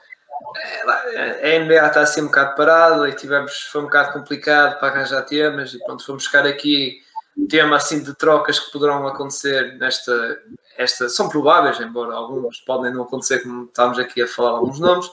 [1.15, 5.23] a NBA está assim um bocado parada e tivemos, foi um bocado complicado para arranjar
[5.23, 7.01] temas e pronto, fomos buscar aqui
[7.49, 10.39] tema assim de trocas que poderão acontecer nesta,
[10.77, 15.09] esta, são prováveis, embora alguns podem não acontecer como estamos aqui a falar alguns nomes.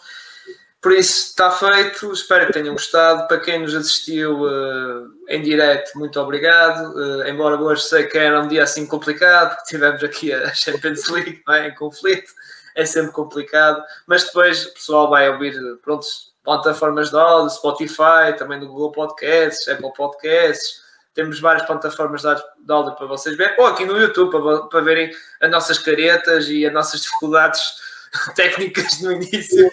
[0.80, 3.26] Por isso está feito, espero que tenham gostado.
[3.26, 6.94] Para quem nos assistiu uh, em direto, muito obrigado.
[6.94, 11.08] Uh, embora hoje sei que era um dia assim complicado, porque tivemos aqui a Champions
[11.08, 12.30] League é, em conflito
[12.74, 16.06] é sempre complicado, mas depois o pessoal vai ouvir, pronto,
[16.42, 20.82] plataformas de áudio, Spotify, também do Google Podcasts, Apple Podcasts,
[21.14, 25.10] temos várias plataformas de áudio para vocês verem, ou aqui no YouTube para, para verem
[25.40, 27.60] as nossas caretas e as nossas dificuldades
[28.34, 29.70] técnicas no início,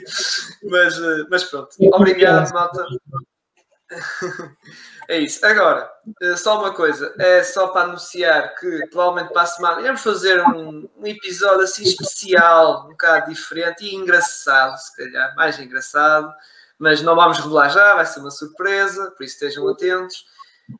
[0.63, 1.69] mas, uh, mas pronto.
[1.79, 2.85] Obrigado, malta.
[5.09, 5.45] É isso.
[5.45, 5.91] Agora,
[6.21, 10.41] uh, só uma coisa, é só para anunciar que provavelmente para a semana iremos fazer
[10.41, 16.33] um, um episódio assim especial, um bocado diferente e engraçado, se calhar, mais engraçado
[16.81, 20.25] mas não vamos revelar já, vai ser uma surpresa, por isso estejam atentos.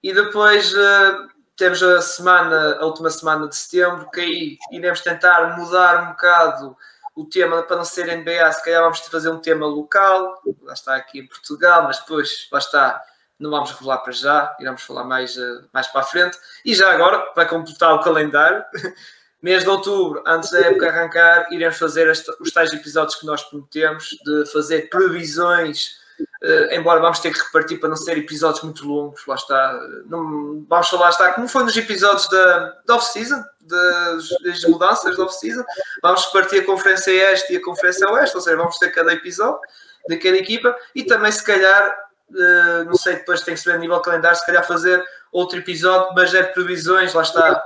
[0.02, 5.56] E depois uh, temos a semana, a última semana de setembro, que aí iremos tentar
[5.56, 6.76] mudar um bocado
[7.16, 10.96] o tema para não ser NBA, se calhar vamos fazer um tema local, lá está
[10.96, 13.04] aqui em Portugal, mas depois, lá está,
[13.38, 16.38] não vamos revelar para já, iremos falar mais, uh, mais para a frente.
[16.64, 18.64] E já agora, vai completar o calendário,
[19.42, 24.10] mês de outubro, antes da época arrancar, iremos fazer os tais episódios que nós prometemos,
[24.24, 26.01] de fazer previsões,
[26.44, 29.80] uh, embora vamos ter que repartir para não ser episódios muito longos, lá está.
[30.06, 35.24] Não, vamos falar, está, como foi nos episódios da, da off-season, das, das mudanças da
[35.24, 35.64] off-season,
[36.02, 39.60] vamos repartir a Conferência Este e a Conferência Oeste, ou seja, vamos ter cada episódio
[40.08, 41.96] de cada equipa e também, se calhar,
[42.32, 46.14] uh, não sei, depois tem que ser a nível calendário, se calhar fazer outro episódio,
[46.16, 47.64] mas é de previsões, lá está,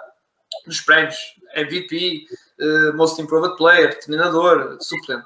[0.65, 1.17] nos prémios
[1.55, 2.27] MVP,
[2.59, 5.25] uh, Most Improved Player, treinador, suplente.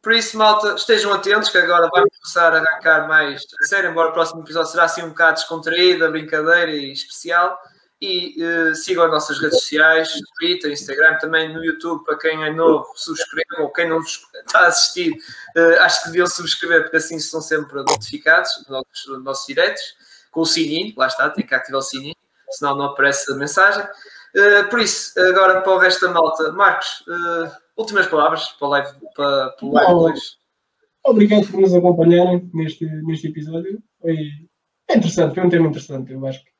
[0.00, 4.10] Por isso, malta, estejam atentos que agora vai começar a arrancar mais a sério, embora
[4.10, 7.58] o próximo episódio será assim um bocado descontraído, brincadeira e especial.
[8.00, 12.50] E uh, sigam as nossas redes sociais, Twitter, Instagram, também no YouTube, para quem é
[12.50, 15.12] novo, subscrevam, ou quem não está a assistir,
[15.56, 19.82] uh, acho que deviam subscrever, porque assim são sempre notificados nos nossos, nossos diretos,
[20.32, 22.16] com o sininho, lá está, tem que ativar o sininho,
[22.50, 23.84] senão não aparece a mensagem.
[23.84, 27.04] Uh, por isso, agora para o resto da malta, Marcos,
[27.82, 30.20] últimas palavras para o live, para, para o live 2.
[31.04, 33.82] Obrigado por nos acompanharem neste, neste episódio.
[34.00, 34.16] Foi
[34.88, 36.12] é interessante, foi um tema interessante.
[36.12, 36.50] Eu acho que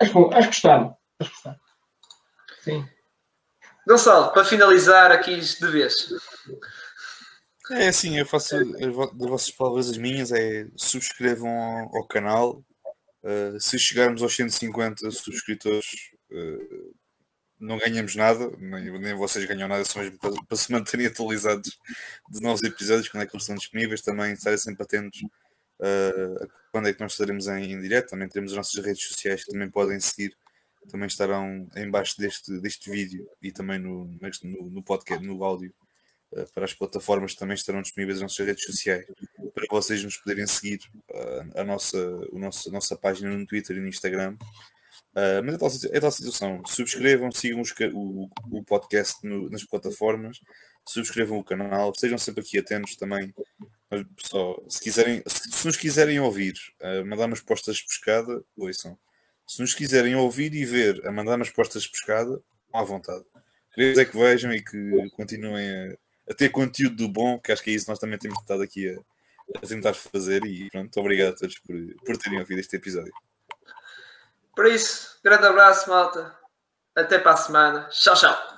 [0.00, 0.96] acho, acho que gostaram.
[1.18, 1.60] Acho que gostaram.
[2.62, 2.88] Sim.
[3.86, 6.08] Gonçalo, para finalizar aqui de vez.
[7.70, 12.64] É assim, eu faço das vossas palavras as minhas, é subscrevam ao, ao canal.
[13.24, 15.86] Uh, se chegarmos aos 150 subscritores,
[16.30, 16.94] uh,
[17.62, 21.78] não ganhamos nada, nem, nem, vocês ganham nada, só mesmo para, para, se manterem atualizados
[22.28, 26.88] de novos episódios, quando é que eles estão disponíveis, também estarem sempre atentos uh, quando
[26.88, 29.70] é que nós estaremos em, em direto, também temos as nossas redes sociais que também
[29.70, 30.36] podem seguir,
[30.90, 35.72] também estarão em baixo deste, deste vídeo e também no, no, no podcast, no áudio,
[36.32, 39.06] uh, para as plataformas também estarão disponíveis as nossas redes sociais,
[39.54, 40.80] para vocês nos poderem seguir
[41.10, 41.96] uh, a, nossa,
[42.32, 44.36] o nosso, a nossa página no Twitter e no Instagram,
[45.12, 46.62] Uh, mas é tal, é tal situação.
[46.66, 50.40] Subscrevam, sigam os, o, o podcast no, nas plataformas,
[50.86, 53.32] subscrevam o canal, estejam sempre aqui atentos também.
[54.18, 58.98] Só, se, quiserem, se, se nos quiserem ouvir a mandar umas postas de pescada, ouçam.
[59.46, 62.40] Se nos quiserem ouvir e ver a mandar umas postas de pescada,
[62.72, 63.24] à vontade.
[63.74, 67.62] Queremos é que vejam e que continuem a, a, ter conteúdo do bom, que acho
[67.62, 68.98] que é isso que nós também temos estado aqui a,
[69.58, 70.44] a tentar fazer.
[70.46, 73.12] E pronto, obrigado a todos por, por terem ouvido este episódio.
[74.54, 76.36] Por isso, grande abraço, malta.
[76.96, 77.88] Até para a semana.
[77.90, 78.51] Tchau, tchau.